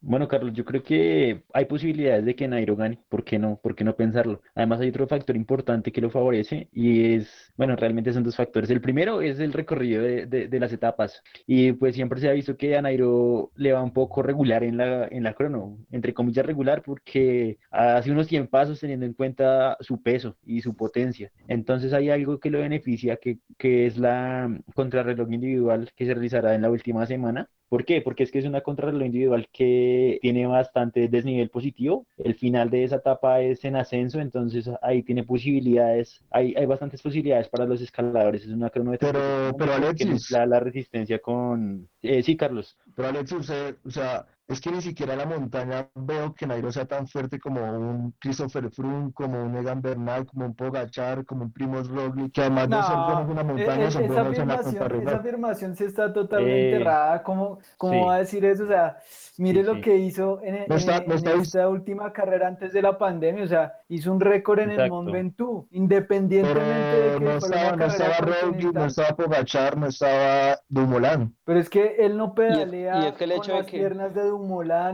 Bueno, 0.04 0.26
Carlos, 0.26 0.52
yo 0.52 0.64
creo 0.64 0.82
que 0.82 1.44
hay 1.54 1.64
posibilidades 1.66 2.24
de 2.24 2.34
que 2.34 2.48
Nairo 2.48 2.74
gane. 2.74 2.98
¿Por 3.08 3.22
qué 3.22 3.38
no? 3.38 3.60
¿Por 3.62 3.76
qué 3.76 3.84
no 3.84 3.94
pensarlo? 3.94 4.42
Además, 4.52 4.80
hay 4.80 4.88
otro 4.88 5.06
factor 5.06 5.36
importante 5.36 5.92
que 5.92 6.00
lo 6.00 6.10
favorece 6.10 6.68
y 6.72 7.14
es, 7.14 7.52
bueno, 7.56 7.76
realmente 7.76 8.12
son 8.12 8.24
dos 8.24 8.34
factores. 8.34 8.68
El 8.70 8.80
primero 8.80 9.22
es 9.22 9.38
el 9.38 9.52
recorrido 9.52 10.02
de, 10.02 10.26
de- 10.26 10.48
de 10.48 10.60
las 10.60 10.72
etapas. 10.72 11.22
Y 11.46 11.72
pues 11.74 11.94
siempre 11.94 12.20
se 12.20 12.28
ha 12.28 12.32
visto 12.32 12.56
que 12.56 12.76
a 12.76 12.82
Nairo 12.82 13.52
le 13.54 13.72
va 13.72 13.80
un 13.82 13.92
poco 13.92 14.22
regular 14.24 14.64
en 14.64 14.76
la, 14.76 15.06
en 15.06 15.22
la 15.22 15.34
crono, 15.34 15.78
entre 15.92 16.12
comillas 16.14 16.44
regular, 16.46 16.82
porque 16.82 17.58
hace 17.70 18.10
unos 18.10 18.26
tiempazos 18.26 18.80
teniendo 18.80 19.06
en 19.06 19.14
cuenta 19.14 19.76
su 19.80 20.02
peso 20.02 20.36
y 20.44 20.62
su 20.62 20.74
potencia. 20.74 21.30
Entonces 21.46 21.92
hay 21.92 22.10
algo 22.10 22.40
que 22.40 22.50
lo 22.50 22.58
beneficia, 22.58 23.16
que, 23.18 23.38
que 23.56 23.86
es 23.86 23.96
la 23.98 24.50
contrarreloj 24.74 25.30
individual 25.32 25.90
que 25.94 26.06
se 26.06 26.14
realizará 26.14 26.54
en 26.56 26.62
la 26.62 26.70
última 26.70 27.06
semana. 27.06 27.48
¿Por 27.72 27.86
qué? 27.86 28.02
Porque 28.02 28.22
es 28.24 28.30
que 28.30 28.38
es 28.38 28.44
una 28.44 28.60
contrarreloj 28.60 29.06
individual 29.06 29.48
que 29.50 30.18
tiene 30.20 30.46
bastante 30.46 31.08
desnivel 31.08 31.48
positivo. 31.48 32.04
El 32.18 32.34
final 32.34 32.68
de 32.68 32.84
esa 32.84 32.96
etapa 32.96 33.40
es 33.40 33.64
en 33.64 33.76
ascenso, 33.76 34.20
entonces 34.20 34.68
ahí 34.82 35.02
tiene 35.02 35.24
posibilidades, 35.24 36.20
hay, 36.30 36.54
hay 36.54 36.66
bastantes 36.66 37.00
posibilidades 37.00 37.48
para 37.48 37.64
los 37.64 37.80
escaladores. 37.80 38.42
Es 38.42 38.50
una 38.50 38.68
cronometralla 38.68 39.12
Pero- 39.14 39.56
pero 39.56 39.72
Alexis. 39.72 40.30
la 40.32 40.60
resistencia 40.60 41.18
con... 41.18 41.88
eh, 42.02 42.22
sí, 42.22 42.36
Carlos. 42.36 42.76
Pero 42.94 43.08
Alex, 43.08 43.32
usted, 43.32 43.76
o 43.86 43.90
sea, 43.90 44.26
es 44.52 44.60
que 44.60 44.70
ni 44.70 44.80
siquiera 44.82 45.16
la 45.16 45.26
montaña 45.26 45.88
veo 45.94 46.34
que 46.34 46.46
Nairo 46.46 46.70
sea 46.72 46.84
tan 46.86 47.06
fuerte 47.06 47.38
como 47.40 47.60
un 47.62 48.14
Christopher 48.18 48.70
Froome, 48.70 49.12
como 49.12 49.42
un 49.42 49.56
Egan 49.56 49.80
Bernal, 49.82 50.26
como 50.26 50.46
un 50.46 50.54
Pogacar, 50.54 51.24
como 51.24 51.44
un 51.44 51.52
Primoz 51.52 51.88
Roglic, 51.88 52.32
que 52.32 52.40
además 52.42 52.68
de 52.68 52.82
ser 52.82 52.96
buenos 52.96 53.28
en 53.30 53.34
la 53.36 53.40
e- 53.40 53.44
montaña, 53.44 53.88
e- 53.88 53.90
son 53.90 54.02
esa 54.04 54.12
buenos 54.22 54.38
en 54.38 54.48
la 54.48 54.54
afirmación, 54.54 55.02
esa 55.08 55.16
afirmación 55.16 55.76
sí 55.76 55.84
está 55.84 56.12
totalmente 56.12 56.70
Eh, 56.72 56.80
errada. 56.80 57.22
¿Cómo, 57.22 57.58
cómo 57.76 57.92
sí. 57.92 58.00
va 58.06 58.14
a 58.14 58.18
decir 58.18 58.44
eso? 58.44 58.64
O 58.64 58.68
sea, 58.68 58.96
mire 59.38 59.60
Sí, 59.62 59.66
lo 59.66 59.74
sí. 59.74 59.80
que 59.80 59.96
hizo 59.96 60.40
en, 60.42 60.64
No 60.68 60.76
está- 60.76 60.96
en- 60.98 61.06
no 61.06 61.12
en 61.12 61.18
está- 61.18 61.32
esta 61.34 61.68
última 61.68 62.12
carrera 62.12 62.48
antes 62.48 62.72
de 62.72 62.82
la 62.82 62.98
pandemia. 62.98 63.44
O 63.44 63.48
sea, 63.48 63.72
hizo 63.88 64.12
un 64.12 64.20
récord 64.20 64.58
en 64.60 64.70
el 64.70 64.72
Exacto. 64.72 64.94
Mont 64.94 65.10
Ventoux, 65.12 65.66
independientemente 65.70 66.62
de 66.70 67.02
Pero 67.08 67.18
que 67.18 67.24
no 67.24 67.30
estaba, 67.38 67.76
no 67.76 67.84
estaba 67.86 68.14
Roglic, 68.18 68.72
no 68.74 68.84
estaba 68.86 69.08
Pogacar, 69.16 69.76
no 69.76 69.86
estaba 69.86 70.58
Dumoulin. 70.68 71.34
Pero 71.44 71.58
es 71.60 71.70
que 71.70 71.96
él 71.98 72.16
no 72.16 72.26
y 72.26 72.36
pedalea 72.36 73.08
es 73.08 73.14
que 73.14 73.24
el 73.24 73.30
con 73.32 73.38
hecho 73.40 73.52
de 73.52 73.58
las 73.58 73.66
que- 73.66 73.78
piernas 73.78 74.14
de 74.14 74.22
Dumoulin 74.24 74.41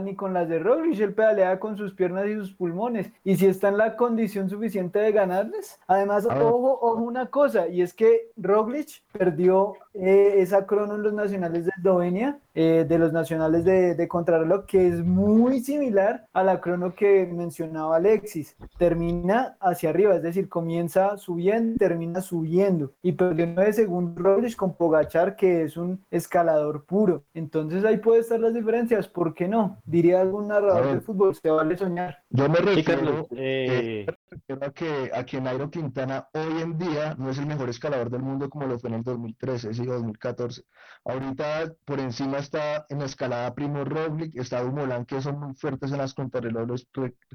ni 0.01 0.15
con 0.15 0.33
las 0.33 0.47
de 0.47 0.59
Roglic, 0.59 0.99
él 0.99 1.13
pedalea 1.13 1.59
con 1.59 1.77
sus 1.77 1.93
piernas 1.93 2.27
y 2.27 2.35
sus 2.35 2.53
pulmones. 2.53 3.11
Y 3.23 3.35
si 3.35 3.47
está 3.47 3.69
en 3.69 3.77
la 3.77 3.95
condición 3.95 4.49
suficiente 4.49 4.99
de 4.99 5.11
ganarles, 5.11 5.79
además, 5.87 6.25
ojo, 6.25 6.79
ojo 6.81 7.01
una 7.01 7.27
cosa, 7.27 7.67
y 7.67 7.81
es 7.81 7.93
que 7.93 8.31
Roglic 8.37 9.01
perdió 9.11 9.73
eh, 9.93 10.35
esa 10.37 10.65
crono 10.65 10.95
en 10.95 11.03
los 11.03 11.13
nacionales 11.13 11.65
de 11.65 11.71
Eslovenia, 11.77 12.39
eh, 12.53 12.85
de 12.87 12.99
los 12.99 13.11
nacionales 13.11 13.65
de, 13.65 13.95
de 13.95 14.07
contrarreloj, 14.07 14.65
que 14.65 14.87
es 14.87 15.03
muy 15.03 15.59
similar 15.61 16.27
a 16.33 16.43
la 16.43 16.61
crono 16.61 16.93
que 16.93 17.25
mencionaba 17.25 17.97
Alexis. 17.97 18.55
Termina 18.77 19.57
hacia 19.59 19.89
arriba, 19.89 20.15
es 20.15 20.21
decir, 20.21 20.47
comienza 20.49 21.17
subiendo, 21.17 21.77
termina 21.77 22.21
subiendo. 22.21 22.91
Y 23.01 23.13
perdió 23.13 23.47
9 23.47 23.73
segundos 23.73 24.23
Roglic 24.23 24.55
con 24.55 24.73
Pogachar, 24.73 25.35
que 25.35 25.63
es 25.63 25.77
un 25.77 26.03
escalador 26.11 26.85
puro. 26.85 27.23
Entonces 27.33 27.83
ahí 27.85 27.97
puede 27.97 28.21
estar 28.21 28.39
las 28.39 28.53
diferencias, 28.53 29.07
¿por 29.07 29.28
qué 29.33 29.47
no? 29.47 29.81
Diría 29.85 30.21
algún 30.21 30.47
narrador 30.47 30.85
ver. 30.85 30.95
de 30.95 31.01
fútbol, 31.01 31.35
se 31.35 31.49
vale 31.49 31.77
soñar. 31.77 32.19
Yo 32.29 32.49
me 32.49 32.59
refiero, 32.59 32.83
Carlos. 32.83 33.27
eh, 33.31 34.05
refiero 34.29 34.65
a 34.65 34.71
que, 34.71 35.11
a 35.13 35.25
que 35.25 35.41
Nairo 35.41 35.69
Quintana 35.69 36.27
hoy 36.33 36.61
en 36.61 36.77
día 36.77 37.15
no 37.17 37.29
es 37.29 37.37
el 37.37 37.45
mejor 37.45 37.69
escalador 37.69 38.09
del 38.09 38.21
mundo 38.21 38.49
como 38.49 38.67
lo 38.67 38.79
fue 38.79 38.89
en 38.89 38.97
el 38.97 39.03
2013, 39.03 39.73
sí, 39.73 39.85
2014. 39.85 40.63
Ahorita 41.05 41.73
por 41.85 41.99
encima 41.99 42.37
está 42.37 42.85
en 42.89 42.99
la 42.99 43.05
escalada 43.05 43.53
Primo 43.53 43.83
Roglic, 43.85 44.35
está 44.35 44.61
Dumoulin, 44.61 45.05
que 45.05 45.21
son 45.21 45.39
muy 45.39 45.53
fuertes 45.55 45.91
en 45.91 45.97
las 45.97 46.13
contrarreloj, 46.13 46.79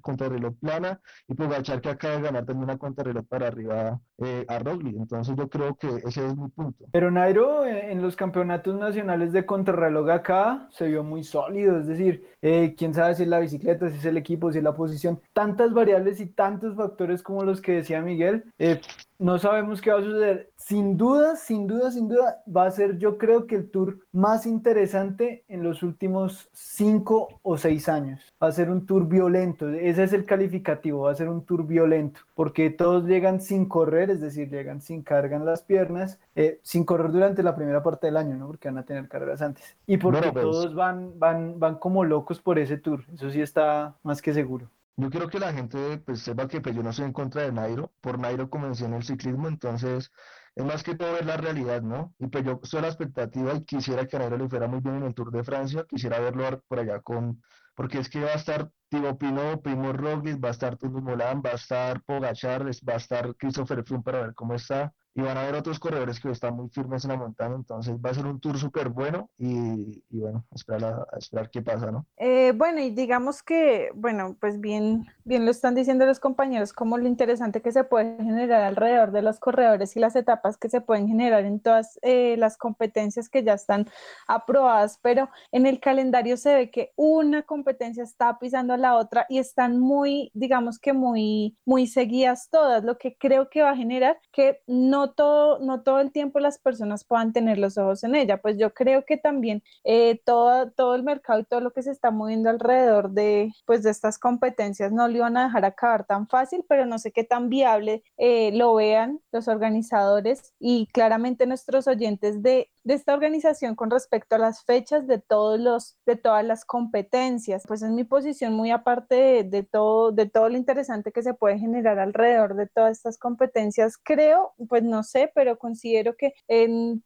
contrarreloj 0.02 0.54
plana, 0.60 1.00
y 1.28 1.34
Pogacar 1.34 1.80
que 1.80 1.88
acaba 1.90 2.16
de 2.16 2.22
ganar 2.22 2.44
también 2.44 2.64
una 2.64 2.78
contrarreloj 2.78 3.26
para 3.26 3.48
arriba 3.48 4.00
eh, 4.18 4.44
a 4.48 4.58
Roglic. 4.58 4.96
Entonces 4.96 5.34
yo 5.36 5.48
creo 5.48 5.74
que 5.74 5.88
ese 6.04 6.26
es 6.26 6.36
mi 6.36 6.48
punto. 6.48 6.84
Pero 6.92 7.10
Nairo 7.10 7.66
en, 7.66 7.76
en 7.76 8.02
los 8.02 8.16
campeonatos 8.16 8.74
nacionales 8.76 9.32
de 9.32 9.44
contrarreloj 9.44 10.10
acá 10.10 10.68
se 10.70 10.86
vio 10.88 11.02
muy 11.02 11.24
sólido, 11.24 11.78
es 11.78 11.86
decir, 11.86 12.24
eh, 12.42 12.74
quién 12.76 12.94
sabe 12.94 13.14
si 13.14 13.24
es 13.24 13.28
la 13.28 13.40
bicicleta, 13.40 13.88
si 13.90 13.98
es 13.98 14.04
el 14.04 14.16
equipo, 14.16 14.52
si 14.52 14.58
es 14.58 14.64
la 14.64 14.74
posición, 14.74 15.20
tantas 15.32 15.72
variables 15.72 16.20
y 16.20 16.26
tantos 16.26 16.76
factores 16.76 17.22
como 17.22 17.42
los 17.44 17.60
que 17.60 17.72
decía 17.72 18.02
Miguel, 18.02 18.44
eh, 18.58 18.80
no 19.18 19.38
sabemos 19.38 19.80
qué 19.80 19.92
va 19.92 19.98
a 20.00 20.02
suceder. 20.02 20.50
Sin 20.56 20.96
duda, 20.96 21.36
sin 21.36 21.66
duda, 21.66 21.90
sin 21.90 22.08
duda, 22.08 22.42
va 22.54 22.66
a 22.66 22.70
ser 22.70 22.98
yo 22.98 23.18
creo 23.18 23.46
que 23.46 23.56
el 23.56 23.70
tour 23.70 23.98
más 24.12 24.46
interesante 24.46 25.44
en 25.48 25.62
los 25.62 25.82
últimos 25.82 26.48
cinco 26.52 27.28
o 27.42 27.56
seis 27.56 27.88
años. 27.88 28.20
Va 28.42 28.48
a 28.48 28.52
ser 28.52 28.70
un 28.70 28.86
tour 28.86 29.06
violento, 29.06 29.68
ese 29.68 30.04
es 30.04 30.12
el 30.12 30.24
calificativo, 30.24 31.02
va 31.02 31.12
a 31.12 31.14
ser 31.14 31.28
un 31.28 31.44
tour 31.44 31.66
violento, 31.66 32.20
porque 32.34 32.70
todos 32.70 33.04
llegan 33.04 33.40
sin 33.40 33.66
correr, 33.66 34.10
es 34.10 34.20
decir, 34.20 34.50
llegan 34.50 34.80
sin 34.80 35.02
carga 35.02 35.36
en 35.36 35.44
las 35.44 35.62
piernas, 35.62 36.18
eh, 36.34 36.60
sin 36.62 36.84
correr 36.84 37.12
durante 37.12 37.42
la 37.42 37.54
primera 37.54 37.82
parte 37.82 38.06
del 38.06 38.16
año, 38.16 38.36
¿no? 38.36 38.46
Porque 38.46 38.68
van 38.68 38.78
a 38.78 38.84
tener 38.84 39.08
carreras 39.08 39.42
antes. 39.42 39.76
Y 39.86 39.96
porque 39.96 40.32
pues- 40.32 40.44
todos 40.44 40.74
van, 40.74 41.18
van, 41.18 41.58
van 41.58 41.76
como 41.76 42.04
locos 42.04 42.40
por 42.40 42.58
ese 42.58 42.78
tour, 42.78 43.04
eso 43.14 43.30
sí 43.30 43.40
está 43.40 43.94
más 44.02 44.20
que 44.20 44.34
seguro. 44.34 44.68
Yo 44.96 45.10
quiero 45.10 45.28
que 45.28 45.40
la 45.40 45.52
gente 45.52 45.98
pues 45.98 46.20
sepa 46.22 46.46
que 46.46 46.60
pues, 46.60 46.74
yo 46.76 46.82
no 46.82 46.90
estoy 46.90 47.06
en 47.06 47.12
contra 47.12 47.42
de 47.42 47.52
Nairo, 47.52 47.92
por 48.00 48.18
Nairo 48.18 48.48
comencé 48.48 48.84
en 48.84 48.94
el 48.94 49.02
ciclismo, 49.02 49.48
entonces 49.48 50.12
es 50.54 50.64
más 50.64 50.84
que 50.84 50.94
todo 50.94 51.12
ver 51.14 51.26
la 51.26 51.36
realidad, 51.36 51.82
¿no? 51.82 52.14
Y 52.18 52.28
pues 52.28 52.44
yo 52.44 52.60
estoy 52.62 52.78
a 52.78 52.82
la 52.82 52.88
expectativa 52.88 53.54
y 53.54 53.64
quisiera 53.64 54.06
que 54.06 54.18
Nairo 54.18 54.36
le 54.38 54.48
fuera 54.48 54.68
muy 54.68 54.80
bien 54.80 54.96
en 54.96 55.02
el 55.04 55.14
Tour 55.14 55.32
de 55.32 55.42
Francia, 55.42 55.84
quisiera 55.88 56.20
verlo 56.20 56.62
por 56.68 56.78
allá 56.78 57.00
con, 57.00 57.42
porque 57.74 57.98
es 57.98 58.08
que 58.08 58.20
va 58.20 58.30
a 58.30 58.34
estar 58.34 58.70
Thibaut 58.88 59.18
Pinot, 59.18 59.62
Primo 59.62 59.92
Roglic, 59.92 60.42
va 60.42 60.48
a 60.48 60.52
estar 60.52 60.76
Tour 60.76 60.92
Dumoulin, 60.92 61.42
va 61.44 61.50
a 61.50 61.54
estar 61.54 62.00
Pogacar, 62.04 62.68
es- 62.68 62.80
va 62.88 62.94
a 62.94 62.96
estar 62.96 63.34
Christopher 63.36 63.82
Froome 63.84 64.04
para 64.04 64.20
ver 64.22 64.34
cómo 64.34 64.54
está, 64.54 64.94
y 65.14 65.22
van 65.22 65.36
a 65.36 65.42
haber 65.42 65.54
otros 65.54 65.78
corredores 65.78 66.18
que 66.20 66.30
están 66.30 66.56
muy 66.56 66.68
firmes 66.70 67.04
en 67.04 67.12
la 67.12 67.16
montaña, 67.16 67.54
entonces 67.54 67.96
va 68.04 68.10
a 68.10 68.14
ser 68.14 68.26
un 68.26 68.40
tour 68.40 68.58
súper 68.58 68.88
bueno 68.88 69.30
y, 69.38 70.02
bueno, 70.10 70.44
esperar, 70.54 70.84
a- 70.84 71.06
a 71.14 71.18
esperar 71.18 71.50
qué 71.50 71.62
pasa, 71.62 71.90
¿no? 71.90 72.06
Eh, 72.16 72.52
bueno, 72.56 72.80
y 72.80 72.90
digamos 72.90 73.42
que, 73.42 73.90
bueno, 73.94 74.36
pues 74.40 74.60
bien, 74.60 75.06
bien 75.24 75.44
lo 75.44 75.50
están 75.50 75.74
diciendo 75.74 76.04
los 76.06 76.18
compañeros, 76.20 76.72
como 76.72 76.98
lo 76.98 77.06
interesante 77.06 77.62
que 77.62 77.70
se 77.72 77.84
puede 77.84 78.16
generar 78.16 78.62
alrededor 78.62 79.12
de 79.12 79.22
los 79.22 79.38
corredores 79.38 79.96
y 79.96 80.00
las 80.00 80.16
etapas 80.16 80.56
que 80.56 80.68
se 80.68 80.80
pueden 80.80 81.06
generar 81.06 81.44
en 81.44 81.60
todas 81.60 81.98
eh, 82.02 82.36
las 82.38 82.56
competencias 82.56 83.28
que 83.28 83.44
ya 83.44 83.54
están 83.54 83.86
aprobadas, 84.26 84.98
pero 85.02 85.28
en 85.52 85.66
el 85.66 85.80
calendario 85.80 86.36
se 86.36 86.54
ve 86.54 86.70
que 86.70 86.92
una 86.96 87.42
competencia 87.42 88.02
está 88.02 88.38
pisando 88.38 88.74
a 88.74 88.78
la 88.78 88.96
otra 88.96 89.26
y 89.28 89.38
están 89.38 89.78
muy, 89.78 90.30
digamos 90.34 90.78
que 90.78 90.92
muy, 90.92 91.56
muy 91.64 91.86
seguidas 91.86 92.48
todas, 92.50 92.82
lo 92.84 92.98
que 92.98 93.16
creo 93.16 93.48
que 93.48 93.62
va 93.62 93.70
a 93.70 93.76
generar 93.76 94.18
que 94.32 94.60
no 94.66 95.03
no 95.04 95.10
todo, 95.12 95.58
no 95.58 95.82
todo 95.82 96.00
el 96.00 96.12
tiempo 96.12 96.40
las 96.40 96.58
personas 96.58 97.04
puedan 97.04 97.32
tener 97.32 97.58
los 97.58 97.76
ojos 97.76 98.04
en 98.04 98.14
ella. 98.14 98.38
Pues 98.38 98.56
yo 98.56 98.72
creo 98.72 99.04
que 99.04 99.16
también 99.18 99.62
eh, 99.84 100.20
todo, 100.24 100.70
todo 100.70 100.94
el 100.94 101.02
mercado 101.02 101.40
y 101.40 101.44
todo 101.44 101.60
lo 101.60 101.72
que 101.72 101.82
se 101.82 101.90
está 101.90 102.10
moviendo 102.10 102.48
alrededor 102.48 103.10
de, 103.10 103.52
pues, 103.66 103.82
de 103.82 103.90
estas 103.90 104.18
competencias 104.18 104.92
no 104.92 105.06
le 105.08 105.18
iban 105.18 105.36
a 105.36 105.44
dejar 105.44 105.64
acabar 105.64 106.06
tan 106.06 106.26
fácil, 106.26 106.64
pero 106.68 106.86
no 106.86 106.98
sé 106.98 107.12
qué 107.12 107.24
tan 107.24 107.50
viable 107.50 108.02
eh, 108.16 108.50
lo 108.52 108.74
vean 108.74 109.20
los 109.30 109.48
organizadores 109.48 110.54
y 110.58 110.86
claramente 110.92 111.46
nuestros 111.46 111.86
oyentes 111.86 112.42
de, 112.42 112.70
de 112.84 112.94
esta 112.94 113.14
organización 113.14 113.74
con 113.74 113.90
respecto 113.90 114.36
a 114.36 114.38
las 114.38 114.64
fechas 114.64 115.06
de 115.06 115.18
todos 115.18 115.58
los, 115.58 115.96
de 116.06 116.16
todas 116.16 116.44
las 116.44 116.64
competencias. 116.64 117.64
Pues 117.66 117.82
es 117.82 117.90
mi 117.90 118.04
posición 118.04 118.54
muy 118.54 118.70
aparte 118.70 119.44
de, 119.44 119.62
todo, 119.62 120.12
de 120.12 120.26
todo 120.26 120.48
lo 120.48 120.56
interesante 120.56 121.12
que 121.12 121.22
se 121.22 121.34
puede 121.34 121.58
generar 121.58 121.98
alrededor 121.98 122.54
de 122.54 122.66
todas 122.66 122.92
estas 122.92 123.18
competencias. 123.18 123.98
Creo, 124.02 124.54
pues 124.68 124.82
no 124.82 124.93
sé, 125.02 125.30
pero 125.34 125.58
considero 125.58 126.16
que 126.16 126.34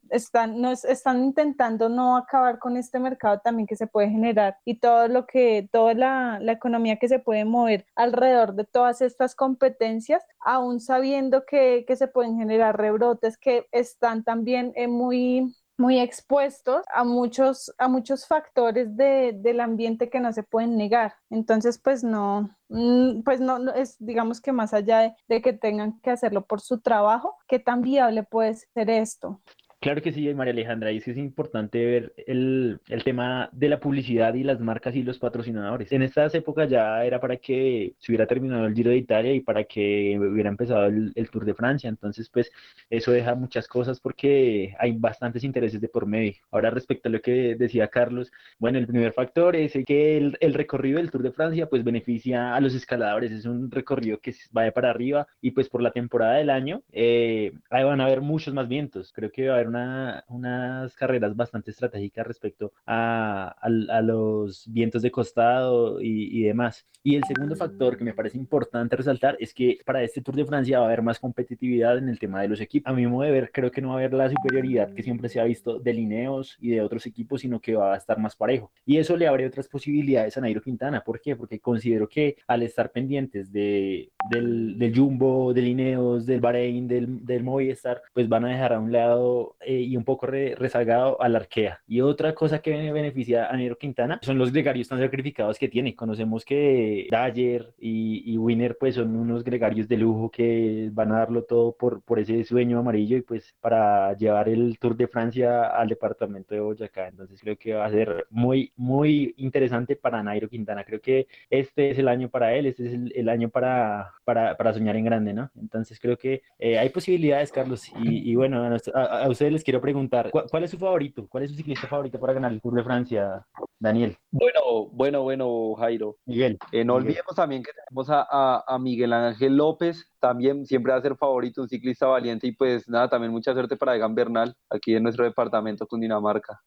están, 0.09 0.61
no, 0.61 0.71
están 0.71 1.23
intentando 1.23 1.89
no 1.89 2.17
acabar 2.17 2.59
con 2.59 2.77
este 2.77 2.99
mercado 2.99 3.39
también 3.39 3.67
que 3.67 3.75
se 3.75 3.87
puede 3.87 4.09
generar 4.09 4.57
y 4.65 4.79
todo 4.79 5.07
lo 5.07 5.25
que, 5.25 5.67
toda 5.71 5.93
la, 5.93 6.39
la 6.41 6.51
economía 6.51 6.97
que 6.97 7.07
se 7.07 7.19
puede 7.19 7.45
mover 7.45 7.85
alrededor 7.95 8.53
de 8.53 8.65
todas 8.65 9.01
estas 9.01 9.35
competencias, 9.35 10.23
aún 10.39 10.79
sabiendo 10.79 11.45
que, 11.45 11.85
que 11.87 11.95
se 11.95 12.07
pueden 12.07 12.37
generar 12.37 12.77
rebrotes 12.77 13.37
que 13.37 13.67
están 13.71 14.23
también 14.23 14.73
eh, 14.75 14.87
muy 14.87 15.55
muy 15.79 15.97
expuestos 15.97 16.83
a 16.93 17.05
muchos, 17.05 17.73
a 17.77 17.87
muchos 17.87 18.27
factores 18.27 18.97
de, 18.97 19.31
del 19.33 19.61
ambiente 19.61 20.09
que 20.09 20.19
no 20.19 20.33
se 20.33 20.43
pueden 20.43 20.75
negar. 20.75 21.15
Entonces, 21.29 21.79
pues 21.81 22.03
no, 22.03 22.49
mm, 22.67 23.21
pues 23.23 23.39
no, 23.39 23.73
es, 23.73 23.95
digamos 23.97 24.41
que 24.41 24.51
más 24.51 24.73
allá 24.73 24.99
de, 24.99 25.15
de, 25.29 25.41
que 25.41 25.53
tengan 25.53 25.99
que 26.01 26.11
hacerlo 26.11 26.45
por 26.45 26.59
su 26.59 26.81
trabajo, 26.81 27.37
¿qué 27.47 27.59
tan 27.59 27.81
viable 27.81 28.23
puede 28.23 28.55
ser 28.55 28.89
esto? 28.89 29.39
Claro 29.81 30.01
que 30.01 30.11
sí, 30.11 30.33
María 30.33 30.51
Alejandra, 30.51 30.91
y 30.91 30.99
que 30.99 31.11
es 31.11 31.17
importante 31.17 31.85
ver 31.85 32.13
el, 32.27 32.81
el, 32.89 33.03
tema 33.05 33.49
de 33.53 33.69
la 33.69 33.79
publicidad 33.79 34.33
y 34.33 34.43
las 34.43 34.59
marcas 34.59 34.93
y 34.93 35.03
los 35.03 35.19
patrocinadores. 35.19 35.89
En 35.93 36.01
estas 36.01 36.35
épocas 36.35 36.69
ya 36.69 37.05
era 37.05 37.21
para 37.21 37.37
que 37.37 37.93
se 37.97 38.11
hubiera 38.11 38.27
terminado 38.27 38.65
el 38.65 38.75
Giro 38.75 38.89
de 38.89 38.97
Italia 38.97 39.33
y 39.33 39.39
para 39.39 39.63
que 39.63 40.19
hubiera 40.19 40.49
empezado 40.49 40.85
el, 40.87 41.29
Tour 41.31 41.45
de 41.45 41.53
Francia. 41.53 41.87
Entonces, 41.87 42.29
pues 42.29 42.51
eso 42.89 43.13
deja 43.13 43.35
muchas 43.35 43.69
cosas 43.69 44.01
porque 44.01 44.75
hay 44.79 44.91
bastantes 44.97 45.45
intereses 45.45 45.79
de 45.79 45.87
por 45.87 46.05
medio. 46.05 46.33
Ahora, 46.51 46.71
respecto 46.71 47.07
a 47.07 47.11
lo 47.13 47.21
que 47.21 47.55
decía 47.55 47.87
Carlos, 47.87 48.33
bueno, 48.57 48.79
el 48.79 48.87
primer 48.87 49.13
factor 49.13 49.55
es 49.55 49.71
que 49.85 50.17
el, 50.17 50.37
el 50.41 50.55
recorrido 50.55 50.97
del 50.97 51.09
Tour 51.09 51.23
de 51.23 51.31
Francia 51.31 51.69
pues 51.69 51.85
beneficia 51.85 52.53
a 52.53 52.59
los 52.59 52.75
escaladores. 52.75 53.31
Es 53.31 53.45
un 53.45 53.71
recorrido 53.71 54.19
que 54.19 54.35
va 54.55 54.63
de 54.63 54.73
para 54.73 54.89
arriba 54.89 55.25
y 55.41 55.51
pues 55.51 55.69
por 55.69 55.81
la 55.81 55.91
temporada 55.91 56.33
del 56.33 56.49
año 56.49 56.83
eh, 56.91 57.53
ahí 57.69 57.85
van 57.85 58.01
a 58.01 58.07
haber 58.07 58.19
muchos 58.19 58.53
más 58.53 58.67
vientos. 58.67 59.13
Creo 59.13 59.31
que 59.31 59.47
va 59.47 59.53
a 59.53 59.55
haber 59.55 59.68
una, 59.69 60.23
unas 60.27 60.95
carreras 60.95 61.35
bastante 61.35 61.71
estratégicas 61.71 62.27
respecto 62.27 62.73
a, 62.85 63.55
a, 63.59 63.97
a 63.97 64.01
los 64.01 64.65
vientos 64.71 65.01
de 65.01 65.11
costado 65.11 66.01
y, 66.01 66.39
y, 66.39 66.43
demás. 66.43 66.85
Y 67.01 67.15
el 67.15 67.23
segundo 67.23 67.55
factor 67.55 67.97
que 67.97 68.03
me 68.03 68.13
parece 68.13 68.37
importante 68.37 68.95
resaltar 68.95 69.37
es 69.39 69.53
que 69.53 69.79
para 69.85 70.03
este 70.03 70.21
Tour 70.21 70.35
de 70.35 70.45
Francia 70.45 70.79
va 70.79 70.85
a 70.85 70.87
haber 70.87 71.01
más 71.01 71.19
competitividad 71.19 71.97
en 71.97 72.09
el 72.09 72.19
tema 72.19 72.41
de 72.41 72.49
los 72.49 72.59
equipos. 72.59 72.91
A 72.91 72.95
mi 72.95 73.07
modo 73.07 73.23
de 73.23 73.31
ver, 73.31 73.51
creo 73.53 73.71
que 73.71 73.81
no 73.81 73.89
va 73.89 73.95
a 73.95 73.97
haber 73.97 74.13
la 74.13 74.29
superioridad 74.29 74.93
que 74.93 75.03
siempre 75.03 75.29
se 75.29 75.39
ha 75.39 75.45
visto 75.45 75.79
de 75.79 75.93
Lineos 75.93 76.57
y 76.59 76.71
de 76.71 76.81
otros 76.81 77.05
equipos, 77.05 77.41
sino 77.41 77.59
que 77.61 77.75
va 77.75 77.93
a 77.93 77.97
estar 77.97 78.19
más 78.19 78.35
parejo. 78.35 78.71
Y 78.85 78.97
eso 78.97 79.15
le 79.15 79.27
abre 79.27 79.47
otras 79.47 79.67
posibilidades 79.67 80.37
a 80.37 80.41
Nairo 80.41 80.61
Quintana. 80.61 81.01
¿Por 81.01 81.21
qué? 81.21 81.35
Porque 81.35 81.59
considero 81.59 82.07
que 82.09 82.35
al 82.47 82.63
estar 82.63 82.91
pendientes 82.91 83.51
de, 83.51 84.11
del, 84.29 84.77
del 84.77 84.95
Jumbo, 84.95 85.53
de 85.53 85.61
Lineos, 85.61 86.25
del 86.25 86.41
Bahrein, 86.41 86.87
del, 86.87 87.25
del 87.25 87.43
Movistar, 87.43 88.01
pues 88.13 88.27
van 88.27 88.45
a 88.45 88.49
dejar 88.49 88.73
a 88.73 88.79
un 88.79 88.91
lado 88.91 89.55
eh, 89.61 89.81
y 89.81 89.97
un 89.97 90.05
poco 90.05 90.25
re, 90.25 90.55
rezagado 90.55 91.21
al 91.21 91.35
Arkea. 91.35 91.81
Y 91.85 91.99
otra 92.01 92.33
cosa 92.33 92.59
que 92.59 92.91
beneficia 92.91 93.47
a 93.49 93.53
Nairo 93.53 93.77
Quintana 93.77 94.19
son 94.21 94.37
los 94.37 94.53
gregarios 94.53 94.87
tan 94.87 94.99
sacrificados 94.99 95.59
que 95.59 95.67
tiene. 95.67 95.95
Conocemos 95.95 96.45
que 96.45 97.07
Dyer 97.11 97.73
y, 97.77 98.33
y, 98.33 98.37
Winner 98.37 98.77
pues 98.79 98.95
son 98.95 99.15
unos 99.15 99.43
gregarios 99.43 99.89
de 99.89 99.97
lujo 99.97 100.31
que 100.31 100.89
van 100.93 101.11
a 101.11 101.19
darlo 101.19 101.43
todo 101.43 101.73
por, 101.73 102.01
por 102.01 102.19
ese 102.19 102.43
sueño 102.45 102.79
amarillo 102.79 103.17
y 103.17 103.21
pues 103.21 103.53
para 103.59 104.15
llevar 104.15 104.47
el 104.47 104.77
Tour 104.79 104.95
de 104.95 105.07
Francia 105.07 105.67
al 105.67 105.89
departamento 105.89 106.55
de 106.55 106.61
Boyacá. 106.61 107.09
Entonces 107.09 107.41
creo 107.41 107.57
que 107.57 107.73
va 107.73 107.85
a 107.85 107.91
ser 107.91 108.27
muy, 108.29 108.71
muy 108.77 109.33
interesante 109.37 109.97
para 109.97 110.23
Nairo 110.23 110.47
Quintana. 110.47 110.85
Creo 110.85 111.01
que 111.01 111.27
este 111.49 111.91
es 111.91 111.99
el 111.99 112.07
año 112.07 112.29
para 112.29 112.53
él, 112.55 112.65
este 112.65 112.87
es 112.87 112.93
el, 112.93 113.11
el 113.13 113.27
año 113.27 113.49
para, 113.49 114.13
para, 114.23 114.55
para, 114.55 114.73
soñar 114.73 114.95
en 114.95 115.05
grande, 115.05 115.33
¿no? 115.33 115.51
Entonces 115.59 115.99
creo 115.99 116.17
que 116.17 116.43
eh, 116.59 116.77
hay 116.77 116.89
posibilidades, 116.89 117.51
Carlos. 117.51 117.91
Y, 118.01 118.31
y 118.31 118.35
bueno, 118.35 118.63
a, 118.63 118.77
a, 118.93 119.23
a 119.25 119.29
ustedes 119.29 119.48
les 119.51 119.63
quiero 119.63 119.81
preguntar, 119.81 120.29
¿cuál, 120.31 120.45
¿cuál, 120.49 120.63
es 120.63 120.71
su 120.71 120.77
favorito? 120.77 121.27
¿Cuál 121.29 121.43
es 121.43 121.51
su 121.51 121.57
ciclista 121.57 121.87
favorito 121.87 122.19
para 122.19 122.33
ganar 122.33 122.51
el 122.51 122.61
Tour 122.61 122.75
de 122.75 122.83
Francia, 122.83 123.45
Daniel? 123.79 124.17
Bueno, 124.31 124.87
bueno, 124.91 125.23
bueno, 125.23 125.75
Jairo. 125.75 126.17
Miguel. 126.25 126.57
Eh, 126.71 126.83
no 126.83 126.95
Miguel. 126.95 127.07
olvidemos 127.07 127.35
también 127.35 127.63
que 127.63 127.71
tenemos 127.73 128.09
a, 128.09 128.25
a, 128.29 128.63
a, 128.67 128.79
Miguel 128.79 129.13
Ángel 129.13 129.55
López, 129.55 130.05
también 130.19 130.65
siempre 130.65 130.91
va 130.91 130.99
a 130.99 131.01
ser 131.01 131.15
favorito, 131.15 131.61
un 131.61 131.69
ciclista 131.69 132.07
valiente 132.07 132.47
y 132.47 132.51
pues 132.51 132.87
nada, 132.87 133.09
también 133.09 133.31
mucha 133.31 133.53
suerte 133.53 133.77
para 133.77 133.95
Egan 133.95 134.15
Bernal 134.15 134.55
aquí 134.69 134.95
en 134.95 135.03
nuestro 135.03 135.25
departamento 135.25 135.87
Cundinamarca. 135.87 136.61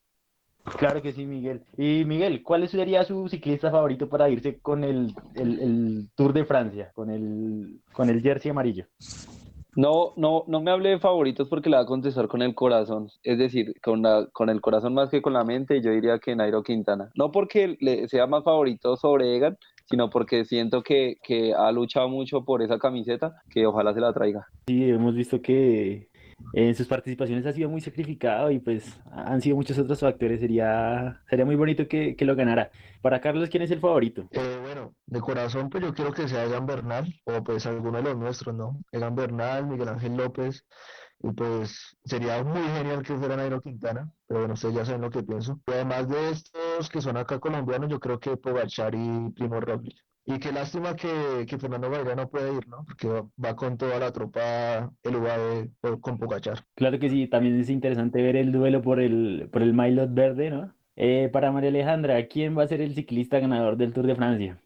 Claro 0.79 1.03
que 1.03 1.13
sí, 1.13 1.27
Miguel. 1.27 1.65
Y 1.77 2.05
Miguel, 2.05 2.43
¿cuál 2.43 2.69
sería 2.69 3.05
su 3.05 3.29
ciclista 3.29 3.71
favorito 3.71 4.09
para 4.09 4.29
irse 4.29 4.61
con 4.61 4.85
el, 4.85 5.13
el, 5.35 5.61
el 5.61 6.11
Tour 6.15 6.33
de 6.33 6.45
Francia, 6.45 6.93
con 6.95 7.11
el, 7.11 7.81
con 7.93 8.09
el 8.09 8.23
jersey 8.23 8.51
amarillo? 8.51 8.87
No, 9.75 10.13
no, 10.17 10.45
no 10.49 10.61
me 10.61 10.71
hable 10.71 10.91
de 10.91 10.99
favoritos 10.99 11.49
porque 11.49 11.71
le 11.71 11.77
va 11.77 11.83
a 11.83 11.87
contestar 11.87 12.29
con 12.29 12.43
el 12.43 12.55
corazón, 12.55 13.09
es 13.23 13.39
decir, 13.39 13.75
con, 13.83 14.03
la, 14.03 14.27
con 14.33 14.51
el 14.51 14.61
corazón 14.61 14.95
más 14.95 15.09
que 15.09 15.23
con 15.23 15.33
la 15.33 15.45
mente, 15.45 15.81
yo 15.81 15.91
diría 15.91 16.19
que 16.19 16.37
Nairo 16.37 16.63
Quintana. 16.63 17.11
No 17.15 17.31
porque 17.31 17.77
le 17.81 18.07
sea 18.09 18.27
más 18.27 18.45
favorito 18.45 18.97
sobre 18.97 19.35
Egan, 19.35 19.57
sino 19.87 20.11
porque 20.11 20.45
siento 20.45 20.83
que, 20.83 21.17
que 21.23 21.55
ha 21.55 21.73
luchado 21.73 22.09
mucho 22.09 22.45
por 22.45 22.63
esa 22.63 22.79
camiseta, 22.79 23.43
que 23.51 23.67
ojalá 23.67 23.95
se 23.95 24.01
la 24.01 24.13
traiga. 24.13 24.47
Sí, 24.67 24.91
hemos 24.91 25.15
visto 25.15 25.41
que 25.41 26.09
en 26.53 26.75
sus 26.75 26.87
participaciones 26.89 27.47
ha 27.47 27.53
sido 27.53 27.69
muy 27.71 27.81
sacrificado 27.81 28.51
y 28.51 28.59
pues 28.59 29.01
han 29.11 29.41
sido 29.41 29.57
muchos 29.57 29.79
otros 29.79 30.01
factores. 30.01 30.41
Sería, 30.41 31.23
sería 31.29 31.45
muy 31.45 31.57
bonito 31.57 31.89
que, 31.89 32.17
que 32.17 32.25
lo 32.25 32.37
ganara. 32.37 32.71
Para 33.01 33.21
Carlos, 33.21 33.49
¿quién 33.49 33.63
es 33.63 33.71
el 33.71 33.81
favorito? 33.81 34.29
Eh, 34.31 34.59
bueno, 34.63 34.95
de 35.07 35.21
corazón, 35.21 35.71
pues 35.71 35.83
yo 35.85 35.95
quiero 35.95 36.13
que 36.13 36.29
sea 36.29 36.45
Egan 36.45 36.67
Bernal 36.67 37.13
o 37.25 37.43
pues 37.45 37.67
alguno 37.67 37.99
de 37.99 38.05
los 38.05 38.17
nuestros, 38.17 38.55
¿no? 38.55 38.81
Egan 38.93 39.15
Bernal, 39.15 39.67
Miguel 39.67 39.89
Ángel 39.89 40.17
López. 40.17 40.65
Y 41.25 41.33
pues 41.33 41.97
sería 42.05 42.43
muy 42.43 42.63
genial 42.77 43.03
que 43.03 43.17
fuera 43.17 43.37
Nairo 43.37 43.61
Quintana, 43.61 44.13
pero 44.27 44.41
bueno, 44.41 44.55
ustedes 44.55 44.75
ya 44.75 44.85
saben 44.85 45.03
lo 45.03 45.11
que 45.11 45.23
pienso. 45.23 45.61
Y 45.69 45.73
además 45.73 46.09
de 46.09 46.31
estos 46.31 46.91
que 46.91 47.01
son 47.01 47.17
acá 47.17 47.39
colombianos, 47.39 47.91
yo 47.91 48.01
creo 48.01 48.19
que 48.19 48.37
Pogachar 48.37 48.95
y 48.95 49.31
Primo 49.31 49.61
Roglic. 49.61 49.97
Y 50.25 50.39
qué 50.39 50.53
lástima 50.53 50.95
que, 50.95 51.47
que 51.49 51.59
Fernando 51.59 51.91
Gaviria 51.91 52.15
no 52.15 52.31
puede 52.31 52.55
ir, 52.55 52.69
¿no? 52.69 52.85
Porque 52.85 53.09
va, 53.09 53.29
va, 53.45 53.57
con 53.57 53.77
toda 53.77 53.99
la 53.99 54.13
tropa 54.13 54.93
el 55.03 55.17
UAE 55.17 55.71
con 56.01 56.19
Pogachar. 56.19 56.65
Claro 56.77 56.99
que 57.01 57.11
sí, 57.11 57.27
también 57.27 57.59
es 57.59 57.69
interesante 57.69 58.23
ver 58.23 58.37
el 58.37 58.53
duelo 58.53 58.83
por 58.83 59.01
el, 59.01 59.49
por 59.53 59.63
el 59.63 59.75
Maillot 59.75 60.15
verde, 60.15 60.51
¿no? 60.51 60.73
Eh, 60.95 61.29
para 61.33 61.51
María 61.51 61.71
Alejandra, 61.71 62.29
¿quién 62.29 62.57
va 62.57 62.63
a 62.63 62.69
ser 62.69 62.81
el 62.81 62.95
ciclista 62.95 63.41
ganador 63.41 63.77
del 63.77 63.93
Tour 63.93 64.07
de 64.07 64.15
Francia? 64.15 64.63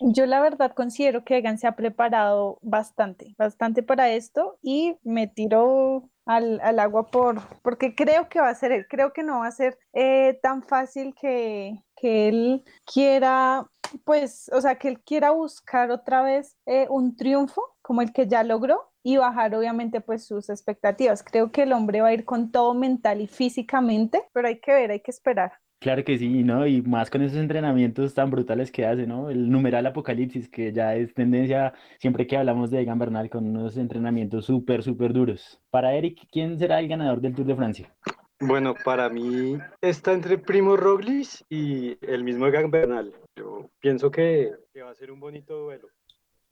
Yo 0.00 0.26
la 0.26 0.40
verdad 0.40 0.72
considero 0.74 1.24
que 1.24 1.36
Egan 1.36 1.58
se 1.58 1.66
ha 1.66 1.74
preparado 1.74 2.58
bastante, 2.62 3.34
bastante 3.36 3.82
para 3.82 4.10
esto 4.10 4.58
y 4.62 4.96
me 5.02 5.26
tiro 5.26 6.08
al, 6.28 6.60
al, 6.60 6.78
agua 6.78 7.10
por, 7.10 7.40
porque 7.62 7.94
creo 7.94 8.28
que 8.28 8.38
va 8.40 8.50
a 8.50 8.54
ser 8.54 8.86
creo 8.88 9.12
que 9.14 9.22
no 9.22 9.40
va 9.40 9.46
a 9.46 9.50
ser 9.50 9.78
eh, 9.94 10.38
tan 10.42 10.62
fácil 10.62 11.14
que, 11.18 11.82
que 11.96 12.28
él 12.28 12.64
quiera, 12.84 13.66
pues, 14.04 14.50
o 14.52 14.60
sea, 14.60 14.76
que 14.76 14.88
él 14.88 15.00
quiera 15.00 15.30
buscar 15.30 15.90
otra 15.90 16.22
vez 16.22 16.56
eh, 16.66 16.86
un 16.90 17.16
triunfo 17.16 17.62
como 17.80 18.02
el 18.02 18.12
que 18.12 18.28
ya 18.28 18.44
logró 18.44 18.92
y 19.02 19.16
bajar 19.16 19.54
obviamente 19.54 20.02
pues 20.02 20.26
sus 20.26 20.50
expectativas. 20.50 21.22
Creo 21.22 21.50
que 21.50 21.62
el 21.62 21.72
hombre 21.72 22.02
va 22.02 22.08
a 22.08 22.12
ir 22.12 22.26
con 22.26 22.50
todo 22.50 22.74
mental 22.74 23.22
y 23.22 23.26
físicamente, 23.26 24.22
pero 24.34 24.48
hay 24.48 24.60
que 24.60 24.72
ver, 24.74 24.90
hay 24.90 25.00
que 25.00 25.10
esperar. 25.10 25.52
Claro 25.80 26.02
que 26.02 26.18
sí, 26.18 26.42
¿no? 26.42 26.66
Y 26.66 26.82
más 26.82 27.08
con 27.08 27.22
esos 27.22 27.38
entrenamientos 27.38 28.12
tan 28.12 28.30
brutales 28.30 28.72
que 28.72 28.84
hace, 28.84 29.06
¿no? 29.06 29.30
El 29.30 29.48
numeral 29.48 29.86
apocalipsis, 29.86 30.48
que 30.48 30.72
ya 30.72 30.96
es 30.96 31.14
tendencia 31.14 31.72
siempre 31.98 32.26
que 32.26 32.36
hablamos 32.36 32.70
de 32.70 32.80
Egan 32.80 32.98
Bernal 32.98 33.30
con 33.30 33.46
unos 33.46 33.76
entrenamientos 33.76 34.46
súper, 34.46 34.82
súper 34.82 35.12
duros. 35.12 35.60
Para 35.70 35.94
Eric, 35.94 36.26
¿quién 36.32 36.58
será 36.58 36.80
el 36.80 36.88
ganador 36.88 37.20
del 37.20 37.34
Tour 37.34 37.46
de 37.46 37.54
Francia? 37.54 37.94
Bueno, 38.40 38.74
para 38.84 39.08
mí 39.08 39.58
está 39.80 40.12
entre 40.12 40.38
Primo 40.38 40.76
Roglic 40.76 41.44
y 41.48 41.96
el 42.04 42.24
mismo 42.24 42.46
Egan 42.46 42.70
Bernal. 42.70 43.12
Yo 43.36 43.70
pienso 43.80 44.10
que, 44.10 44.52
que 44.72 44.82
va 44.82 44.90
a 44.90 44.94
ser 44.94 45.12
un 45.12 45.20
bonito 45.20 45.58
duelo. 45.58 45.88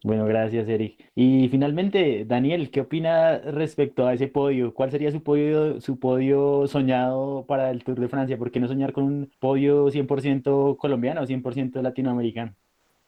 Bueno, 0.04 0.24
gracias, 0.26 0.68
Eric. 0.68 1.10
Y 1.14 1.48
finalmente, 1.48 2.24
Daniel, 2.26 2.70
¿qué 2.70 2.82
opina 2.82 3.38
respecto 3.38 4.06
a 4.06 4.14
ese 4.14 4.28
podio? 4.28 4.72
¿Cuál 4.74 4.90
sería 4.90 5.10
su 5.10 5.22
podio, 5.22 5.80
su 5.80 5.98
podio 5.98 6.66
soñado 6.66 7.44
para 7.46 7.70
el 7.70 7.82
Tour 7.82 7.98
de 7.98 8.08
Francia? 8.08 8.38
¿Por 8.38 8.50
qué 8.50 8.60
no 8.60 8.68
soñar 8.68 8.92
con 8.92 9.04
un 9.04 9.32
podio 9.40 9.90
100% 9.90 10.76
colombiano 10.76 11.22
o 11.22 11.26
100% 11.26 11.82
latinoamericano? 11.82 12.54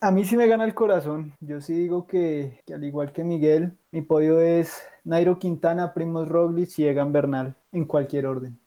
A 0.01 0.11
mí 0.11 0.25
sí 0.25 0.37
me 0.37 0.47
gana 0.47 0.65
el 0.65 0.75
corazón. 0.75 1.35
Yo 1.41 1.61
sí 1.61 1.75
digo 1.75 2.07
que, 2.07 2.63
que 2.67 2.75
al 2.75 2.85
igual 2.85 3.13
que 3.13 3.25
Miguel, 3.25 3.73
mi 3.91 4.03
podio 4.03 4.41
es 4.41 4.83
Nairo 5.05 5.39
Quintana, 5.39 5.93
Primos 5.93 6.29
Roglic 6.29 6.79
y 6.79 6.87
Egan 6.87 7.13
Bernal, 7.13 7.55
en 7.73 7.85
cualquier 7.85 8.27
orden. 8.27 8.59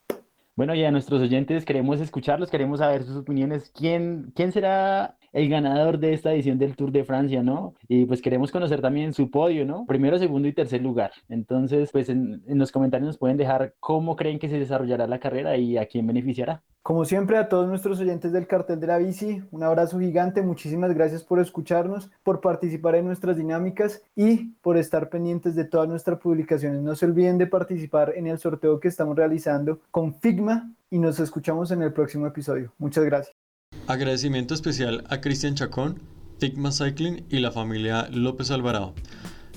Bueno, 0.55 0.75
y 0.75 0.83
a 0.83 0.91
nuestros 0.91 1.21
oyentes 1.21 1.65
queremos 1.65 2.01
escucharlos, 2.01 2.51
queremos 2.51 2.79
saber 2.79 3.03
sus 3.03 3.15
opiniones. 3.15 3.71
¿Quién, 3.73 4.31
quién 4.35 4.51
será 4.51 5.17
el 5.33 5.49
ganador 5.49 5.99
de 5.99 6.13
esta 6.13 6.33
edición 6.33 6.57
del 6.57 6.75
Tour 6.75 6.91
de 6.91 7.03
Francia, 7.03 7.43
¿no? 7.43 7.75
Y 7.87 8.05
pues 8.05 8.21
queremos 8.21 8.51
conocer 8.51 8.81
también 8.81 9.13
su 9.13 9.29
podio, 9.31 9.65
¿no? 9.65 9.85
Primero, 9.85 10.17
segundo 10.19 10.47
y 10.47 10.53
tercer 10.53 10.81
lugar. 10.81 11.11
Entonces, 11.29 11.89
pues 11.91 12.09
en, 12.09 12.43
en 12.47 12.57
los 12.57 12.71
comentarios 12.71 13.07
nos 13.07 13.17
pueden 13.17 13.37
dejar 13.37 13.73
cómo 13.79 14.15
creen 14.15 14.39
que 14.39 14.49
se 14.49 14.59
desarrollará 14.59 15.07
la 15.07 15.19
carrera 15.19 15.57
y 15.57 15.77
a 15.77 15.85
quién 15.85 16.07
beneficiará. 16.07 16.61
Como 16.83 17.05
siempre, 17.05 17.37
a 17.37 17.47
todos 17.47 17.67
nuestros 17.67 17.99
oyentes 17.99 18.31
del 18.31 18.47
cartel 18.47 18.79
de 18.79 18.87
la 18.87 18.97
bici, 18.97 19.43
un 19.51 19.61
abrazo 19.61 19.99
gigante, 19.99 20.41
muchísimas 20.41 20.91
gracias 20.95 21.23
por 21.23 21.39
escucharnos, 21.39 22.09
por 22.23 22.41
participar 22.41 22.95
en 22.95 23.05
nuestras 23.05 23.37
dinámicas 23.37 24.01
y 24.15 24.53
por 24.63 24.77
estar 24.77 25.09
pendientes 25.09 25.55
de 25.55 25.65
todas 25.65 25.87
nuestras 25.87 26.19
publicaciones. 26.19 26.81
No 26.81 26.95
se 26.95 27.05
olviden 27.05 27.37
de 27.37 27.45
participar 27.45 28.13
en 28.15 28.25
el 28.25 28.39
sorteo 28.39 28.79
que 28.79 28.87
estamos 28.87 29.15
realizando 29.15 29.79
con 29.91 30.15
Figma 30.15 30.71
y 30.89 30.97
nos 30.97 31.19
escuchamos 31.19 31.69
en 31.69 31.83
el 31.83 31.93
próximo 31.93 32.25
episodio. 32.25 32.73
Muchas 32.79 33.05
gracias. 33.05 33.40
Agradecimiento 33.87 34.53
especial 34.53 35.03
a 35.09 35.21
Cristian 35.21 35.55
Chacón, 35.55 35.99
Figma 36.39 36.71
Cycling 36.71 37.25
y 37.29 37.39
la 37.39 37.51
familia 37.51 38.07
López 38.11 38.51
Alvarado. 38.51 38.93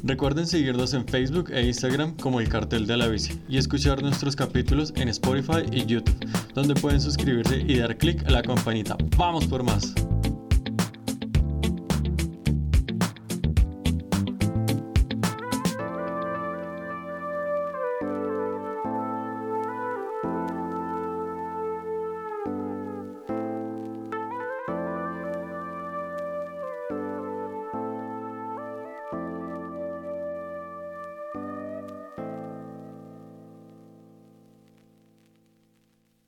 Recuerden 0.02 0.46
seguirnos 0.46 0.92
en 0.92 1.06
Facebook 1.06 1.50
e 1.50 1.62
Instagram 1.66 2.16
como 2.16 2.40
el 2.40 2.48
cartel 2.48 2.86
de 2.86 2.96
la 2.96 3.08
bici 3.08 3.40
y 3.48 3.58
escuchar 3.58 4.02
nuestros 4.02 4.36
capítulos 4.36 4.92
en 4.96 5.08
Spotify 5.08 5.62
y 5.72 5.86
YouTube, 5.86 6.16
donde 6.54 6.74
pueden 6.74 7.00
suscribirse 7.00 7.64
y 7.66 7.78
dar 7.78 7.96
clic 7.96 8.26
a 8.26 8.30
la 8.30 8.42
campanita. 8.42 8.96
¡Vamos 9.16 9.46
por 9.46 9.62
más! 9.62 9.94